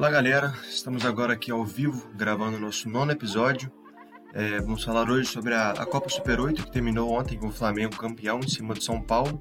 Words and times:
Olá 0.00 0.08
galera, 0.10 0.54
estamos 0.66 1.04
agora 1.04 1.34
aqui 1.34 1.50
ao 1.50 1.62
vivo 1.62 2.10
gravando 2.14 2.56
o 2.56 2.60
nosso 2.60 2.88
nono 2.88 3.12
episódio. 3.12 3.70
É, 4.32 4.58
vamos 4.58 4.82
falar 4.82 5.10
hoje 5.10 5.28
sobre 5.28 5.52
a, 5.52 5.72
a, 5.72 5.84
Copa 5.84 6.08
Super 6.08 6.40
8 6.40 6.64
que 6.64 6.72
terminou 6.72 7.12
ontem 7.12 7.38
com 7.38 7.48
o 7.48 7.52
Flamengo 7.52 7.94
campeão 7.98 8.40
em 8.40 8.48
cima 8.48 8.72
de 8.72 8.82
São 8.82 9.02
Paulo. 9.02 9.38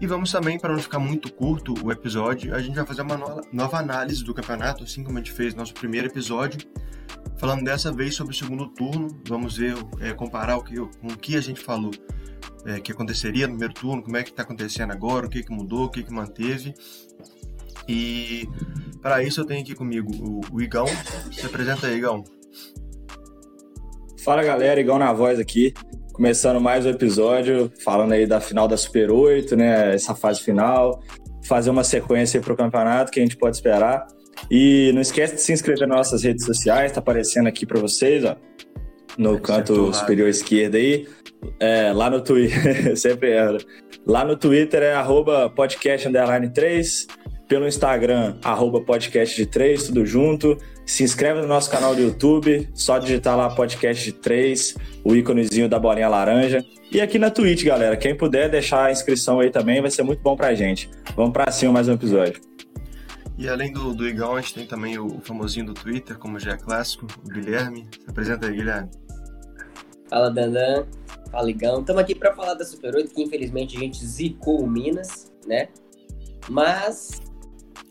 E 0.00 0.06
vamos 0.06 0.32
também, 0.32 0.58
para 0.58 0.72
não 0.72 0.80
ficar 0.80 0.98
muito 0.98 1.30
curto 1.30 1.74
o 1.84 1.92
episódio, 1.92 2.54
a 2.54 2.62
gente 2.62 2.74
vai 2.74 2.86
fazer 2.86 3.02
uma 3.02 3.18
no, 3.18 3.42
nova 3.52 3.76
análise 3.76 4.24
do 4.24 4.32
campeonato, 4.32 4.84
assim 4.84 5.04
como 5.04 5.18
a 5.18 5.20
gente 5.20 5.32
fez 5.32 5.52
no 5.52 5.60
nosso 5.60 5.74
primeiro 5.74 6.06
episódio, 6.06 6.66
falando 7.36 7.62
dessa 7.62 7.92
vez 7.92 8.14
sobre 8.14 8.32
o 8.32 8.36
segundo 8.38 8.68
turno. 8.68 9.08
Vamos 9.28 9.58
ver, 9.58 9.74
é, 10.00 10.14
comparar 10.14 10.56
o 10.56 10.64
que, 10.64 10.76
com 10.76 11.08
o 11.08 11.18
que 11.18 11.36
a 11.36 11.42
gente 11.42 11.60
falou 11.60 11.90
é, 12.64 12.80
que 12.80 12.90
aconteceria 12.90 13.46
no 13.46 13.52
primeiro 13.52 13.74
turno, 13.74 14.02
como 14.02 14.16
é 14.16 14.22
que 14.22 14.30
está 14.30 14.42
acontecendo 14.42 14.92
agora, 14.92 15.26
o 15.26 15.28
que, 15.28 15.42
que 15.42 15.52
mudou, 15.52 15.84
o 15.84 15.90
que, 15.90 16.02
que 16.02 16.12
manteve. 16.12 16.74
E 17.88 18.48
para 19.02 19.22
isso 19.22 19.40
eu 19.40 19.44
tenho 19.44 19.60
aqui 19.60 19.74
comigo 19.74 20.10
o, 20.20 20.56
o 20.56 20.62
Igão. 20.62 20.86
Se 21.32 21.44
apresenta 21.44 21.86
aí, 21.86 21.96
Igão. 21.96 22.24
Fala 24.22 24.42
galera, 24.42 24.80
Igão 24.80 24.98
na 24.98 25.12
voz 25.12 25.38
aqui. 25.38 25.74
Começando 26.12 26.60
mais 26.60 26.86
um 26.86 26.90
episódio, 26.90 27.70
falando 27.84 28.12
aí 28.12 28.26
da 28.26 28.40
final 28.40 28.66
da 28.66 28.76
Super 28.76 29.10
8, 29.10 29.56
né? 29.56 29.94
Essa 29.94 30.14
fase 30.14 30.40
final. 30.40 31.02
Fazer 31.44 31.68
uma 31.68 31.84
sequência 31.84 32.40
para 32.40 32.52
o 32.52 32.56
campeonato 32.56 33.10
que 33.10 33.20
a 33.20 33.22
gente 33.22 33.36
pode 33.36 33.56
esperar. 33.56 34.06
E 34.50 34.90
não 34.94 35.00
esquece 35.00 35.34
de 35.34 35.40
se 35.40 35.52
inscrever 35.52 35.86
nas 35.86 35.98
nossas 35.98 36.22
redes 36.22 36.44
sociais, 36.44 36.92
tá 36.92 37.00
aparecendo 37.00 37.46
aqui 37.46 37.66
para 37.66 37.80
vocês, 37.80 38.24
ó. 38.24 38.36
No 39.18 39.38
canto 39.38 39.92
superior 39.92 40.28
esquerdo 40.28 40.76
aí. 40.76 41.06
É, 41.60 41.92
lá 41.92 42.08
no 42.08 42.22
Twitter, 42.22 42.96
sempre 42.96 43.32
era. 43.32 43.58
Lá 44.06 44.24
no 44.24 44.36
Twitter 44.36 44.82
é 44.82 44.94
arroba 44.94 45.50
podcast 45.50 46.08
underline 46.08 46.52
3 46.52 47.06
pelo 47.48 47.66
Instagram, 47.66 48.36
arroba 48.42 48.80
podcast 48.80 49.36
de 49.36 49.46
3, 49.46 49.84
tudo 49.84 50.06
junto. 50.06 50.58
Se 50.86 51.02
inscreve 51.02 51.40
no 51.40 51.46
nosso 51.46 51.70
canal 51.70 51.94
do 51.94 52.00
YouTube, 52.00 52.68
só 52.74 52.98
digitar 52.98 53.36
lá 53.36 53.54
podcast 53.54 54.04
de 54.04 54.12
3, 54.12 54.74
o 55.04 55.14
íconezinho 55.14 55.68
da 55.68 55.78
bolinha 55.78 56.08
laranja. 56.08 56.64
E 56.90 57.00
aqui 57.00 57.18
na 57.18 57.30
Twitch, 57.30 57.64
galera, 57.64 57.96
quem 57.96 58.16
puder 58.16 58.50
deixar 58.50 58.86
a 58.86 58.92
inscrição 58.92 59.40
aí 59.40 59.50
também, 59.50 59.80
vai 59.80 59.90
ser 59.90 60.02
muito 60.02 60.22
bom 60.22 60.36
pra 60.36 60.54
gente. 60.54 60.90
Vamos 61.16 61.32
pra 61.32 61.50
cima 61.50 61.72
mais 61.72 61.88
um 61.88 61.94
episódio. 61.94 62.40
E 63.36 63.48
além 63.48 63.72
do, 63.72 63.92
do 63.94 64.06
Igão, 64.06 64.36
a 64.36 64.40
gente 64.40 64.54
tem 64.54 64.66
também 64.66 64.98
o 64.98 65.20
famosinho 65.20 65.66
do 65.66 65.74
Twitter, 65.74 66.16
como 66.18 66.38
já 66.38 66.52
é 66.52 66.56
clássico, 66.56 67.06
o 67.24 67.28
Guilherme. 67.28 67.88
Se 67.92 68.08
apresenta 68.08 68.46
aí, 68.46 68.54
Guilherme. 68.54 68.90
Fala, 70.08 70.30
Dandan. 70.30 70.86
Fala, 71.32 71.50
Igão. 71.50 71.80
Estamos 71.80 72.00
aqui 72.00 72.14
para 72.14 72.32
falar 72.32 72.54
da 72.54 72.64
Super 72.64 72.94
8, 72.94 73.12
que 73.12 73.22
infelizmente 73.22 73.76
a 73.76 73.80
gente 73.80 74.04
zicou 74.06 74.62
o 74.62 74.70
Minas, 74.70 75.32
né? 75.48 75.68
Mas 76.48 77.20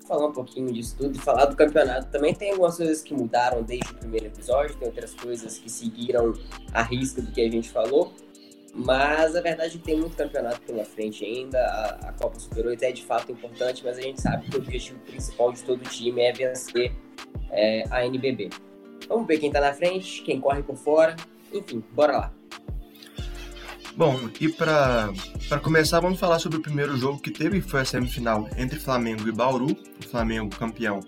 falar 0.08 0.28
um 0.28 0.32
pouquinho 0.32 0.72
disso 0.72 0.96
tudo 0.98 1.18
e 1.18 1.20
falar 1.20 1.46
do 1.46 1.56
campeonato. 1.56 2.12
Também 2.12 2.34
tem 2.34 2.52
algumas 2.52 2.78
coisas 2.78 3.02
que 3.02 3.14
mudaram 3.14 3.64
desde 3.64 3.92
o 3.92 3.96
primeiro 3.96 4.28
episódio, 4.28 4.76
tem 4.76 4.88
outras 4.88 5.14
coisas 5.14 5.58
que 5.58 5.70
seguiram 5.70 6.34
a 6.74 6.84
risca 6.84 7.22
do 7.22 7.32
que 7.32 7.42
a 7.42 7.50
gente 7.50 7.70
falou. 7.70 8.14
Mas 8.76 9.36
a 9.36 9.42
verdade 9.42 9.76
é 9.76 9.78
que 9.78 9.84
tem 9.84 10.00
muito 10.00 10.16
campeonato 10.16 10.62
pela 10.62 10.84
frente 10.84 11.24
ainda. 11.24 11.60
A, 11.60 12.10
a 12.10 12.14
Copa 12.14 12.40
Super 12.40 12.66
8 12.66 12.84
é 12.84 12.92
de 12.92 13.06
fato 13.06 13.32
importante, 13.32 13.84
mas 13.84 13.98
a 13.98 14.02
gente 14.02 14.20
sabe 14.20 14.50
que 14.50 14.58
o 14.58 14.60
objetivo 14.60 15.00
principal 15.00 15.52
de 15.52 15.64
todo 15.64 15.84
time 15.84 16.22
é 16.22 16.34
vencer 16.34 16.92
é, 17.52 17.84
a 17.92 18.04
NBB. 18.06 18.50
Vamos 19.08 19.28
ver 19.28 19.38
quem 19.38 19.52
tá 19.52 19.62
na 19.62 19.74
frente, 19.74 20.24
quem 20.24 20.42
corre 20.42 20.64
por 20.64 20.76
fora. 20.76 21.16
Enfim, 21.54 21.84
bora 21.94 22.18
lá. 22.18 22.34
Bom, 23.96 24.20
e 24.40 24.50
para 24.50 25.14
começar, 25.62 26.00
vamos 26.00 26.20
falar 26.20 26.40
sobre 26.40 26.58
o 26.58 26.62
primeiro 26.62 26.98
jogo 26.98 27.20
que 27.20 27.30
teve, 27.30 27.62
foi 27.62 27.82
a 27.82 27.86
semifinal 27.86 28.50
entre 28.58 28.80
Flamengo 28.80 29.28
e 29.28 29.32
Bauru. 29.32 29.68
O 29.72 30.10
Flamengo, 30.10 30.50
campeão, 30.56 31.00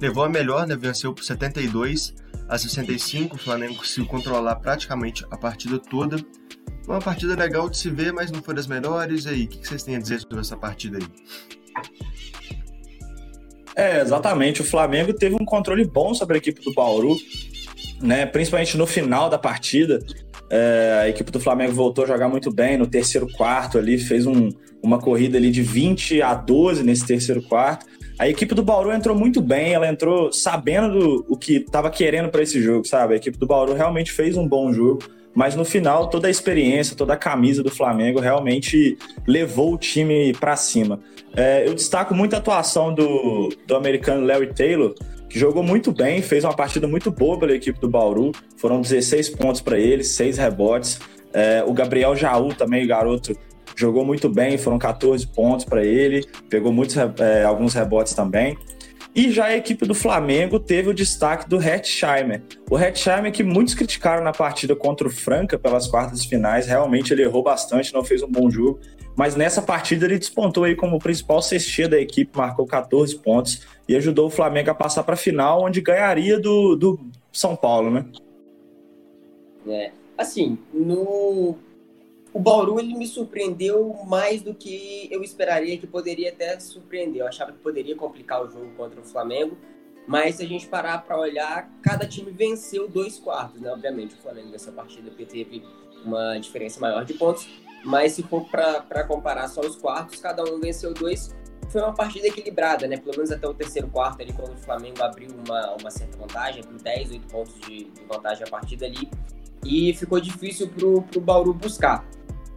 levou 0.00 0.24
a 0.24 0.28
melhor, 0.28 0.66
né? 0.66 0.74
venceu 0.74 1.14
por 1.14 1.22
72 1.22 2.14
a 2.48 2.58
65. 2.58 3.36
O 3.36 3.38
Flamengo 3.38 3.76
conseguiu 3.76 4.06
controlar 4.06 4.56
praticamente 4.56 5.24
a 5.30 5.36
partida 5.36 5.78
toda. 5.78 6.16
Uma 6.88 7.00
partida 7.00 7.36
legal 7.36 7.70
de 7.70 7.78
se 7.78 7.88
ver, 7.88 8.12
mas 8.12 8.32
não 8.32 8.42
foi 8.42 8.54
das 8.54 8.66
melhores. 8.66 9.24
E 9.26 9.28
aí, 9.28 9.44
o 9.44 9.48
que 9.48 9.68
vocês 9.68 9.84
têm 9.84 9.94
a 9.94 10.00
dizer 10.00 10.20
sobre 10.20 10.40
essa 10.40 10.56
partida 10.56 10.98
aí? 10.98 11.06
É, 13.76 14.00
exatamente. 14.00 14.62
O 14.62 14.64
Flamengo 14.64 15.14
teve 15.14 15.36
um 15.36 15.44
controle 15.44 15.84
bom 15.84 16.12
sobre 16.12 16.34
a 16.34 16.38
equipe 16.38 16.60
do 16.60 16.74
Bauru, 16.74 17.16
né? 18.00 18.26
principalmente 18.26 18.76
no 18.76 18.86
final 18.86 19.30
da 19.30 19.38
partida. 19.38 20.00
É, 20.54 21.00
a 21.04 21.08
equipe 21.08 21.32
do 21.32 21.40
Flamengo 21.40 21.72
voltou 21.72 22.04
a 22.04 22.06
jogar 22.06 22.28
muito 22.28 22.52
bem 22.52 22.76
no 22.76 22.86
terceiro 22.86 23.26
quarto 23.26 23.78
ali, 23.78 23.96
fez 23.96 24.26
um, 24.26 24.50
uma 24.82 24.98
corrida 24.98 25.38
ali 25.38 25.50
de 25.50 25.62
20 25.62 26.20
a 26.20 26.34
12 26.34 26.82
nesse 26.82 27.06
terceiro 27.06 27.40
quarto. 27.40 27.86
A 28.18 28.28
equipe 28.28 28.54
do 28.54 28.62
Bauru 28.62 28.92
entrou 28.92 29.16
muito 29.16 29.40
bem, 29.40 29.72
ela 29.72 29.88
entrou 29.88 30.30
sabendo 30.30 30.90
do, 30.90 31.26
o 31.26 31.38
que 31.38 31.56
estava 31.56 31.88
querendo 31.88 32.28
para 32.28 32.42
esse 32.42 32.60
jogo, 32.60 32.86
sabe? 32.86 33.14
A 33.14 33.16
equipe 33.16 33.38
do 33.38 33.46
Bauru 33.46 33.72
realmente 33.72 34.12
fez 34.12 34.36
um 34.36 34.46
bom 34.46 34.70
jogo, 34.74 35.02
mas 35.34 35.56
no 35.56 35.64
final 35.64 36.10
toda 36.10 36.28
a 36.28 36.30
experiência, 36.30 36.94
toda 36.94 37.14
a 37.14 37.16
camisa 37.16 37.62
do 37.62 37.70
Flamengo 37.70 38.20
realmente 38.20 38.98
levou 39.26 39.72
o 39.72 39.78
time 39.78 40.34
para 40.34 40.54
cima. 40.54 41.00
É, 41.34 41.66
eu 41.66 41.72
destaco 41.72 42.14
muito 42.14 42.34
a 42.34 42.38
atuação 42.38 42.92
do, 42.92 43.48
do 43.66 43.74
americano 43.74 44.26
Larry 44.26 44.52
Taylor, 44.52 44.94
que 45.32 45.38
jogou 45.38 45.62
muito 45.62 45.90
bem, 45.90 46.20
fez 46.20 46.44
uma 46.44 46.52
partida 46.52 46.86
muito 46.86 47.10
boa 47.10 47.38
pela 47.38 47.54
equipe 47.54 47.80
do 47.80 47.88
Bauru. 47.88 48.32
Foram 48.58 48.82
16 48.82 49.30
pontos 49.30 49.62
para 49.62 49.78
ele, 49.78 50.04
6 50.04 50.36
rebotes. 50.36 51.00
É, 51.32 51.64
o 51.66 51.72
Gabriel 51.72 52.14
Jaú 52.14 52.52
também, 52.54 52.86
garoto, 52.86 53.34
jogou 53.74 54.04
muito 54.04 54.28
bem, 54.28 54.58
foram 54.58 54.78
14 54.78 55.26
pontos 55.28 55.64
para 55.64 55.82
ele, 55.82 56.22
pegou 56.50 56.70
muitos, 56.70 56.98
é, 56.98 57.44
alguns 57.44 57.72
rebotes 57.72 58.12
também. 58.12 58.58
E 59.14 59.30
já 59.30 59.46
a 59.46 59.56
equipe 59.56 59.86
do 59.86 59.94
Flamengo 59.94 60.60
teve 60.60 60.90
o 60.90 60.94
destaque 60.94 61.48
do 61.48 61.56
Hetzheimer. 61.56 62.42
O 62.70 62.78
Hetzheimer 62.78 63.32
que 63.32 63.42
muitos 63.42 63.72
criticaram 63.72 64.22
na 64.22 64.32
partida 64.32 64.76
contra 64.76 65.06
o 65.06 65.10
Franca 65.10 65.58
pelas 65.58 65.86
quartas 65.86 66.26
finais, 66.26 66.66
realmente 66.66 67.10
ele 67.10 67.22
errou 67.22 67.42
bastante, 67.42 67.94
não 67.94 68.04
fez 68.04 68.22
um 68.22 68.30
bom 68.30 68.50
jogo, 68.50 68.80
mas 69.16 69.36
nessa 69.36 69.60
partida 69.60 70.06
ele 70.06 70.18
despontou 70.18 70.64
aí 70.64 70.74
como 70.74 70.98
principal 70.98 71.42
cestia 71.42 71.88
da 71.88 72.00
equipe, 72.00 72.36
marcou 72.36 72.66
14 72.66 73.16
pontos 73.18 73.66
e 73.88 73.96
ajudou 73.96 74.26
o 74.26 74.30
Flamengo 74.30 74.70
a 74.70 74.74
passar 74.74 75.02
para 75.04 75.14
a 75.14 75.18
final, 75.18 75.64
onde 75.64 75.80
ganharia 75.80 76.38
do, 76.38 76.74
do 76.76 76.98
São 77.32 77.54
Paulo, 77.54 77.90
né? 77.90 78.06
É, 79.66 79.92
assim, 80.16 80.58
no 80.72 81.56
o 82.34 82.40
Bauru 82.40 82.80
ele 82.80 82.94
me 82.94 83.06
surpreendeu 83.06 83.94
mais 84.06 84.40
do 84.40 84.54
que 84.54 85.06
eu 85.10 85.22
esperaria 85.22 85.76
que 85.76 85.86
poderia 85.86 86.30
até 86.30 86.58
surpreender. 86.58 87.20
Eu 87.20 87.26
achava 87.26 87.52
que 87.52 87.58
poderia 87.58 87.94
complicar 87.94 88.42
o 88.42 88.50
jogo 88.50 88.70
contra 88.74 88.98
o 88.98 89.04
Flamengo, 89.04 89.56
mas 90.06 90.36
se 90.36 90.42
a 90.42 90.48
gente 90.48 90.66
parar 90.66 91.04
para 91.04 91.18
olhar, 91.18 91.70
cada 91.82 92.06
time 92.06 92.30
venceu 92.30 92.88
dois 92.88 93.18
quartos, 93.18 93.60
né? 93.60 93.70
Obviamente, 93.70 94.14
o 94.14 94.18
Flamengo 94.18 94.48
nessa 94.48 94.72
partida 94.72 95.10
teve 95.10 95.62
uma 96.02 96.38
diferença 96.38 96.80
maior 96.80 97.04
de 97.04 97.12
pontos, 97.14 97.46
mas 97.84 98.12
se 98.12 98.22
for 98.22 98.44
para 98.48 99.04
comparar 99.04 99.48
só 99.48 99.60
os 99.60 99.76
quartos, 99.76 100.20
cada 100.20 100.42
um 100.44 100.60
venceu 100.60 100.92
dois. 100.94 101.34
Foi 101.68 101.80
uma 101.80 101.94
partida 101.94 102.26
equilibrada, 102.26 102.86
né? 102.86 102.98
Pelo 102.98 103.16
menos 103.16 103.30
até 103.30 103.48
o 103.48 103.54
terceiro 103.54 103.88
quarto 103.88 104.20
ali, 104.20 104.32
quando 104.32 104.52
o 104.52 104.58
Flamengo 104.58 105.02
abriu 105.02 105.30
uma, 105.46 105.76
uma 105.80 105.90
certa 105.90 106.18
vantagem, 106.18 106.62
abriu 106.62 106.78
10, 106.78 107.12
8 107.12 107.26
pontos 107.28 107.54
de, 107.60 107.84
de 107.84 108.04
vantagem 108.04 108.44
a 108.46 108.50
partida 108.50 108.86
ali. 108.86 109.08
E 109.64 109.94
ficou 109.94 110.20
difícil 110.20 110.68
pro, 110.68 111.02
pro 111.02 111.20
Bauru 111.20 111.54
buscar. 111.54 112.04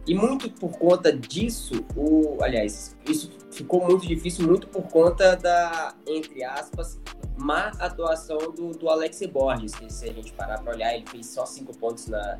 E 0.06 0.14
muito 0.14 0.48
por 0.50 0.70
conta 0.78 1.12
disso, 1.12 1.84
o, 1.96 2.38
aliás, 2.40 2.96
isso 3.08 3.30
ficou 3.50 3.84
muito 3.84 4.06
difícil 4.06 4.46
muito 4.46 4.68
por 4.68 4.82
conta 4.84 5.34
da, 5.34 5.94
entre 6.06 6.44
aspas, 6.44 7.00
má 7.36 7.72
atuação 7.80 8.38
do, 8.52 8.70
do 8.70 8.88
Alex 8.88 9.20
Borges, 9.26 9.74
que 9.74 9.92
se 9.92 10.08
a 10.08 10.12
gente 10.12 10.32
parar 10.32 10.60
para 10.60 10.74
olhar, 10.74 10.94
ele 10.94 11.06
fez 11.06 11.26
só 11.26 11.44
cinco 11.44 11.76
pontos 11.76 12.06
na, 12.06 12.38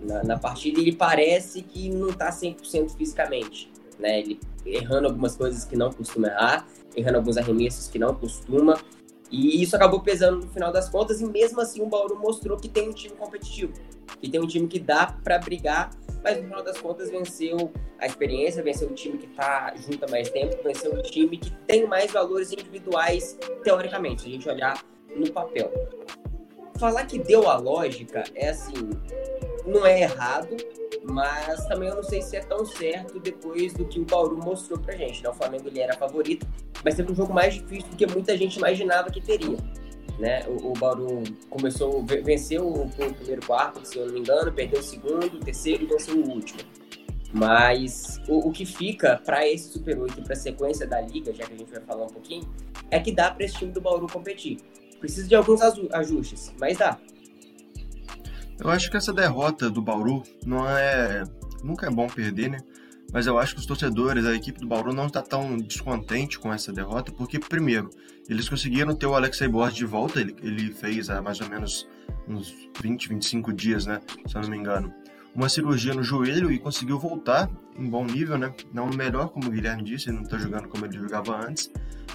na, 0.00 0.22
na, 0.22 0.38
partida 0.38 0.80
ele 0.80 0.92
parece 0.92 1.62
que 1.62 1.88
não 1.88 2.10
está 2.10 2.30
100% 2.30 2.96
fisicamente, 2.96 3.70
né? 3.98 4.20
Ele 4.20 4.40
errando 4.64 5.06
algumas 5.06 5.36
coisas 5.36 5.64
que 5.64 5.76
não 5.76 5.92
costuma 5.92 6.28
errar, 6.28 6.66
errando 6.94 7.18
alguns 7.18 7.36
arremessos 7.36 7.88
que 7.88 7.98
não 7.98 8.14
costuma, 8.14 8.78
e 9.30 9.62
isso 9.62 9.76
acabou 9.76 10.00
pesando 10.00 10.44
no 10.44 10.50
final 10.50 10.72
das 10.72 10.88
contas, 10.88 11.20
e 11.20 11.26
mesmo 11.26 11.60
assim 11.60 11.82
o 11.82 11.86
Bauru 11.86 12.16
mostrou 12.16 12.56
que 12.56 12.68
tem 12.68 12.88
um 12.88 12.92
time 12.92 13.14
competitivo, 13.14 13.72
que 14.20 14.28
tem 14.28 14.40
um 14.40 14.46
time 14.46 14.66
que 14.66 14.78
dá 14.78 15.06
para 15.22 15.38
brigar 15.38 15.90
mas 16.22 16.36
no 16.36 16.42
final 16.44 16.62
das 16.62 16.78
contas 16.80 17.10
venceu 17.10 17.72
a 17.98 18.06
experiência, 18.06 18.62
venceu 18.62 18.88
o 18.88 18.94
time 18.94 19.18
que 19.18 19.26
está 19.26 19.72
junto 19.76 20.04
há 20.04 20.10
mais 20.10 20.30
tempo, 20.30 20.62
venceu 20.62 20.92
o 20.92 21.02
time 21.02 21.36
que 21.36 21.50
tem 21.66 21.86
mais 21.86 22.12
valores 22.12 22.52
individuais, 22.52 23.38
teoricamente, 23.62 24.22
se 24.22 24.28
a 24.28 24.30
gente 24.32 24.48
olhar 24.48 24.84
no 25.14 25.30
papel. 25.32 25.72
Falar 26.78 27.06
que 27.06 27.18
deu 27.18 27.48
a 27.48 27.56
lógica 27.56 28.24
é 28.34 28.50
assim, 28.50 28.90
não 29.68 29.86
é 29.86 30.02
errado, 30.02 30.56
mas 31.04 31.66
também 31.66 31.88
eu 31.88 31.96
não 31.96 32.02
sei 32.02 32.22
se 32.22 32.36
é 32.36 32.40
tão 32.40 32.64
certo 32.64 33.18
depois 33.20 33.72
do 33.72 33.84
que 33.84 34.00
o 34.00 34.04
Bauru 34.04 34.36
mostrou 34.36 34.78
pra 34.78 34.96
gente. 34.96 35.22
Né? 35.22 35.28
O 35.28 35.34
Flamengo 35.34 35.68
ele 35.68 35.80
era 35.80 35.94
favorito, 35.96 36.46
mas 36.84 36.94
teve 36.94 37.12
um 37.12 37.14
jogo 37.14 37.32
mais 37.32 37.54
difícil 37.54 37.88
do 37.90 37.96
que 37.96 38.06
muita 38.06 38.36
gente 38.36 38.56
imaginava 38.56 39.10
que 39.10 39.20
teria. 39.20 39.58
Né? 40.18 40.44
O, 40.48 40.70
o 40.70 40.72
Bauru 40.72 41.22
começou, 41.48 42.04
venceu 42.04 42.66
o, 42.66 42.84
o, 42.84 43.14
primeiro 43.14 43.46
quarto, 43.46 43.86
se 43.86 43.98
eu 43.98 44.06
não 44.06 44.14
me 44.14 44.20
engano, 44.20 44.52
perdeu 44.52 44.80
o 44.80 44.82
segundo, 44.82 45.36
o 45.36 45.40
terceiro 45.40 45.84
e 45.84 45.86
venceu 45.86 46.16
o 46.16 46.28
último. 46.28 46.60
Mas 47.32 48.20
o, 48.26 48.48
o 48.48 48.52
que 48.52 48.64
fica 48.64 49.20
para 49.24 49.46
esse 49.46 49.70
Super 49.70 49.98
8 49.98 50.20
e 50.20 50.24
para 50.24 50.32
a 50.32 50.36
sequência 50.36 50.86
da 50.86 51.00
liga, 51.00 51.32
já 51.32 51.44
que 51.44 51.54
a 51.54 51.56
gente 51.56 51.70
vai 51.70 51.82
falar 51.82 52.04
um 52.04 52.08
pouquinho, 52.08 52.48
é 52.90 52.98
que 52.98 53.12
dá 53.12 53.30
para 53.30 53.44
esse 53.44 53.54
time 53.54 53.70
do 53.70 53.80
Bauru 53.80 54.06
competir. 54.10 54.58
Precisa 54.98 55.28
de 55.28 55.36
alguns 55.36 55.60
ajustes, 55.62 56.52
mas 56.58 56.78
dá. 56.78 56.98
Eu 58.60 58.70
acho 58.70 58.90
que 58.90 58.96
essa 58.96 59.12
derrota 59.12 59.70
do 59.70 59.80
Bauru 59.80 60.22
não 60.44 60.68
é. 60.68 61.22
Nunca 61.62 61.86
é 61.86 61.90
bom 61.90 62.06
perder, 62.06 62.50
né? 62.50 62.58
Mas 63.12 63.26
eu 63.26 63.38
acho 63.38 63.54
que 63.54 63.60
os 63.60 63.66
torcedores, 63.66 64.26
a 64.26 64.34
equipe 64.34 64.60
do 64.60 64.66
Bauru 64.66 64.92
não 64.92 65.06
está 65.06 65.22
tão 65.22 65.56
descontente 65.56 66.38
com 66.38 66.52
essa 66.52 66.72
derrota, 66.72 67.10
porque, 67.10 67.38
primeiro, 67.38 67.88
eles 68.28 68.48
conseguiram 68.48 68.94
ter 68.94 69.06
o 69.06 69.14
Alexei 69.14 69.48
Borges 69.48 69.76
de 69.76 69.86
volta, 69.86 70.20
ele, 70.20 70.36
ele 70.42 70.72
fez 70.72 71.08
há 71.08 71.22
mais 71.22 71.40
ou 71.40 71.48
menos 71.48 71.88
uns 72.28 72.54
20, 72.82 73.08
25 73.08 73.52
dias, 73.52 73.86
né? 73.86 74.00
Se 74.26 74.36
eu 74.36 74.42
não 74.42 74.50
me 74.50 74.58
engano. 74.58 74.92
Uma 75.34 75.48
cirurgia 75.48 75.94
no 75.94 76.02
joelho 76.02 76.50
e 76.50 76.58
conseguiu 76.58 76.98
voltar 76.98 77.48
em 77.78 77.88
bom 77.88 78.04
nível, 78.04 78.36
né? 78.36 78.52
Não 78.72 78.88
melhor, 78.88 79.28
como 79.28 79.46
o 79.46 79.50
Guilherme 79.50 79.84
disse, 79.84 80.08
ele 80.08 80.16
não 80.16 80.24
está 80.24 80.36
jogando 80.36 80.68
como 80.68 80.84
ele 80.84 80.98
jogava 80.98 81.46
antes. 81.46 81.70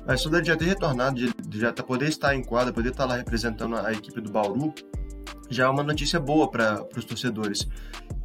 Mas 0.05 0.21
só 0.21 0.29
de 0.29 0.47
já 0.47 0.55
ter 0.55 0.65
retornado, 0.65 1.15
de 1.15 1.59
já 1.59 1.71
tá, 1.71 1.81
poder 1.81 2.09
estar 2.09 2.35
em 2.35 2.43
quadra, 2.43 2.73
poder 2.73 2.89
estar 2.89 3.05
lá 3.05 3.15
representando 3.15 3.77
a 3.77 3.93
equipe 3.93 4.19
do 4.19 4.31
Bauru, 4.31 4.73
já 5.53 5.65
é 5.65 5.69
uma 5.69 5.83
notícia 5.83 6.19
boa 6.19 6.50
para 6.50 6.85
os 6.95 7.05
torcedores. 7.05 7.67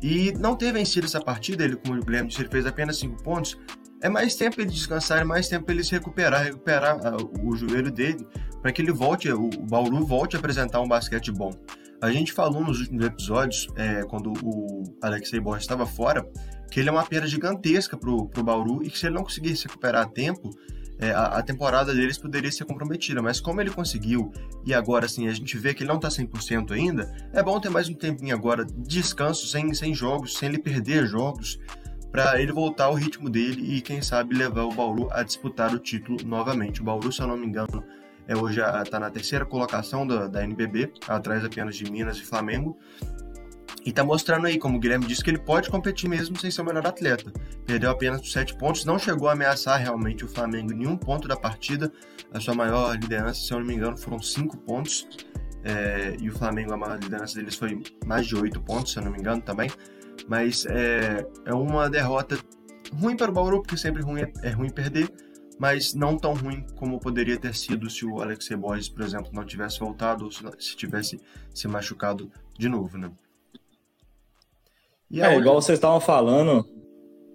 E 0.03 0.33
não 0.33 0.57
ter 0.57 0.73
vencido 0.73 1.07
essa 1.07 1.21
partida, 1.21 1.65
ele, 1.65 1.77
como 1.77 2.01
o 2.01 2.05
Guilherme 2.05 2.29
disse, 2.29 2.43
ele 2.43 2.49
fez 2.49 2.67
apenas 2.67 2.99
5 2.99 3.23
pontos, 3.23 3.59
é 4.01 4.09
mais 4.09 4.37
tempo 4.37 4.61
ele 4.61 4.71
descansar, 4.71 5.21
é 5.21 5.25
mais 5.25 5.49
tempo 5.49 5.71
ele 5.71 5.83
se 5.83 5.93
recuperar, 5.93 6.45
recuperar 6.45 6.99
uh, 6.99 7.47
o 7.47 7.57
joelho 7.57 7.91
dele, 7.91 8.27
para 8.63 8.73
que 8.73 8.81
ele 8.81 8.93
volte, 8.93 9.31
o, 9.31 9.51
Bauru 9.69 10.05
volte 10.05 10.37
a 10.37 10.39
apresentar 10.39 10.81
um 10.81 10.89
basquete 10.89 11.33
bom. 11.33 11.51
A 12.01 12.11
gente 12.13 12.33
falou 12.33 12.63
nos 12.63 12.81
últimos 12.81 13.05
episódios, 13.05 13.67
é, 13.77 14.05
quando 14.05 14.33
o 14.45 14.85
Alexei 15.03 15.41
Borges 15.41 15.65
estava 15.65 15.85
fora, 15.85 16.25
que 16.71 16.79
ele 16.79 16.89
é 16.89 16.93
uma 16.93 17.05
perda 17.05 17.27
gigantesca 17.27 17.97
para 17.97 18.11
o 18.11 18.29
Bauru 18.43 18.85
e 18.85 18.91
que 18.91 18.99
se 18.99 19.07
ele 19.07 19.17
não 19.17 19.25
conseguisse 19.25 19.67
recuperar 19.67 20.03
a 20.03 20.09
tempo, 20.09 20.51
é, 20.99 21.11
a, 21.11 21.25
a, 21.39 21.43
temporada 21.43 21.95
deles 21.95 22.19
poderia 22.19 22.51
ser 22.51 22.65
comprometida, 22.65 23.23
mas 23.23 23.41
como 23.41 23.61
ele 23.61 23.71
conseguiu 23.71 24.33
e 24.67 24.75
agora 24.75 25.07
assim 25.07 25.29
a 25.29 25.33
gente 25.33 25.57
vê 25.57 25.73
que 25.73 25.83
ele 25.83 25.89
não 25.89 25.97
está 25.97 26.09
100% 26.09 26.73
ainda, 26.73 27.11
é 27.33 27.43
bom 27.43 27.61
ter 27.61 27.69
mais 27.69 27.89
um 27.89 27.95
tempinho 27.95 28.35
agora 28.35 28.65
de 28.65 29.01
descanso, 29.01 29.47
sem, 29.47 29.73
sem 29.75 29.95
jogos, 29.95 30.37
sem 30.37 30.49
ele 30.49 30.59
perder 30.59 31.07
jogos, 31.07 31.59
para 32.11 32.41
ele 32.41 32.53
voltar 32.53 32.87
ao 32.87 32.95
ritmo 32.95 33.29
dele 33.29 33.77
e 33.77 33.81
quem 33.81 34.03
sabe 34.03 34.35
levar 34.35 34.65
o 34.65 34.73
Bauru 34.73 35.09
a 35.13 35.23
disputar 35.23 35.73
o 35.75 35.79
título 35.79 36.19
novamente. 36.25 36.81
O 36.81 36.85
Bauru, 36.85 37.13
se 37.13 37.21
eu 37.21 37.27
não 37.27 37.37
me 37.37 37.47
engano, 37.47 37.85
é 38.27 38.37
hoje 38.37 38.61
está 38.61 38.99
na 38.99 39.11
terceira 39.11 39.45
colocação 39.45 40.07
da, 40.07 40.27
da 40.27 40.43
NBB, 40.43 40.93
atrás 41.07 41.45
apenas 41.45 41.77
de 41.77 41.91
Minas 41.91 42.19
e 42.19 42.23
Flamengo. 42.23 42.77
E 43.85 43.93
tá 43.93 44.05
mostrando 44.05 44.47
aí, 44.47 44.59
como 44.59 44.77
o 44.77 44.81
Guilherme 44.81 45.07
disse, 45.07 45.23
que 45.23 45.31
ele 45.31 45.39
pode 45.39 45.71
competir 45.71 46.09
mesmo 46.09 46.39
sem 46.39 46.51
ser 46.51 46.63
o 46.63 46.65
melhor 46.65 46.87
atleta. 46.87 47.33
Perdeu 47.65 47.91
apenas 47.91 48.21
por 48.21 48.29
7 48.29 48.57
pontos, 48.57 48.85
não 48.85 48.99
chegou 48.99 49.29
a 49.29 49.33
ameaçar 49.33 49.81
realmente 49.81 50.25
o 50.25 50.29
Flamengo 50.29 50.73
em 50.73 50.77
nenhum 50.77 50.97
ponto 50.97 51.29
da 51.29 51.37
partida. 51.37 51.93
A 52.33 52.41
sua 52.41 52.55
maior 52.55 52.95
liderança, 52.95 53.41
se 53.41 53.53
eu 53.53 53.61
não 53.61 53.67
me 53.67 53.75
engano, 53.75 53.97
foram 53.97 54.21
5 54.21 54.57
pontos. 54.59 55.07
É, 55.65 56.17
e 56.21 56.29
o 56.29 56.33
Flamengo, 56.33 56.73
a 56.73 56.77
maior 56.77 56.99
liderança 56.99 57.35
deles 57.37 57.55
foi 57.55 57.83
mais 58.05 58.27
de 58.27 58.37
8 58.37 58.61
pontos, 58.61 58.93
se 58.93 58.99
eu 58.99 59.05
não 59.05 59.13
me 59.13 59.19
engano 59.19 59.41
também. 59.41 59.71
Mas 60.29 60.67
é, 60.67 61.27
é 61.47 61.55
uma 61.55 61.89
derrota 61.89 62.39
ruim 62.93 63.17
para 63.17 63.31
o 63.31 63.35
Bauru, 63.35 63.63
porque 63.63 63.77
sempre 63.77 64.03
ruim 64.03 64.23
é, 64.23 64.33
é 64.43 64.51
ruim 64.51 64.71
perder, 64.71 65.11
mas 65.59 65.95
não 65.95 66.17
tão 66.17 66.35
ruim 66.35 66.65
como 66.77 67.01
poderia 67.01 67.39
ter 67.39 67.55
sido 67.55 67.91
se 67.91 68.05
o 68.05 68.21
Alexei 68.21 68.57
Borges, 68.57 68.89
por 68.89 69.03
exemplo, 69.03 69.31
não 69.33 69.45
tivesse 69.45 69.79
voltado 69.81 70.25
ou 70.25 70.31
se 70.31 70.77
tivesse 70.77 71.21
se 71.55 71.67
machucado 71.67 72.31
de 72.59 72.69
novo, 72.69 72.97
né? 72.97 73.11
E 75.11 75.23
é, 75.23 75.37
igual 75.37 75.61
vocês 75.61 75.79
estavam 75.79 76.01
falando, 76.01 76.67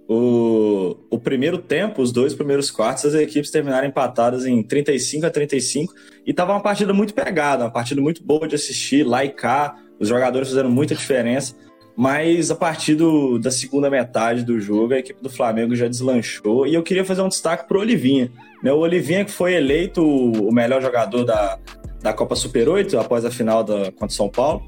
o, 0.08 0.96
o 1.10 1.20
primeiro 1.20 1.58
tempo, 1.58 2.02
os 2.02 2.12
dois 2.12 2.34
primeiros 2.36 2.70
quartos, 2.70 3.06
as 3.06 3.14
equipes 3.16 3.50
terminaram 3.50 3.88
empatadas 3.88 4.46
em 4.46 4.62
35 4.62 5.25
a 5.25 5.30
35 5.30 5.94
e 6.25 6.34
tava 6.34 6.52
uma 6.52 6.62
partida 6.62 6.94
muito 6.94 7.14
pegada, 7.14 7.64
uma 7.64 7.72
partida 7.72 8.02
muito 8.02 8.24
boa 8.24 8.48
de 8.48 8.56
assistir, 8.56 9.04
lá 9.04 9.24
e 9.25 9.30
cá, 9.30 9.75
os 10.00 10.08
jogadores 10.08 10.50
fizeram 10.50 10.70
muita 10.70 10.94
diferença, 10.94 11.56
mas 11.96 12.52
a 12.52 12.56
partir 12.56 12.96
do, 12.96 13.40
da 13.40 13.50
segunda 13.50 13.90
metade 13.90 14.44
do 14.44 14.60
jogo, 14.60 14.94
a 14.94 15.00
equipe 15.00 15.22
do 15.22 15.30
Flamengo 15.30 15.76
já 15.76 15.88
deslanchou 15.88 16.68
e 16.68 16.74
eu 16.74 16.84
queria 16.84 17.06
fazer 17.06 17.22
um 17.22 17.30
destaque 17.30 17.68
pro 17.68 17.80
Olivinha, 17.80 18.31
né? 18.64 18.74
O 18.74 18.80
Olivinha 18.80 19.24
que 19.24 19.31
foi 19.31 19.54
eleito 19.54 20.04
o 20.04 20.52
melhor 20.52 20.81
jogador 20.81 21.24
da, 21.24 21.60
da 22.02 22.12
Copa 22.12 22.36
Super 22.36 22.68
8 22.68 22.98
após 23.00 23.24
a 23.26 23.31
final 23.31 23.64
da, 23.64 23.92
contra 23.92 24.08
o 24.08 24.12
São 24.12 24.28
Paulo, 24.28 24.66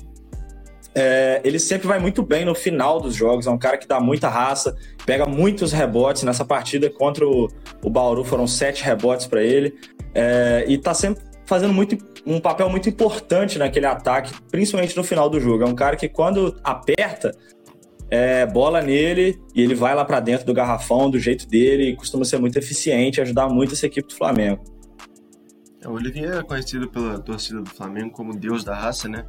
é, 0.95 1.42
ele 1.44 1.59
sempre 1.59 1.88
vai 1.88 2.00
muito 2.00 2.24
bem 2.24 2.45
no 2.45 2.56
final 2.56 3.01
dos 3.01 3.13
jogos. 3.13 3.45
É 3.45 3.51
um 3.51 3.57
cara 3.57 3.77
que 3.77 3.86
dá 3.86 4.00
muita 4.00 4.30
raça, 4.30 4.75
pega 5.06 5.25
muitos 5.25 5.74
rebotes. 5.74 6.24
Nessa 6.24 6.45
partida 6.45 6.89
contra 6.89 7.27
o, 7.27 7.50
o 7.83 7.89
Bauru 7.89 8.24
foram 8.24 8.47
sete 8.47 8.81
rebotes 8.81 9.27
para 9.27 9.44
ele. 9.44 9.75
É, 10.13 10.63
e 10.68 10.77
tá 10.77 10.94
sempre 10.94 11.21
fazendo 11.45 11.74
muito, 11.74 11.97
um 12.25 12.39
papel 12.39 12.69
muito 12.69 12.88
importante 12.88 13.59
naquele 13.59 13.86
ataque, 13.86 14.33
principalmente 14.50 14.95
no 14.95 15.03
final 15.03 15.30
do 15.30 15.39
jogo. 15.39 15.63
É 15.63 15.68
um 15.68 15.75
cara 15.75 15.97
que 15.97 16.07
quando 16.07 16.56
aperta, 16.63 17.36
é, 18.09 18.45
bola 18.45 18.81
nele 18.81 19.38
e 19.53 19.62
ele 19.62 19.75
vai 19.75 19.94
lá 19.94 20.06
para 20.06 20.21
dentro 20.21 20.45
do 20.45 20.53
garrafão 20.53 21.09
do 21.09 21.19
jeito 21.19 21.45
dele 21.45 21.89
e 21.89 21.95
costuma 21.95 22.24
ser 22.24 22.38
muito 22.38 22.57
eficiente 22.57 23.19
ajudar 23.19 23.50
muito 23.50 23.74
essa 23.74 23.86
equipe 23.86 24.07
do 24.07 24.15
Flamengo. 24.15 24.63
É, 25.81 25.89
o 25.89 25.91
Olivier 25.91 26.38
é 26.38 26.44
conhecido 26.44 26.89
pela 26.89 27.19
torcida 27.19 27.62
do 27.62 27.69
Flamengo 27.69 28.12
como 28.12 28.33
Deus 28.33 28.63
da 28.63 28.74
raça, 28.74 29.09
né? 29.09 29.25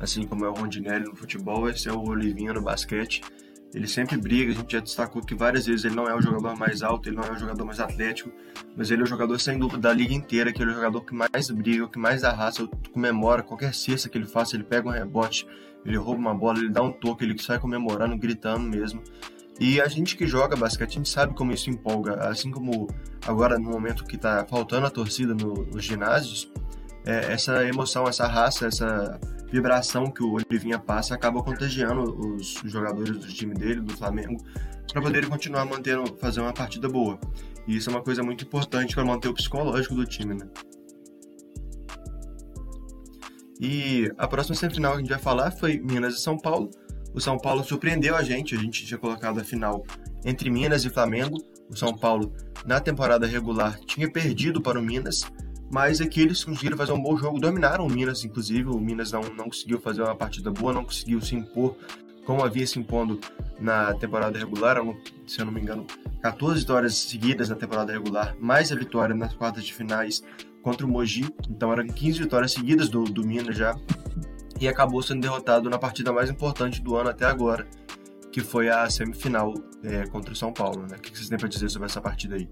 Assim 0.00 0.26
como 0.26 0.44
é 0.44 0.48
o 0.48 0.52
Rondinelli 0.52 1.04
no 1.04 1.16
futebol, 1.16 1.68
esse 1.68 1.88
é 1.88 1.92
o 1.92 2.00
Olivinha 2.00 2.52
no 2.52 2.62
basquete. 2.62 3.22
Ele 3.74 3.86
sempre 3.86 4.16
briga, 4.16 4.50
a 4.50 4.54
gente 4.54 4.72
já 4.72 4.80
destacou 4.80 5.20
que 5.20 5.34
várias 5.34 5.66
vezes 5.66 5.84
ele 5.84 5.94
não 5.94 6.08
é 6.08 6.14
o 6.14 6.22
jogador 6.22 6.56
mais 6.56 6.82
alto, 6.82 7.08
ele 7.08 7.16
não 7.16 7.24
é 7.24 7.32
o 7.32 7.38
jogador 7.38 7.64
mais 7.66 7.78
atlético, 7.78 8.32
mas 8.74 8.90
ele 8.90 9.02
é 9.02 9.04
o 9.04 9.06
jogador 9.06 9.38
sem 9.38 9.58
dúvida 9.58 9.78
da 9.78 9.92
liga 9.92 10.14
inteira, 10.14 10.52
que 10.52 10.62
é 10.62 10.66
o 10.66 10.70
jogador 10.70 11.02
que 11.02 11.14
mais 11.14 11.50
briga, 11.50 11.86
que 11.86 11.98
mais 11.98 12.22
dá 12.22 12.32
raça, 12.32 12.66
comemora 12.92 13.42
qualquer 13.42 13.74
cesta 13.74 14.08
que 14.08 14.16
ele 14.16 14.26
faça, 14.26 14.56
ele 14.56 14.64
pega 14.64 14.88
um 14.88 14.92
rebote, 14.92 15.46
ele 15.84 15.98
rouba 15.98 16.18
uma 16.18 16.34
bola, 16.34 16.58
ele 16.58 16.70
dá 16.70 16.82
um 16.82 16.90
toque, 16.90 17.24
ele 17.24 17.38
sai 17.42 17.58
comemorando, 17.58 18.16
gritando 18.16 18.66
mesmo. 18.66 19.02
E 19.60 19.80
a 19.80 19.88
gente 19.88 20.16
que 20.16 20.26
joga 20.26 20.56
basquete, 20.56 20.90
a 20.90 20.94
gente 20.94 21.08
sabe 21.08 21.34
como 21.34 21.52
isso 21.52 21.68
empolga, 21.68 22.14
assim 22.28 22.50
como 22.50 22.86
agora 23.26 23.58
no 23.58 23.70
momento 23.70 24.04
que 24.04 24.16
está 24.16 24.46
faltando 24.46 24.86
a 24.86 24.90
torcida 24.90 25.34
no, 25.34 25.64
nos 25.66 25.84
ginásios, 25.84 26.50
é, 27.08 27.32
essa 27.32 27.64
emoção, 27.66 28.06
essa 28.06 28.26
raça, 28.26 28.66
essa 28.66 29.18
vibração 29.50 30.10
que 30.10 30.22
o 30.22 30.34
Olivinha 30.34 30.78
passa 30.78 31.14
acaba 31.14 31.42
contagiando 31.42 32.02
os 32.34 32.60
jogadores 32.66 33.16
do 33.16 33.26
time 33.26 33.54
dele, 33.54 33.80
do 33.80 33.96
Flamengo, 33.96 34.44
para 34.92 35.00
poderem 35.00 35.26
continuar 35.26 35.64
mantendo, 35.64 36.14
fazer 36.18 36.42
uma 36.42 36.52
partida 36.52 36.86
boa. 36.86 37.18
E 37.66 37.76
isso 37.78 37.88
é 37.88 37.94
uma 37.94 38.02
coisa 38.02 38.22
muito 38.22 38.44
importante 38.44 38.94
para 38.94 39.06
manter 39.06 39.28
o 39.28 39.32
psicológico 39.32 39.94
do 39.94 40.04
time, 40.04 40.34
né? 40.34 40.46
E 43.58 44.12
a 44.18 44.28
próxima 44.28 44.54
semifinal 44.54 44.92
que 44.92 44.98
a 44.98 45.00
gente 45.00 45.10
vai 45.10 45.18
falar 45.18 45.50
foi 45.50 45.78
Minas 45.78 46.14
e 46.14 46.20
São 46.20 46.36
Paulo. 46.36 46.70
O 47.14 47.20
São 47.20 47.38
Paulo 47.38 47.64
surpreendeu 47.64 48.16
a 48.16 48.22
gente, 48.22 48.54
a 48.54 48.58
gente 48.58 48.84
tinha 48.84 48.98
colocado 48.98 49.40
a 49.40 49.44
final 49.44 49.82
entre 50.26 50.50
Minas 50.50 50.84
e 50.84 50.90
Flamengo. 50.90 51.38
O 51.70 51.76
São 51.76 51.96
Paulo, 51.96 52.34
na 52.66 52.80
temporada 52.80 53.26
regular, 53.26 53.78
tinha 53.80 54.10
perdido 54.10 54.60
para 54.60 54.78
o 54.78 54.82
Minas, 54.82 55.22
mas 55.70 56.00
aqui 56.00 56.20
eles 56.20 56.42
conseguiram 56.44 56.76
fazer 56.76 56.92
um 56.92 57.02
bom 57.02 57.16
jogo, 57.16 57.38
dominaram 57.38 57.86
o 57.86 57.90
Minas, 57.90 58.24
inclusive. 58.24 58.68
O 58.68 58.78
Minas 58.78 59.12
não, 59.12 59.22
não 59.22 59.44
conseguiu 59.44 59.80
fazer 59.80 60.02
uma 60.02 60.14
partida 60.14 60.50
boa, 60.50 60.72
não 60.72 60.84
conseguiu 60.84 61.20
se 61.20 61.34
impor 61.34 61.76
como 62.28 62.44
havia 62.44 62.66
se 62.66 62.78
impondo 62.78 63.18
na 63.58 63.94
temporada 63.94 64.38
regular, 64.38 64.76
se 65.26 65.40
eu 65.40 65.46
não 65.46 65.52
me 65.52 65.62
engano, 65.62 65.86
14 66.20 66.60
vitórias 66.60 66.94
seguidas 66.94 67.48
na 67.48 67.56
temporada 67.56 67.90
regular, 67.90 68.36
mais 68.38 68.70
a 68.70 68.74
vitória 68.74 69.14
nas 69.14 69.32
quartas 69.32 69.64
de 69.64 69.72
finais 69.72 70.22
contra 70.60 70.84
o 70.84 70.88
Mogi, 70.90 71.26
então 71.48 71.72
eram 71.72 71.86
15 71.86 72.18
vitórias 72.18 72.52
seguidas 72.52 72.90
do, 72.90 73.04
do 73.04 73.26
Minas 73.26 73.56
já, 73.56 73.74
e 74.60 74.68
acabou 74.68 75.00
sendo 75.00 75.22
derrotado 75.22 75.70
na 75.70 75.78
partida 75.78 76.12
mais 76.12 76.28
importante 76.28 76.82
do 76.82 76.96
ano 76.96 77.08
até 77.08 77.24
agora, 77.24 77.66
que 78.30 78.42
foi 78.42 78.68
a 78.68 78.90
semifinal 78.90 79.54
é, 79.82 80.06
contra 80.08 80.30
o 80.30 80.36
São 80.36 80.52
Paulo. 80.52 80.82
Né? 80.82 80.96
O 80.98 81.00
que 81.00 81.16
vocês 81.16 81.30
têm 81.30 81.38
para 81.38 81.48
dizer 81.48 81.70
sobre 81.70 81.86
essa 81.86 82.00
partida 82.00 82.36
aí? 82.36 82.46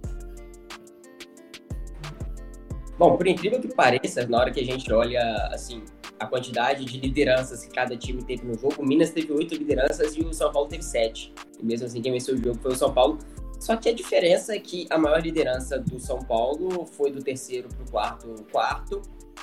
Bom, 2.98 3.16
por 3.16 3.26
incrível 3.26 3.60
que 3.60 3.68
pareça, 3.68 4.26
na 4.26 4.38
hora 4.38 4.50
que 4.50 4.60
a 4.60 4.64
gente 4.64 4.90
olha 4.90 5.20
assim 5.52 5.84
a 6.18 6.26
quantidade 6.26 6.84
de 6.84 6.98
lideranças 6.98 7.66
que 7.66 7.70
cada 7.70 7.94
time 7.94 8.22
teve 8.22 8.46
no 8.46 8.54
jogo, 8.54 8.76
o 8.78 8.86
Minas 8.86 9.10
teve 9.10 9.30
oito 9.32 9.54
lideranças 9.54 10.16
e 10.16 10.20
o 10.20 10.32
São 10.32 10.50
Paulo 10.50 10.68
teve 10.68 10.82
sete. 10.82 11.32
E 11.60 11.64
mesmo 11.64 11.86
assim, 11.86 12.00
quem 12.00 12.12
venceu 12.12 12.34
o 12.34 12.38
jogo 12.38 12.58
foi 12.62 12.72
o 12.72 12.76
São 12.76 12.92
Paulo. 12.92 13.18
Só 13.60 13.76
que 13.76 13.88
a 13.88 13.92
diferença 13.92 14.54
é 14.54 14.58
que 14.58 14.86
a 14.90 14.98
maior 14.98 15.20
liderança 15.20 15.78
do 15.78 15.98
São 15.98 16.18
Paulo 16.18 16.86
foi 16.86 17.10
do 17.10 17.22
terceiro 17.22 17.68
para 17.68 17.84
o 17.84 17.90
quarto, 17.90 18.46
quarto, 18.50 19.02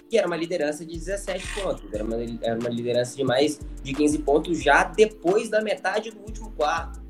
que 0.10 0.17
era 0.17 0.25
uma 0.25 0.36
liderança 0.36 0.83
de 0.86 0.98
17 0.98 1.62
pontos. 1.62 1.93
Era 1.93 2.03
uma, 2.03 2.15
era 2.41 2.60
uma 2.60 2.69
liderança 2.69 3.15
de 3.15 3.24
mais 3.24 3.60
de 3.83 3.93
15 3.93 4.19
pontos 4.19 4.63
já 4.63 4.83
depois 4.83 5.50
da 5.50 5.62
metade 5.62 6.10
do 6.12 6.19
último 6.22 6.51
quarto. 6.51 7.01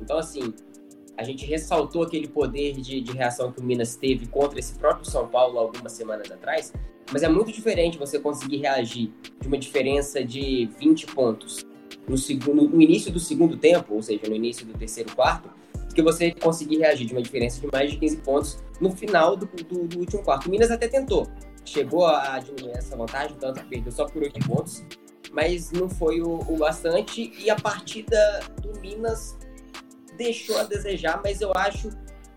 Então, 0.00 0.18
assim, 0.18 0.54
a 1.20 1.22
gente 1.22 1.44
ressaltou 1.44 2.02
aquele 2.02 2.26
poder 2.26 2.72
de, 2.80 3.02
de 3.02 3.12
reação 3.12 3.52
que 3.52 3.60
o 3.60 3.62
Minas 3.62 3.94
teve 3.94 4.26
contra 4.26 4.58
esse 4.58 4.72
próprio 4.72 5.04
São 5.04 5.28
Paulo 5.28 5.58
algumas 5.58 5.92
semanas 5.92 6.30
atrás, 6.30 6.72
mas 7.12 7.22
é 7.22 7.28
muito 7.28 7.52
diferente 7.52 7.98
você 7.98 8.18
conseguir 8.18 8.56
reagir 8.56 9.12
de 9.38 9.46
uma 9.46 9.58
diferença 9.58 10.24
de 10.24 10.70
20 10.80 11.08
pontos 11.08 11.62
no, 12.08 12.16
segundo, 12.16 12.66
no 12.66 12.80
início 12.80 13.12
do 13.12 13.20
segundo 13.20 13.58
tempo, 13.58 13.96
ou 13.96 14.02
seja, 14.02 14.22
no 14.30 14.34
início 14.34 14.64
do 14.64 14.72
terceiro 14.72 15.14
quarto, 15.14 15.50
do 15.88 15.94
que 15.94 16.00
você 16.00 16.30
conseguir 16.30 16.78
reagir 16.78 17.06
de 17.06 17.12
uma 17.12 17.20
diferença 17.20 17.60
de 17.60 17.66
mais 17.70 17.90
de 17.90 17.98
15 17.98 18.16
pontos 18.18 18.64
no 18.80 18.90
final 18.90 19.36
do, 19.36 19.44
do, 19.44 19.86
do 19.86 19.98
último 19.98 20.22
quarto. 20.22 20.46
O 20.46 20.50
Minas 20.50 20.70
até 20.70 20.88
tentou. 20.88 21.28
chegou 21.66 22.06
a 22.06 22.38
diminuir 22.38 22.78
essa 22.78 22.96
vantagem, 22.96 23.36
tanto 23.38 23.62
perdeu 23.66 23.92
só 23.92 24.06
por 24.06 24.22
8 24.22 24.48
pontos, 24.48 24.82
mas 25.32 25.70
não 25.70 25.86
foi 25.86 26.22
o, 26.22 26.38
o 26.48 26.56
bastante. 26.56 27.30
E 27.38 27.50
a 27.50 27.56
partida 27.56 28.40
do 28.62 28.80
Minas 28.80 29.36
deixou 30.20 30.58
a 30.58 30.64
desejar, 30.64 31.18
mas 31.24 31.40
eu 31.40 31.50
acho 31.54 31.88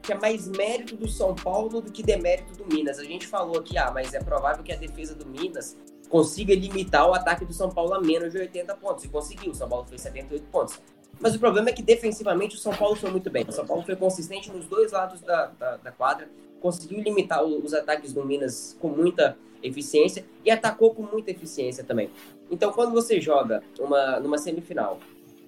que 0.01 0.13
é 0.13 0.15
mais 0.17 0.47
mérito 0.47 0.95
do 0.95 1.07
São 1.07 1.35
Paulo 1.35 1.81
do 1.81 1.91
que 1.91 2.01
demérito 2.01 2.53
do 2.53 2.65
Minas. 2.73 2.97
A 2.97 3.03
gente 3.03 3.27
falou 3.27 3.59
aqui, 3.59 3.77
ah, 3.77 3.91
mas 3.93 4.13
é 4.13 4.21
provável 4.21 4.63
que 4.63 4.71
a 4.71 4.75
defesa 4.77 5.13
do 5.13 5.25
Minas 5.25 5.75
consiga 6.09 6.55
limitar 6.55 7.09
o 7.09 7.13
ataque 7.13 7.43
do 7.43 7.53
São 7.53 7.69
Paulo 7.69 7.93
a 7.93 7.99
menos 7.99 8.31
de 8.31 8.37
80 8.37 8.73
pontos. 8.75 9.03
E 9.03 9.09
conseguiu, 9.09 9.51
o 9.51 9.55
São 9.55 9.67
Paulo 9.67 9.85
fez 9.85 10.01
78 10.01 10.45
pontos. 10.47 10.79
Mas 11.19 11.35
o 11.35 11.39
problema 11.39 11.69
é 11.69 11.73
que 11.73 11.83
defensivamente 11.83 12.55
o 12.55 12.59
São 12.59 12.73
Paulo 12.73 12.95
foi 12.95 13.11
muito 13.11 13.29
bem. 13.29 13.45
O 13.47 13.51
São 13.51 13.65
Paulo 13.65 13.83
foi 13.83 13.97
consistente 13.97 14.49
nos 14.49 14.65
dois 14.65 14.93
lados 14.93 15.19
da, 15.21 15.47
da, 15.47 15.77
da 15.77 15.91
quadra, 15.91 16.29
conseguiu 16.61 17.01
limitar 17.01 17.43
os 17.43 17.73
ataques 17.73 18.13
do 18.13 18.25
Minas 18.25 18.77
com 18.79 18.87
muita 18.87 19.37
eficiência 19.61 20.25
e 20.45 20.51
atacou 20.51 20.93
com 20.93 21.03
muita 21.03 21.31
eficiência 21.31 21.83
também. 21.83 22.09
Então, 22.49 22.71
quando 22.71 22.93
você 22.93 23.19
joga 23.19 23.61
uma, 23.79 24.19
numa 24.19 24.37
semifinal, 24.37 24.99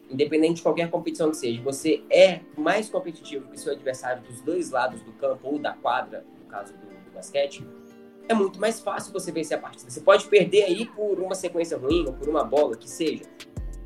independente 0.10 0.56
de 0.56 0.62
qualquer 0.62 0.90
competição 0.90 1.32
que 1.32 1.38
seja, 1.38 1.62
você 1.62 2.04
é 2.10 2.42
mais 2.58 2.90
competitivo 2.90 3.50
que 3.50 3.60
seu 3.60 3.74
adversário 3.74 4.22
dos 4.24 4.42
dois 4.42 4.72
lados 4.72 5.02
do 5.02 5.12
campo 5.14 5.48
ou 5.48 5.60
da 5.60 5.74
quadra, 5.74 6.26
no 6.42 6.50
caso 6.50 6.74
do, 6.74 6.88
do 6.88 7.12
basquete, 7.14 7.66
é 8.28 8.34
muito 8.34 8.60
mais 8.60 8.80
fácil 8.80 9.14
você 9.14 9.32
vencer 9.32 9.58
a 9.58 9.62
partida. 9.62 9.90
Você 9.90 10.02
pode 10.02 10.26
perder 10.26 10.64
aí 10.64 10.86
por 10.86 11.20
uma 11.20 11.36
sequência 11.36 11.78
ruim 11.78 12.06
ou 12.08 12.14
por 12.14 12.28
uma 12.28 12.44
bola 12.44 12.76
que 12.76 12.90
seja, 12.90 13.24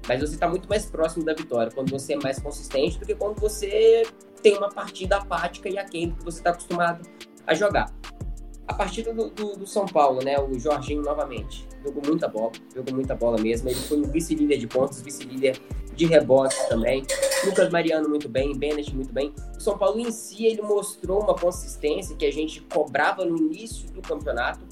mas 0.08 0.22
você 0.22 0.34
está 0.34 0.48
muito 0.48 0.68
mais 0.68 0.86
próximo 0.86 1.24
da 1.24 1.34
vitória 1.34 1.72
quando 1.72 1.92
você 1.92 2.14
é 2.14 2.18
mais 2.18 2.40
consistente 2.40 2.98
do 2.98 3.06
que 3.06 3.16
quando 3.16 3.40
você 3.40 4.04
tem 4.42 4.58
uma 4.58 4.70
partida 4.70 5.18
apática 5.18 5.70
e 5.70 5.78
aquém 5.78 6.10
do 6.10 6.16
que 6.16 6.24
você 6.24 6.40
está 6.40 6.52
acostumado 6.52 7.08
a 7.46 7.54
jogar. 7.54 7.94
A 8.68 8.74
partida 8.74 9.14
do, 9.14 9.30
do, 9.30 9.58
do, 9.58 9.68
São 9.68 9.86
Paulo, 9.86 10.24
né? 10.24 10.40
O 10.40 10.58
Jorginho 10.60 11.02
novamente. 11.02 11.68
Jogou 11.84 12.04
muita 12.06 12.28
bola, 12.28 12.52
jogou 12.74 12.94
muita 12.94 13.16
bola 13.16 13.40
mesmo. 13.40 13.68
Ele 13.68 13.80
foi 13.80 13.98
um 13.98 14.04
vice-líder 14.04 14.58
de 14.58 14.68
pontos, 14.68 15.02
vice-líder 15.02 15.60
de 16.00 16.06
rebotes 16.06 16.58
também. 16.70 17.06
Lucas 17.46 17.70
Mariano 17.70 18.08
muito 18.08 18.30
bem, 18.30 18.58
Bennett 18.58 18.96
muito 18.96 19.12
bem. 19.12 19.34
O 19.58 19.60
São 19.60 19.78
Paulo 19.78 20.00
em 20.00 20.10
si, 20.12 20.46
ele 20.46 20.62
mostrou 20.62 21.22
uma 21.22 21.36
consistência 21.36 22.16
que 22.16 22.26
a 22.26 22.32
gente 22.32 22.62
cobrava 22.62 23.26
no 23.26 23.38
início 23.38 23.92
do 23.92 24.02
campeonato, 24.02 24.66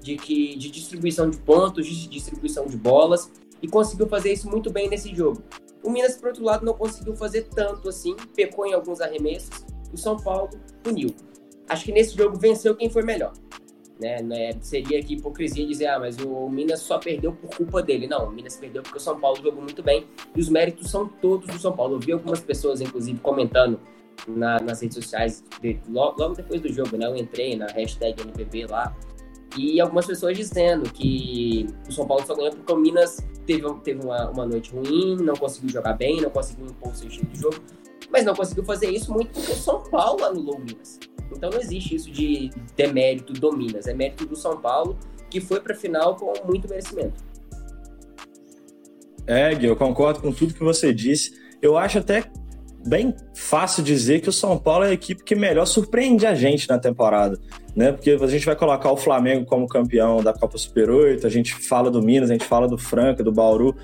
de, 0.00 0.16
que, 0.16 0.56
de 0.56 0.70
distribuição 0.70 1.28
de 1.28 1.36
pontos, 1.36 1.86
de 1.86 2.08
distribuição 2.08 2.66
de 2.66 2.78
bolas, 2.78 3.30
e 3.60 3.68
conseguiu 3.68 4.08
fazer 4.08 4.32
isso 4.32 4.48
muito 4.48 4.70
bem 4.70 4.88
nesse 4.88 5.14
jogo. 5.14 5.42
O 5.82 5.90
Minas, 5.90 6.16
por 6.16 6.28
outro 6.28 6.42
lado, 6.42 6.64
não 6.64 6.72
conseguiu 6.72 7.14
fazer 7.14 7.42
tanto 7.54 7.86
assim, 7.86 8.16
pecou 8.34 8.66
em 8.66 8.72
alguns 8.72 9.02
arremessos. 9.02 9.50
O 9.92 9.98
São 9.98 10.16
Paulo 10.16 10.48
uniu. 10.86 11.14
Acho 11.68 11.84
que 11.84 11.92
nesse 11.92 12.16
jogo 12.16 12.38
venceu 12.38 12.74
quem 12.74 12.88
foi 12.88 13.02
melhor. 13.02 13.34
Né? 14.00 14.22
né? 14.22 14.52
Seria 14.60 14.98
aqui 14.98 15.14
hipocrisia 15.14 15.66
dizer, 15.66 15.86
ah, 15.88 15.98
mas 15.98 16.16
o 16.18 16.48
Minas 16.48 16.80
só 16.80 16.98
perdeu 16.98 17.32
por 17.32 17.50
culpa 17.56 17.82
dele. 17.82 18.06
Não, 18.06 18.28
o 18.28 18.32
Minas 18.32 18.56
perdeu 18.56 18.82
porque 18.82 18.98
o 18.98 19.00
São 19.00 19.20
Paulo 19.20 19.36
jogou 19.42 19.62
muito 19.62 19.82
bem 19.82 20.06
e 20.34 20.40
os 20.40 20.48
méritos 20.48 20.90
são 20.90 21.06
todos 21.06 21.46
do 21.46 21.58
São 21.58 21.72
Paulo. 21.72 21.96
Eu 21.96 22.00
vi 22.00 22.12
algumas 22.12 22.40
pessoas, 22.40 22.80
inclusive, 22.80 23.18
comentando 23.20 23.78
na, 24.26 24.58
nas 24.60 24.80
redes 24.80 24.96
sociais 24.96 25.44
de, 25.60 25.78
logo, 25.88 26.20
logo, 26.20 26.34
depois 26.34 26.60
do 26.60 26.72
jogo, 26.72 26.96
né? 26.96 27.06
Eu 27.06 27.16
entrei 27.16 27.56
na 27.56 27.66
hashtag 27.66 28.22
NPB 28.22 28.66
lá 28.66 28.96
e 29.56 29.80
algumas 29.80 30.06
pessoas 30.06 30.36
dizendo 30.36 30.90
que 30.90 31.66
o 31.88 31.92
São 31.92 32.06
Paulo 32.06 32.24
só 32.24 32.34
ganhou 32.34 32.52
porque 32.52 32.72
o 32.72 32.76
Minas 32.76 33.18
teve, 33.46 33.62
teve 33.82 34.04
uma, 34.04 34.30
uma 34.30 34.46
noite 34.46 34.72
ruim, 34.72 35.16
não 35.16 35.34
conseguiu 35.34 35.70
jogar 35.70 35.94
bem, 35.94 36.20
não 36.20 36.30
conseguiu 36.30 36.66
impor 36.66 36.92
o 36.92 36.94
seu 36.94 37.08
estilo 37.08 37.30
de 37.30 37.40
jogo, 37.40 37.56
mas 38.10 38.24
não 38.24 38.34
conseguiu 38.34 38.64
fazer 38.64 38.90
isso 38.90 39.12
muito 39.12 39.32
porque 39.32 39.52
o 39.52 39.56
São 39.56 39.82
Paulo 39.84 40.24
anulou 40.24 40.56
o 40.56 40.60
Minas. 40.60 40.98
Então 41.36 41.50
não 41.50 41.60
existe 41.60 41.94
isso 41.94 42.10
de 42.10 42.50
demérito 42.76 43.32
do 43.32 43.52
Minas, 43.52 43.86
é 43.86 43.94
mérito 43.94 44.26
do 44.26 44.36
São 44.36 44.60
Paulo, 44.60 44.98
que 45.30 45.40
foi 45.40 45.60
para 45.60 45.74
a 45.74 45.76
final 45.76 46.16
com 46.16 46.32
muito 46.46 46.68
merecimento. 46.68 47.22
É, 49.26 49.54
Gui, 49.54 49.66
eu 49.66 49.76
concordo 49.76 50.20
com 50.20 50.32
tudo 50.32 50.54
que 50.54 50.64
você 50.64 50.92
disse. 50.92 51.32
Eu 51.62 51.76
acho 51.76 51.98
até 51.98 52.24
bem 52.86 53.14
fácil 53.34 53.82
dizer 53.82 54.20
que 54.20 54.28
o 54.28 54.32
São 54.32 54.58
Paulo 54.58 54.84
é 54.84 54.88
a 54.88 54.92
equipe 54.92 55.22
que 55.22 55.34
melhor 55.34 55.66
surpreende 55.66 56.26
a 56.26 56.34
gente 56.34 56.68
na 56.68 56.78
temporada, 56.78 57.38
né? 57.76 57.92
Porque 57.92 58.10
a 58.10 58.26
gente 58.26 58.46
vai 58.46 58.56
colocar 58.56 58.90
o 58.90 58.96
Flamengo 58.96 59.44
como 59.44 59.66
campeão 59.66 60.22
da 60.22 60.32
Copa 60.32 60.56
Super 60.56 60.90
8, 60.90 61.26
a 61.26 61.30
gente 61.30 61.54
fala 61.54 61.90
do 61.90 62.02
Minas, 62.02 62.30
a 62.30 62.32
gente 62.32 62.46
fala 62.46 62.66
do 62.66 62.78
Franca, 62.78 63.22
do 63.22 63.32
Bauru, 63.32 63.76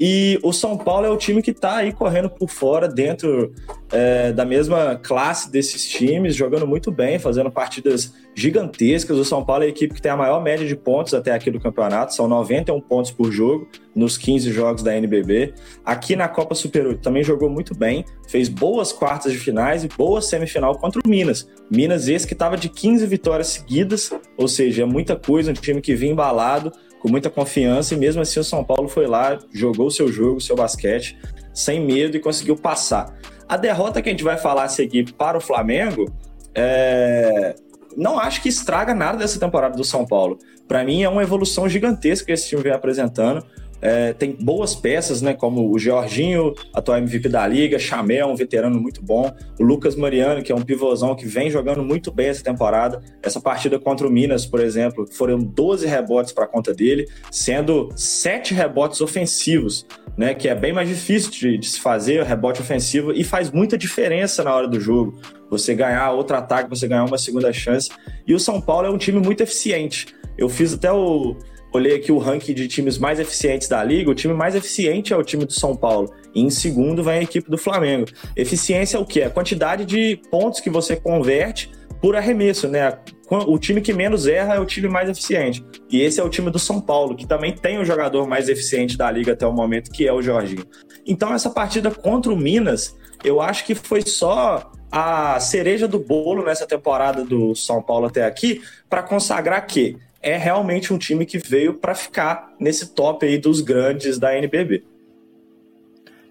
e 0.00 0.38
o 0.42 0.52
São 0.52 0.76
Paulo 0.76 1.06
é 1.06 1.10
o 1.10 1.16
time 1.16 1.42
que 1.42 1.50
está 1.50 1.76
aí 1.76 1.92
correndo 1.92 2.30
por 2.30 2.48
fora, 2.48 2.88
dentro 2.88 3.52
é, 3.90 4.32
da 4.32 4.44
mesma 4.44 4.96
classe 4.96 5.50
desses 5.50 5.86
times, 5.86 6.34
jogando 6.34 6.66
muito 6.66 6.90
bem, 6.90 7.18
fazendo 7.18 7.50
partidas 7.50 8.12
gigantescas. 8.34 9.18
O 9.18 9.24
São 9.24 9.44
Paulo 9.44 9.64
é 9.64 9.66
a 9.66 9.68
equipe 9.68 9.94
que 9.94 10.02
tem 10.02 10.10
a 10.10 10.16
maior 10.16 10.42
média 10.42 10.66
de 10.66 10.74
pontos 10.74 11.12
até 11.14 11.32
aqui 11.32 11.50
do 11.50 11.60
campeonato, 11.60 12.14
são 12.14 12.26
91 12.26 12.80
pontos 12.80 13.10
por 13.10 13.30
jogo 13.30 13.68
nos 13.94 14.16
15 14.16 14.50
jogos 14.50 14.82
da 14.82 14.96
NBB. 14.96 15.54
Aqui 15.84 16.16
na 16.16 16.28
Copa 16.28 16.54
Super 16.54 16.86
8 16.86 17.00
também 17.00 17.22
jogou 17.22 17.50
muito 17.50 17.74
bem, 17.74 18.04
fez 18.26 18.48
boas 18.48 18.92
quartas 18.92 19.32
de 19.32 19.38
finais 19.38 19.84
e 19.84 19.88
boa 19.88 20.22
semifinal 20.22 20.78
contra 20.78 21.00
o 21.04 21.08
Minas. 21.08 21.48
Minas 21.70 22.08
esse 22.08 22.26
que 22.26 22.32
estava 22.32 22.56
de 22.56 22.68
15 22.68 23.06
vitórias 23.06 23.48
seguidas, 23.48 24.10
ou 24.36 24.48
seja, 24.48 24.82
é 24.82 24.86
muita 24.86 25.16
coisa, 25.16 25.50
um 25.50 25.54
time 25.54 25.80
que 25.80 25.94
vinha 25.94 26.12
embalado, 26.12 26.72
com 27.02 27.08
muita 27.08 27.28
confiança, 27.28 27.94
e 27.94 27.96
mesmo 27.96 28.22
assim 28.22 28.38
o 28.38 28.44
São 28.44 28.62
Paulo 28.62 28.88
foi 28.88 29.08
lá, 29.08 29.36
jogou 29.52 29.88
o 29.88 29.90
seu 29.90 30.06
jogo, 30.06 30.36
o 30.36 30.40
seu 30.40 30.54
basquete, 30.54 31.18
sem 31.52 31.84
medo 31.84 32.16
e 32.16 32.20
conseguiu 32.20 32.56
passar. 32.56 33.12
A 33.48 33.56
derrota 33.56 34.00
que 34.00 34.08
a 34.08 34.12
gente 34.12 34.22
vai 34.22 34.38
falar 34.38 34.64
a 34.64 34.68
seguir 34.68 35.12
para 35.14 35.36
o 35.36 35.40
Flamengo, 35.40 36.06
é... 36.54 37.56
não 37.96 38.20
acho 38.20 38.40
que 38.40 38.48
estraga 38.48 38.94
nada 38.94 39.18
dessa 39.18 39.38
temporada 39.40 39.76
do 39.76 39.82
São 39.82 40.06
Paulo. 40.06 40.38
Para 40.68 40.84
mim 40.84 41.02
é 41.02 41.08
uma 41.08 41.24
evolução 41.24 41.68
gigantesca 41.68 42.26
que 42.26 42.32
esse 42.32 42.48
time 42.48 42.62
vem 42.62 42.72
apresentando. 42.72 43.44
É, 43.82 44.12
tem 44.12 44.30
boas 44.30 44.76
peças, 44.76 45.20
né? 45.20 45.34
Como 45.34 45.74
o 45.74 45.76
Jorginho, 45.76 46.54
atual 46.72 46.98
MVP 46.98 47.28
da 47.28 47.44
Liga, 47.48 47.80
Chamel, 47.80 48.28
um 48.28 48.36
veterano 48.36 48.80
muito 48.80 49.02
bom, 49.02 49.34
o 49.58 49.64
Lucas 49.64 49.96
Mariano, 49.96 50.40
que 50.40 50.52
é 50.52 50.54
um 50.54 50.62
pivôzão 50.62 51.16
que 51.16 51.26
vem 51.26 51.50
jogando 51.50 51.82
muito 51.82 52.12
bem 52.12 52.28
essa 52.28 52.44
temporada. 52.44 53.02
Essa 53.20 53.40
partida 53.40 53.80
contra 53.80 54.06
o 54.06 54.10
Minas, 54.10 54.46
por 54.46 54.60
exemplo, 54.60 55.04
foram 55.10 55.38
12 55.38 55.84
rebotes 55.86 56.32
para 56.32 56.46
conta 56.46 56.72
dele, 56.72 57.08
sendo 57.28 57.88
7 57.96 58.54
rebotes 58.54 59.00
ofensivos, 59.00 59.84
né? 60.16 60.32
Que 60.32 60.48
é 60.48 60.54
bem 60.54 60.72
mais 60.72 60.88
difícil 60.88 61.32
de, 61.32 61.58
de 61.58 61.68
se 61.68 61.80
fazer, 61.80 62.22
rebote 62.22 62.62
ofensivo, 62.62 63.12
e 63.12 63.24
faz 63.24 63.50
muita 63.50 63.76
diferença 63.76 64.44
na 64.44 64.54
hora 64.54 64.68
do 64.68 64.78
jogo. 64.78 65.20
Você 65.50 65.74
ganhar 65.74 66.12
outro 66.12 66.36
ataque, 66.36 66.70
você 66.70 66.86
ganhar 66.86 67.04
uma 67.04 67.18
segunda 67.18 67.52
chance. 67.52 67.90
E 68.26 68.32
o 68.32 68.38
São 68.38 68.60
Paulo 68.60 68.86
é 68.86 68.90
um 68.90 68.96
time 68.96 69.18
muito 69.18 69.42
eficiente. 69.42 70.06
Eu 70.38 70.48
fiz 70.48 70.72
até 70.72 70.90
o, 70.90 71.36
olhei 71.72 71.96
aqui 71.96 72.12
o 72.12 72.18
ranking 72.18 72.54
de 72.54 72.68
times 72.68 72.98
mais 72.98 73.18
eficientes 73.18 73.68
da 73.68 73.82
liga, 73.82 74.10
o 74.10 74.14
time 74.14 74.34
mais 74.34 74.54
eficiente 74.54 75.12
é 75.12 75.16
o 75.16 75.22
time 75.22 75.44
do 75.44 75.52
São 75.52 75.74
Paulo. 75.74 76.12
E 76.34 76.40
em 76.40 76.50
segundo 76.50 77.02
vem 77.02 77.14
a 77.14 77.22
equipe 77.22 77.50
do 77.50 77.58
Flamengo. 77.58 78.06
Eficiência 78.36 78.96
é 78.96 79.00
o 79.00 79.04
quê? 79.04 79.22
A 79.22 79.30
quantidade 79.30 79.84
de 79.84 80.20
pontos 80.30 80.60
que 80.60 80.70
você 80.70 80.96
converte 80.96 81.70
por 82.00 82.16
arremesso, 82.16 82.68
né? 82.68 82.98
O 83.30 83.58
time 83.58 83.80
que 83.80 83.92
menos 83.92 84.26
erra 84.26 84.56
é 84.56 84.60
o 84.60 84.66
time 84.66 84.88
mais 84.88 85.08
eficiente. 85.08 85.64
E 85.88 86.02
esse 86.02 86.20
é 86.20 86.24
o 86.24 86.28
time 86.28 86.50
do 86.50 86.58
São 86.58 86.80
Paulo, 86.80 87.16
que 87.16 87.26
também 87.26 87.52
tem 87.52 87.78
o 87.78 87.84
jogador 87.84 88.26
mais 88.26 88.48
eficiente 88.48 88.98
da 88.98 89.10
liga 89.10 89.32
até 89.32 89.46
o 89.46 89.52
momento, 89.52 89.90
que 89.90 90.06
é 90.06 90.12
o 90.12 90.20
Jorginho. 90.20 90.66
Então, 91.06 91.32
essa 91.32 91.48
partida 91.48 91.90
contra 91.90 92.32
o 92.32 92.36
Minas, 92.36 92.94
eu 93.24 93.40
acho 93.40 93.64
que 93.64 93.74
foi 93.74 94.02
só 94.02 94.70
a 94.90 95.40
cereja 95.40 95.88
do 95.88 95.98
bolo 95.98 96.44
nessa 96.44 96.66
temporada 96.66 97.24
do 97.24 97.54
São 97.54 97.80
Paulo 97.80 98.06
até 98.06 98.26
aqui, 98.26 98.60
para 98.90 99.02
consagrar 99.02 99.66
que 99.66 99.96
é 100.22 100.36
realmente 100.36 100.92
um 100.92 100.98
time 100.98 101.26
que 101.26 101.38
veio 101.38 101.74
para 101.74 101.94
ficar 101.94 102.54
nesse 102.58 102.94
top 102.94 103.26
aí 103.26 103.36
dos 103.36 103.60
grandes 103.60 104.18
da 104.18 104.36
NBB. 104.36 104.84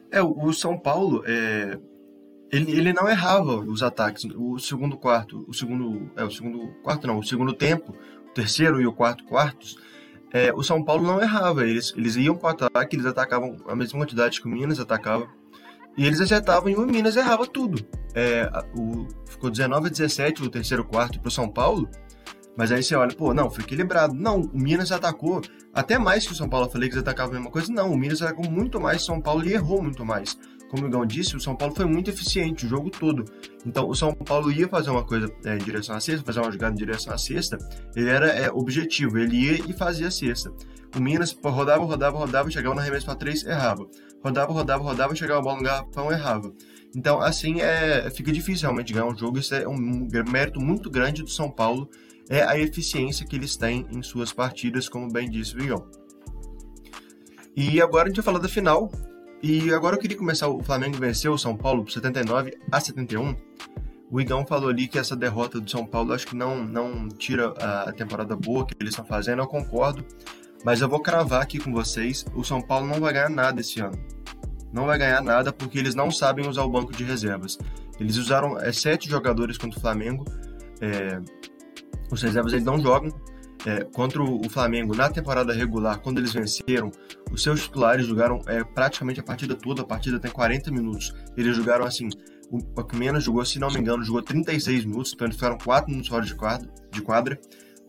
É, 0.09 0.21
o 0.21 0.51
São 0.53 0.77
Paulo, 0.77 1.23
é, 1.25 1.77
ele, 2.51 2.71
ele 2.71 2.93
não 2.93 3.09
errava 3.09 3.55
os 3.55 3.83
ataques. 3.83 4.25
O 4.35 4.57
segundo 4.59 4.97
quarto, 4.97 5.45
o 5.47 5.53
segundo, 5.53 6.09
é, 6.15 6.23
o 6.23 6.31
segundo 6.31 6.67
quarto 6.81 7.05
não, 7.05 7.19
o 7.19 7.23
segundo 7.23 7.53
tempo, 7.53 7.95
o 8.29 8.33
terceiro 8.33 8.81
e 8.81 8.87
o 8.87 8.93
quarto 8.93 9.23
quartos, 9.25 9.77
é, 10.33 10.53
o 10.53 10.63
São 10.63 10.83
Paulo 10.83 11.03
não 11.03 11.21
errava. 11.21 11.67
Eles, 11.67 11.93
eles 11.97 12.15
iam 12.15 12.35
para 12.35 12.47
o 12.47 12.67
ataque, 12.67 12.95
eles 12.95 13.05
atacavam 13.05 13.57
a 13.67 13.75
mesma 13.75 13.99
quantidade 13.99 14.41
que 14.41 14.47
o 14.47 14.49
Minas 14.49 14.79
atacava. 14.79 15.27
E 15.97 16.05
eles 16.05 16.21
acertavam 16.21 16.69
e 16.69 16.75
o 16.75 16.85
Minas 16.85 17.17
errava 17.17 17.45
tudo. 17.45 17.85
É, 18.15 18.49
o, 18.73 19.07
ficou 19.25 19.49
19 19.49 19.87
a 19.87 19.89
17 19.89 20.43
o 20.43 20.49
terceiro 20.49 20.85
quarto 20.85 21.19
para 21.19 21.27
o 21.27 21.31
São 21.31 21.49
Paulo. 21.49 21.89
Mas 22.57 22.71
aí 22.71 22.83
você 22.83 22.95
olha, 22.95 23.15
pô, 23.15 23.33
não, 23.33 23.49
foi 23.49 23.63
equilibrado. 23.63 24.13
Não, 24.13 24.41
o 24.41 24.59
Minas 24.59 24.91
atacou 24.91 25.41
até 25.73 25.97
mais 25.97 26.25
que 26.25 26.33
o 26.33 26.35
São 26.35 26.49
Paulo. 26.49 26.67
Eu 26.67 26.71
falei 26.71 26.89
que 26.89 26.95
eles 26.95 27.01
atacavam 27.01 27.31
a 27.31 27.35
mesma 27.35 27.51
coisa. 27.51 27.71
Não, 27.71 27.91
o 27.91 27.97
Minas 27.97 28.21
atacou 28.21 28.49
muito 28.49 28.79
mais, 28.79 29.01
o 29.03 29.05
São 29.05 29.21
Paulo 29.21 29.45
e 29.45 29.53
errou 29.53 29.81
muito 29.81 30.05
mais. 30.05 30.37
Como 30.69 30.85
o 30.85 30.87
Igão 30.87 31.05
disse, 31.05 31.35
o 31.35 31.39
São 31.39 31.53
Paulo 31.53 31.75
foi 31.75 31.85
muito 31.85 32.09
eficiente 32.09 32.65
o 32.65 32.69
jogo 32.69 32.89
todo. 32.89 33.25
Então, 33.65 33.89
o 33.89 33.93
São 33.93 34.13
Paulo 34.13 34.49
ia 34.51 34.69
fazer 34.69 34.89
uma 34.89 35.03
coisa 35.03 35.29
é, 35.43 35.55
em 35.55 35.57
direção 35.57 35.95
à 35.95 35.99
cesta, 35.99 36.25
fazer 36.25 36.39
uma 36.39 36.51
jogada 36.51 36.73
em 36.73 36.77
direção 36.77 37.13
à 37.13 37.17
cesta, 37.17 37.57
ele 37.93 38.09
era 38.09 38.27
é, 38.27 38.49
objetivo, 38.49 39.17
ele 39.17 39.35
ia 39.35 39.53
e 39.69 39.73
fazia 39.73 40.07
a 40.07 40.11
cesta. 40.11 40.49
O 40.95 41.01
Minas 41.01 41.37
rodava, 41.43 41.83
rodava, 41.83 42.17
rodava, 42.17 42.49
chegava 42.49 42.73
na 42.73 42.81
arremesso 42.81 43.05
para 43.05 43.15
três, 43.15 43.45
errava. 43.45 43.85
Rodava, 44.23 44.53
rodava, 44.53 44.81
rodava, 44.81 45.15
chegava 45.15 45.39
a 45.39 45.43
bola 45.43 45.57
no 45.57 45.63
garrafão, 45.63 46.09
errava. 46.09 46.53
Então, 46.95 47.19
assim, 47.19 47.59
é, 47.59 48.09
fica 48.09 48.31
difícil 48.31 48.63
realmente 48.63 48.93
ganhar 48.93 49.07
um 49.07 49.15
jogo. 49.15 49.39
Isso 49.39 49.53
é 49.53 49.67
um 49.67 50.07
mérito 50.29 50.61
muito 50.61 50.89
grande 50.89 51.21
do 51.21 51.29
São 51.29 51.51
Paulo 51.51 51.89
é 52.31 52.43
a 52.43 52.57
eficiência 52.57 53.25
que 53.25 53.35
eles 53.35 53.57
têm 53.57 53.85
em 53.91 54.01
suas 54.01 54.31
partidas, 54.31 54.87
como 54.87 55.11
bem 55.11 55.29
disse 55.29 55.53
o 55.53 55.59
Vigão. 55.59 55.85
E 57.53 57.81
agora 57.81 58.05
a 58.05 58.07
gente 58.07 58.15
vai 58.15 58.23
falar 58.23 58.39
da 58.39 58.47
final. 58.47 58.89
E 59.43 59.73
agora 59.73 59.97
eu 59.97 59.99
queria 59.99 60.17
começar. 60.17 60.47
O 60.47 60.63
Flamengo 60.63 60.97
venceu 60.97 61.33
o 61.33 61.37
São 61.37 61.57
Paulo 61.57 61.83
por 61.83 61.91
79 61.91 62.57
a 62.71 62.79
71. 62.79 63.35
O 64.09 64.21
Igão 64.21 64.45
falou 64.45 64.69
ali 64.69 64.87
que 64.87 64.97
essa 64.97 65.13
derrota 65.13 65.59
do 65.59 65.69
São 65.69 65.85
Paulo 65.85 66.13
acho 66.13 66.25
que 66.25 66.35
não, 66.35 66.63
não 66.63 67.09
tira 67.09 67.49
a 67.49 67.91
temporada 67.91 68.33
boa 68.33 68.65
que 68.65 68.73
eles 68.79 68.93
estão 68.93 69.03
fazendo, 69.03 69.41
eu 69.41 69.47
concordo. 69.47 70.05
Mas 70.63 70.79
eu 70.79 70.87
vou 70.87 71.01
cravar 71.01 71.41
aqui 71.41 71.59
com 71.59 71.73
vocês: 71.73 72.25
o 72.33 72.45
São 72.45 72.61
Paulo 72.61 72.87
não 72.87 73.01
vai 73.01 73.11
ganhar 73.11 73.29
nada 73.29 73.59
esse 73.59 73.81
ano. 73.81 74.01
Não 74.71 74.85
vai 74.85 74.97
ganhar 74.97 75.21
nada 75.21 75.51
porque 75.51 75.77
eles 75.77 75.95
não 75.95 76.09
sabem 76.09 76.47
usar 76.47 76.63
o 76.63 76.69
banco 76.69 76.93
de 76.93 77.03
reservas. 77.03 77.59
Eles 77.99 78.15
usaram 78.15 78.57
é, 78.57 78.71
sete 78.71 79.09
jogadores 79.09 79.57
contra 79.57 79.77
o 79.77 79.81
Flamengo. 79.81 80.23
É, 80.79 81.19
os 82.11 82.21
reservas 82.21 82.53
eles 82.53 82.65
não 82.65 82.79
jogam. 82.79 83.09
É, 83.63 83.83
contra 83.83 84.23
o 84.23 84.49
Flamengo 84.49 84.95
na 84.95 85.07
temporada 85.07 85.53
regular, 85.53 85.99
quando 85.99 86.17
eles 86.17 86.33
venceram, 86.33 86.89
os 87.31 87.43
seus 87.43 87.61
titulares 87.61 88.07
jogaram 88.07 88.41
é, 88.47 88.63
praticamente 88.63 89.19
a 89.19 89.23
partida 89.23 89.53
toda. 89.53 89.83
A 89.83 89.85
partida 89.85 90.19
tem 90.19 90.31
40 90.31 90.71
minutos. 90.71 91.13
Eles 91.37 91.55
jogaram 91.55 91.85
assim 91.85 92.09
o 92.51 92.97
menos 92.97 93.23
jogou, 93.23 93.45
se 93.45 93.59
não 93.59 93.69
me 93.69 93.79
engano, 93.79 94.03
jogou 94.03 94.21
36 94.21 94.83
minutos, 94.83 95.13
então 95.13 95.25
eles 95.25 95.37
ficaram 95.37 95.57
4 95.57 95.89
minutos 95.89 96.09
fora 96.09 96.25
de 96.25 96.35
quadra, 96.35 96.69
de 96.91 97.01
quadra. 97.01 97.39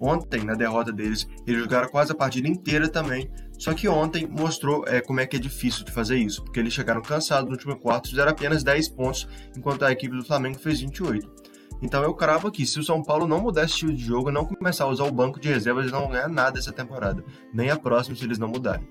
Ontem, 0.01 0.45
na 0.45 0.55
derrota 0.55 0.93
deles, 0.93 1.27
eles 1.47 1.63
jogaram 1.63 1.89
quase 1.89 2.13
a 2.13 2.15
partida 2.15 2.49
inteira 2.49 2.89
também. 2.89 3.31
Só 3.59 3.73
que 3.73 3.89
ontem 3.89 4.27
mostrou 4.27 4.85
é, 4.87 5.01
como 5.01 5.21
é 5.21 5.27
que 5.27 5.37
é 5.37 5.39
difícil 5.39 5.85
de 5.85 5.93
fazer 5.93 6.17
isso, 6.17 6.43
porque 6.45 6.59
eles 6.59 6.73
chegaram 6.73 7.01
cansados 7.01 7.47
no 7.47 7.53
último 7.53 7.79
quarto, 7.79 8.09
fizeram 8.09 8.33
apenas 8.33 8.65
10 8.65 8.89
pontos, 8.89 9.29
enquanto 9.57 9.85
a 9.85 9.93
equipe 9.93 10.17
do 10.17 10.25
Flamengo 10.25 10.59
fez 10.59 10.81
28. 10.81 11.42
Então 11.83 12.05
eu 12.05 12.15
cravo 12.15 12.47
aqui, 12.47 12.65
se 12.65 12.79
o 12.79 12.85
São 12.85 13.03
Paulo 13.03 13.27
não 13.27 13.41
mudar 13.41 13.65
esse 13.65 13.73
estilo 13.73 13.93
de 13.93 14.05
jogo, 14.05 14.31
não 14.31 14.47
começar 14.47 14.85
a 14.85 14.89
usar 14.89 15.03
o 15.03 15.11
banco 15.11 15.41
de 15.41 15.49
reservas, 15.49 15.83
eles 15.83 15.93
não 15.93 16.03
vão 16.03 16.11
ganhar 16.11 16.29
nada 16.29 16.59
essa 16.59 16.73
temporada. 16.73 17.25
Nem 17.53 17.71
a 17.71 17.77
próxima 17.77 18.15
se 18.15 18.25
eles 18.25 18.39
não 18.39 18.47
mudarem. 18.47 18.87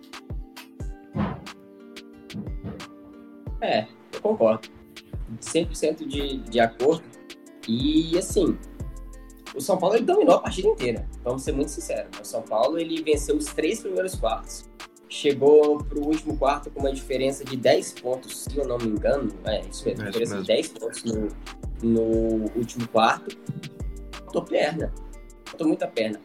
É, 3.62 3.88
eu 4.12 4.22
concordo. 4.22 4.68
100% 5.40 6.06
de, 6.06 6.40
de 6.40 6.60
acordo. 6.60 7.04
E, 7.66 8.18
assim, 8.18 8.58
o 9.56 9.62
São 9.62 9.78
Paulo 9.78 9.96
ele 9.96 10.06
dominou 10.06 10.36
a 10.36 10.40
partida 10.40 10.68
inteira, 10.68 11.08
vamos 11.24 11.44
ser 11.44 11.54
muito 11.54 11.72
sinceros. 11.72 12.20
O 12.20 12.26
São 12.26 12.42
Paulo 12.42 12.78
ele 12.78 13.02
venceu 13.02 13.38
os 13.38 13.46
três 13.46 13.80
primeiros 13.80 14.16
quartos. 14.16 14.70
Chegou 15.08 15.78
para 15.78 16.00
o 16.00 16.08
último 16.08 16.38
quarto 16.38 16.70
com 16.72 16.80
uma 16.82 16.92
diferença 16.92 17.44
de 17.44 17.56
10 17.58 18.00
pontos, 18.02 18.44
se 18.44 18.58
eu 18.58 18.66
não 18.66 18.78
me 18.78 18.88
engano. 18.88 19.30
É, 19.46 19.62
isso 19.62 19.86
mesmo, 19.86 20.04
é 20.04 20.06
diferença 20.08 20.36
mesmo. 20.36 20.48
de 20.48 20.54
10 20.54 20.68
pontos 20.70 21.04
no, 21.04 21.28
no 21.82 22.46
último 22.56 22.88
quarto. 22.88 23.38
Faltou 24.12 24.44
perna. 24.44 24.94
Faltou 25.46 25.68
muita 25.68 25.88
perna. 25.88 26.20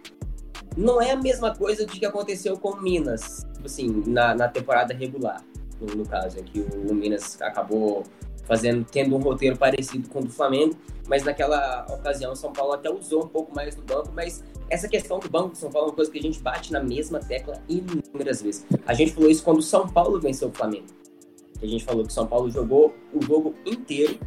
Não 0.76 1.00
é 1.00 1.12
a 1.12 1.16
mesma 1.16 1.54
coisa 1.54 1.86
de 1.86 1.98
que 1.98 2.04
aconteceu 2.04 2.58
com 2.58 2.70
o 2.70 2.82
Minas, 2.82 3.46
assim, 3.64 4.02
na, 4.06 4.34
na 4.34 4.46
temporada 4.46 4.92
regular, 4.92 5.42
no, 5.80 5.96
no 5.96 6.06
caso, 6.06 6.38
em 6.38 6.44
que 6.44 6.60
o, 6.60 6.90
o 6.90 6.94
Minas 6.94 7.40
acabou 7.40 8.04
fazendo, 8.44 8.84
tendo 8.84 9.16
um 9.16 9.18
roteiro 9.18 9.56
parecido 9.56 10.08
com 10.08 10.20
o 10.20 10.24
do 10.24 10.30
Flamengo, 10.30 10.76
mas 11.08 11.24
naquela 11.24 11.86
ocasião 11.90 12.32
o 12.32 12.36
São 12.36 12.52
Paulo 12.52 12.72
até 12.72 12.90
usou 12.90 13.24
um 13.24 13.28
pouco 13.28 13.54
mais 13.54 13.74
do 13.74 13.82
banco, 13.82 14.10
mas 14.14 14.44
essa 14.68 14.88
questão 14.88 15.18
do 15.18 15.28
banco 15.28 15.50
do 15.50 15.56
São 15.56 15.70
Paulo 15.70 15.88
é 15.88 15.90
uma 15.90 15.96
coisa 15.96 16.10
que 16.10 16.18
a 16.18 16.22
gente 16.22 16.40
bate 16.40 16.72
na 16.72 16.82
mesma 16.82 17.20
tecla 17.20 17.60
inúmeras 17.68 18.42
vezes. 18.42 18.64
A 18.86 18.94
gente 18.94 19.12
falou 19.12 19.30
isso 19.30 19.42
quando 19.42 19.58
o 19.58 19.62
São 19.62 19.88
Paulo 19.88 20.20
venceu 20.20 20.48
o 20.48 20.52
Flamengo. 20.52 20.86
A 21.60 21.66
gente 21.66 21.84
falou 21.84 22.04
que 22.04 22.10
o 22.10 22.12
São 22.12 22.26
Paulo 22.26 22.50
jogou 22.50 22.94
o 23.12 23.22
jogo 23.22 23.54
inteiro 23.64 24.18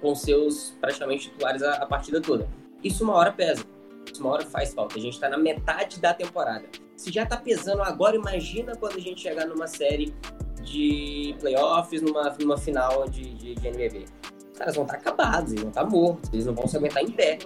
com 0.00 0.14
seus 0.14 0.76
praticamente 0.80 1.30
titulares 1.30 1.62
a, 1.62 1.74
a 1.74 1.86
partida 1.86 2.20
toda. 2.20 2.48
Isso 2.82 3.04
uma 3.04 3.14
hora 3.14 3.32
pesa. 3.32 3.64
Isso 4.10 4.22
uma 4.22 4.32
hora 4.32 4.44
faz 4.44 4.72
falta. 4.72 4.98
A 4.98 5.00
gente 5.00 5.14
está 5.14 5.28
na 5.28 5.38
metade 5.38 6.00
da 6.00 6.14
temporada. 6.14 6.64
Se 6.96 7.12
já 7.12 7.24
está 7.24 7.36
pesando 7.36 7.82
agora, 7.82 8.16
imagina 8.16 8.74
quando 8.76 8.96
a 8.96 9.00
gente 9.00 9.20
chegar 9.20 9.46
numa 9.46 9.66
série 9.66 10.14
de 10.62 11.34
playoffs 11.40 12.02
numa, 12.02 12.30
numa 12.38 12.56
final 12.56 13.08
de, 13.08 13.34
de, 13.34 13.54
de 13.54 13.68
NBB. 13.68 14.04
Os 14.52 14.58
caras 14.58 14.74
vão 14.74 14.84
estar 14.84 14.96
acabados, 14.96 15.52
eles 15.52 15.62
vão 15.62 15.70
estar 15.70 15.84
mortos, 15.84 16.30
eles 16.32 16.46
não 16.46 16.54
vão 16.54 16.66
se 16.66 16.76
aguentar 16.76 17.02
em 17.02 17.10
pé. 17.10 17.38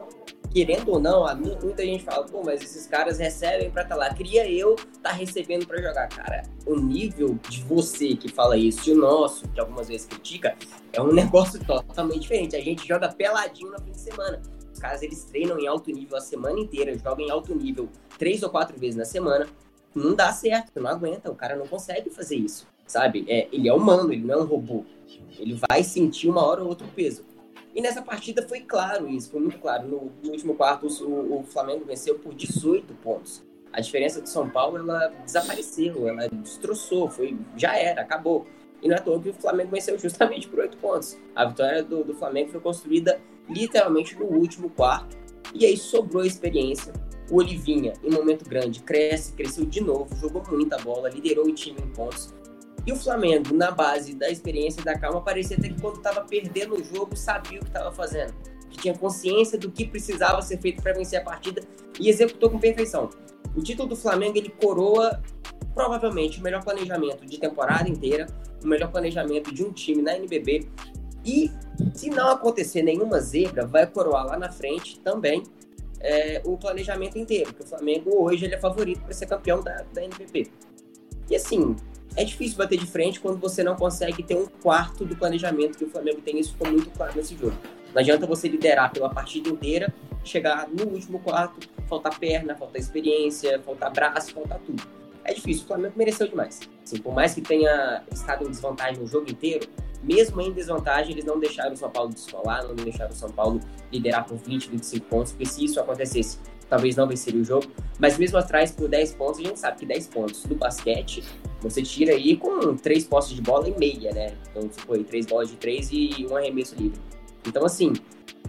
Querendo 0.53 0.91
ou 0.91 1.01
não, 1.01 1.25
muita 1.63 1.83
gente 1.83 2.05
fala, 2.05 2.27
pô, 2.27 2.43
mas 2.45 2.61
esses 2.61 2.87
caras 2.87 3.19
recebem 3.19 3.71
pra 3.71 3.83
estar 3.83 3.95
tá 3.95 4.01
lá. 4.01 4.13
Queria 4.13 4.51
eu 4.51 4.77
tá 5.03 5.11
recebendo 5.11 5.67
pra 5.67 5.81
jogar. 5.81 6.09
Cara, 6.09 6.43
o 6.67 6.77
nível 6.77 7.39
de 7.49 7.63
você 7.63 8.15
que 8.15 8.29
fala 8.29 8.57
isso 8.57 8.91
e 8.91 8.93
o 8.93 8.97
nosso, 8.97 9.49
que 9.49 9.59
algumas 9.59 9.89
vezes 9.89 10.07
critica, 10.07 10.55
é 10.93 11.01
um 11.01 11.11
negócio 11.15 11.59
totalmente 11.65 12.21
diferente. 12.21 12.55
A 12.55 12.61
gente 12.61 12.87
joga 12.87 13.09
peladinho 13.09 13.71
no 13.71 13.81
fim 13.81 13.93
de 13.93 14.01
semana. 14.01 14.43
Os 14.73 14.79
caras, 14.79 15.03
eles 15.03 15.25
treinam 15.25 15.59
em 15.59 15.67
alto 15.67 15.91
nível 15.91 16.17
a 16.17 16.21
semana 16.21 16.61
inteira, 16.61 16.97
jogam 16.99 17.25
em 17.25 17.31
alto 17.31 17.55
nível 17.55 17.89
três 18.19 18.43
ou 18.43 18.51
quatro 18.51 18.79
vezes 18.79 18.97
na 18.97 19.05
semana. 19.05 19.49
Não 19.95 20.15
dá 20.15 20.33
certo, 20.33 20.81
não 20.81 20.91
aguenta, 20.91 21.31
o 21.31 21.35
cara 21.35 21.57
não 21.57 21.67
consegue 21.67 22.11
fazer 22.11 22.37
isso 22.37 22.67
sabe? 22.93 23.25
É, 23.27 23.49
ele 23.51 23.69
é 23.69 23.73
humano, 23.73 24.13
ele 24.13 24.23
não 24.23 24.35
é 24.35 24.43
um 24.43 24.45
robô. 24.45 24.85
Ele 25.39 25.59
vai 25.69 25.83
sentir 25.83 26.29
uma 26.29 26.45
hora 26.45 26.63
ou 26.63 26.69
outra 26.69 26.87
o 26.87 26.91
peso. 26.91 27.25
E 27.75 27.81
nessa 27.81 28.03
partida 28.03 28.47
foi 28.47 28.61
claro 28.61 29.09
isso, 29.09 29.31
foi 29.31 29.41
muito 29.41 29.59
claro. 29.59 29.89
No, 29.89 30.13
no 30.23 30.31
último 30.31 30.55
quarto, 30.55 30.87
o, 30.87 31.41
o, 31.41 31.43
Flamengo 31.45 31.85
venceu 31.85 32.19
por 32.19 32.35
18 32.35 32.93
pontos. 32.95 33.43
A 33.73 33.81
diferença 33.81 34.21
do 34.21 34.29
São 34.29 34.49
Paulo, 34.51 34.77
ela 34.77 35.09
desapareceu, 35.25 36.07
ela 36.07 36.29
destroçou, 36.29 37.09
foi, 37.09 37.37
já 37.57 37.75
era, 37.77 38.03
acabou. 38.03 38.47
E 38.83 38.89
não 38.89 38.97
é 38.97 38.99
à 38.99 39.03
toa 39.03 39.21
que 39.21 39.31
o 39.31 39.35
Flamengo 39.35 39.71
venceu 39.71 39.99
justamente 39.99 40.49
por 40.49 40.59
8 40.59 40.77
pontos. 40.77 41.19
A 41.35 41.47
vitória 41.47 41.83
do, 41.83 42.05
do 42.05 42.15
Flamengo 42.15 42.51
foi 42.51 42.61
construída 42.61 43.19
literalmente 43.49 44.19
no 44.19 44.27
último 44.27 44.69
quarto. 44.69 45.17
E 45.55 45.65
aí 45.65 45.77
sobrou 45.77 46.23
a 46.23 46.27
experiência. 46.27 46.93
O 47.31 47.37
Olivinha, 47.37 47.95
em 48.03 48.11
momento 48.11 48.47
grande, 48.47 48.83
cresce, 48.83 49.33
cresceu 49.33 49.65
de 49.65 49.81
novo, 49.81 50.15
jogou 50.17 50.43
muita 50.51 50.77
bola, 50.79 51.09
liderou 51.09 51.47
o 51.47 51.53
time 51.53 51.81
em 51.81 51.89
pontos. 51.89 52.35
E 52.87 52.93
o 52.93 52.97
Flamengo, 52.97 53.55
na 53.55 53.71
base 53.71 54.15
da 54.15 54.29
experiência 54.29 54.81
e 54.81 54.85
da 54.85 54.99
calma, 54.99 55.21
parecia 55.21 55.57
até 55.57 55.69
que 55.69 55.81
quando 55.81 55.97
estava 55.97 56.23
perdendo 56.23 56.75
o 56.75 56.85
jogo, 56.85 57.17
sabia 57.17 57.59
o 57.59 57.63
que 57.63 57.69
estava 57.69 57.93
fazendo. 57.93 58.35
Que 58.69 58.79
tinha 58.79 58.97
consciência 58.97 59.57
do 59.57 59.71
que 59.71 59.87
precisava 59.87 60.43
ser 60.43 60.59
feito 60.59 60.83
para 60.83 60.93
vencer 60.93 61.21
a 61.21 61.23
partida 61.23 61.63
e 62.01 62.09
executou 62.09 62.51
com 62.51 62.59
perfeição. 62.59 63.09
O 63.55 63.63
título 63.63 63.89
do 63.89 63.97
Flamengo, 63.97 64.37
ele 64.37 64.49
coroa 64.49 65.23
provavelmente 65.75 66.41
o 66.41 66.43
melhor 66.43 66.63
planejamento 66.63 67.25
de 67.25 67.39
temporada 67.39 67.89
inteira, 67.89 68.27
o 68.63 68.67
melhor 68.67 68.91
planejamento 68.91 69.55
de 69.55 69.63
um 69.63 69.73
time 69.73 70.03
na 70.03 70.17
NBB. 70.17 70.69
E 71.25 71.51
se 71.95 72.11
não 72.11 72.31
acontecer 72.31 72.83
nenhuma 72.83 73.21
zebra, 73.21 73.65
vai 73.65 73.87
coroar 73.87 74.27
lá 74.27 74.37
na 74.37 74.51
frente 74.51 74.99
também 75.01 75.45
é, 76.01 76.43
o 76.45 76.57
planejamento 76.59 77.17
inteiro, 77.17 77.55
que 77.55 77.63
o 77.63 77.67
Flamengo 77.67 78.11
hoje 78.23 78.45
ele 78.45 78.55
é 78.55 78.59
favorito 78.59 79.01
para 79.03 79.15
ser 79.15 79.27
campeão 79.27 79.63
da, 79.63 79.85
da 79.95 80.03
NBB. 80.03 80.51
E 81.31 81.37
assim, 81.37 81.77
é 82.17 82.25
difícil 82.25 82.59
bater 82.59 82.79
de 82.79 82.87
frente 82.87 83.21
quando 83.21 83.39
você 83.39 83.63
não 83.63 83.75
consegue 83.77 84.23
ter 84.23 84.37
um 84.37 84.47
quarto 84.47 85.05
do 85.05 85.17
planejamento 85.17 85.79
que 85.79 85.85
o 85.85 85.91
Flamengo 85.91 86.21
tem. 86.21 86.39
Isso 86.39 86.53
ficou 86.53 86.71
muito 86.71 86.91
claro 86.91 87.13
nesse 87.17 87.37
jogo. 87.37 87.57
Não 87.95 88.01
adianta 88.01 88.27
você 88.27 88.49
liderar 88.49 88.93
pela 88.93 89.09
partida 89.11 89.49
inteira, 89.49 89.93
chegar 90.25 90.69
no 90.69 90.85
último 90.85 91.19
quarto, 91.19 91.69
faltar 91.87 92.19
perna, 92.19 92.55
faltar 92.55 92.81
experiência, 92.81 93.61
faltar 93.61 93.93
braço, 93.93 94.33
faltar 94.33 94.59
tudo. 94.61 94.83
É 95.25 95.33
difícil, 95.33 95.65
o 95.65 95.67
Flamengo 95.69 95.95
mereceu 95.97 96.27
demais. 96.27 96.61
Assim, 96.83 96.99
por 96.99 97.15
mais 97.15 97.35
que 97.35 97.41
tenha 97.41 98.03
estado 98.11 98.45
em 98.45 98.51
desvantagem 98.51 99.03
o 99.03 99.07
jogo 99.07 99.31
inteiro, 99.31 99.69
mesmo 100.03 100.41
em 100.41 100.53
desvantagem, 100.53 101.13
eles 101.13 101.25
não 101.25 101.39
deixaram 101.39 101.73
o 101.73 101.77
São 101.77 101.91
Paulo 101.91 102.11
descolar, 102.13 102.65
não 102.65 102.75
deixaram 102.75 103.13
o 103.13 103.15
São 103.15 103.31
Paulo 103.31 103.61
liderar 103.93 104.25
por 104.25 104.37
20, 104.37 104.71
25 104.71 105.07
pontos, 105.07 105.33
porque 105.33 105.47
se 105.47 105.65
isso 105.65 105.79
acontecesse, 105.79 106.39
talvez 106.69 106.97
não 106.97 107.07
venceria 107.07 107.41
o 107.41 107.45
jogo. 107.45 107.67
Mas 108.01 108.19
mesmo 108.19 108.37
atrás, 108.39 108.73
por 108.73 108.89
10 108.89 109.15
pontos, 109.15 109.41
a 109.41 109.43
gente 109.45 109.61
sabe 109.61 109.79
que 109.79 109.87
10 109.87 110.09
pontos 110.09 110.43
do 110.45 110.57
basquete 110.57 111.23
você 111.63 111.83
tira 111.83 112.13
aí 112.13 112.37
com 112.37 112.77
três 112.77 113.05
postes 113.05 113.37
de 113.37 113.43
bola 113.43 113.69
e 113.69 113.79
meia, 113.79 114.13
né? 114.13 114.35
Então, 114.51 114.69
foi 114.87 115.05
três 115.05 115.27
bolas 115.27 115.49
de 115.49 115.57
três 115.57 115.91
e 115.93 116.27
um 116.29 116.37
arremesso 116.37 116.75
livre. 116.75 117.01
Então, 117.47 117.65
assim, 117.65 117.93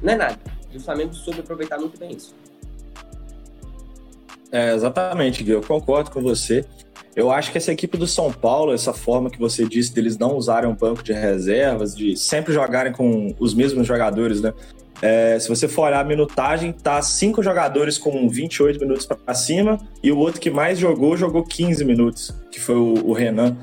não 0.02 0.14
é 0.14 0.16
nada. 0.16 0.40
E 0.72 0.78
o 0.78 0.80
Flamengo 0.80 1.14
soube 1.14 1.40
aproveitar 1.40 1.78
muito 1.78 2.00
bem 2.00 2.12
isso. 2.12 2.36
É, 4.52 4.74
exatamente, 4.74 5.44
Gui, 5.44 5.52
eu 5.52 5.62
concordo 5.62 6.12
com 6.12 6.22
você. 6.22 6.66
Eu 7.16 7.32
acho 7.32 7.52
que 7.52 7.58
essa 7.60 7.72
equipe 7.72 7.98
do 7.98 8.08
São 8.08 8.32
Paulo, 8.32 8.74
essa 8.74 8.94
forma 8.94 9.30
que 9.30 9.40
você 9.40 9.68
disse 9.68 9.94
deles 9.94 10.18
não 10.18 10.36
usarem 10.36 10.70
um 10.70 10.76
banco 10.76 11.04
de 11.04 11.14
reservas, 11.14 11.96
de 11.96 12.18
sempre 12.18 12.52
jogarem 12.52 12.92
com 12.92 13.36
os 13.40 13.54
mesmos 13.54 13.86
jogadores, 13.86 14.42
né? 14.42 14.54
É, 15.06 15.38
se 15.38 15.50
você 15.50 15.68
for 15.68 15.88
olhar 15.88 16.00
a 16.00 16.04
minutagem, 16.06 16.72
tá 16.72 17.02
cinco 17.02 17.44
jogadores 17.44 17.98
com 17.98 18.30
28 18.30 18.80
minutos 18.80 19.06
para 19.06 19.34
cima 19.34 19.78
e 20.02 20.10
o 20.14 20.18
outro 20.18 20.40
que 20.40 20.50
mais 20.50 20.80
jogou, 20.80 21.18
jogou 21.18 21.44
15 21.44 21.84
minutos, 21.84 22.34
que 22.50 22.58
foi 22.58 22.76
o, 22.76 23.10
o 23.10 23.12
Renan. 23.12 23.58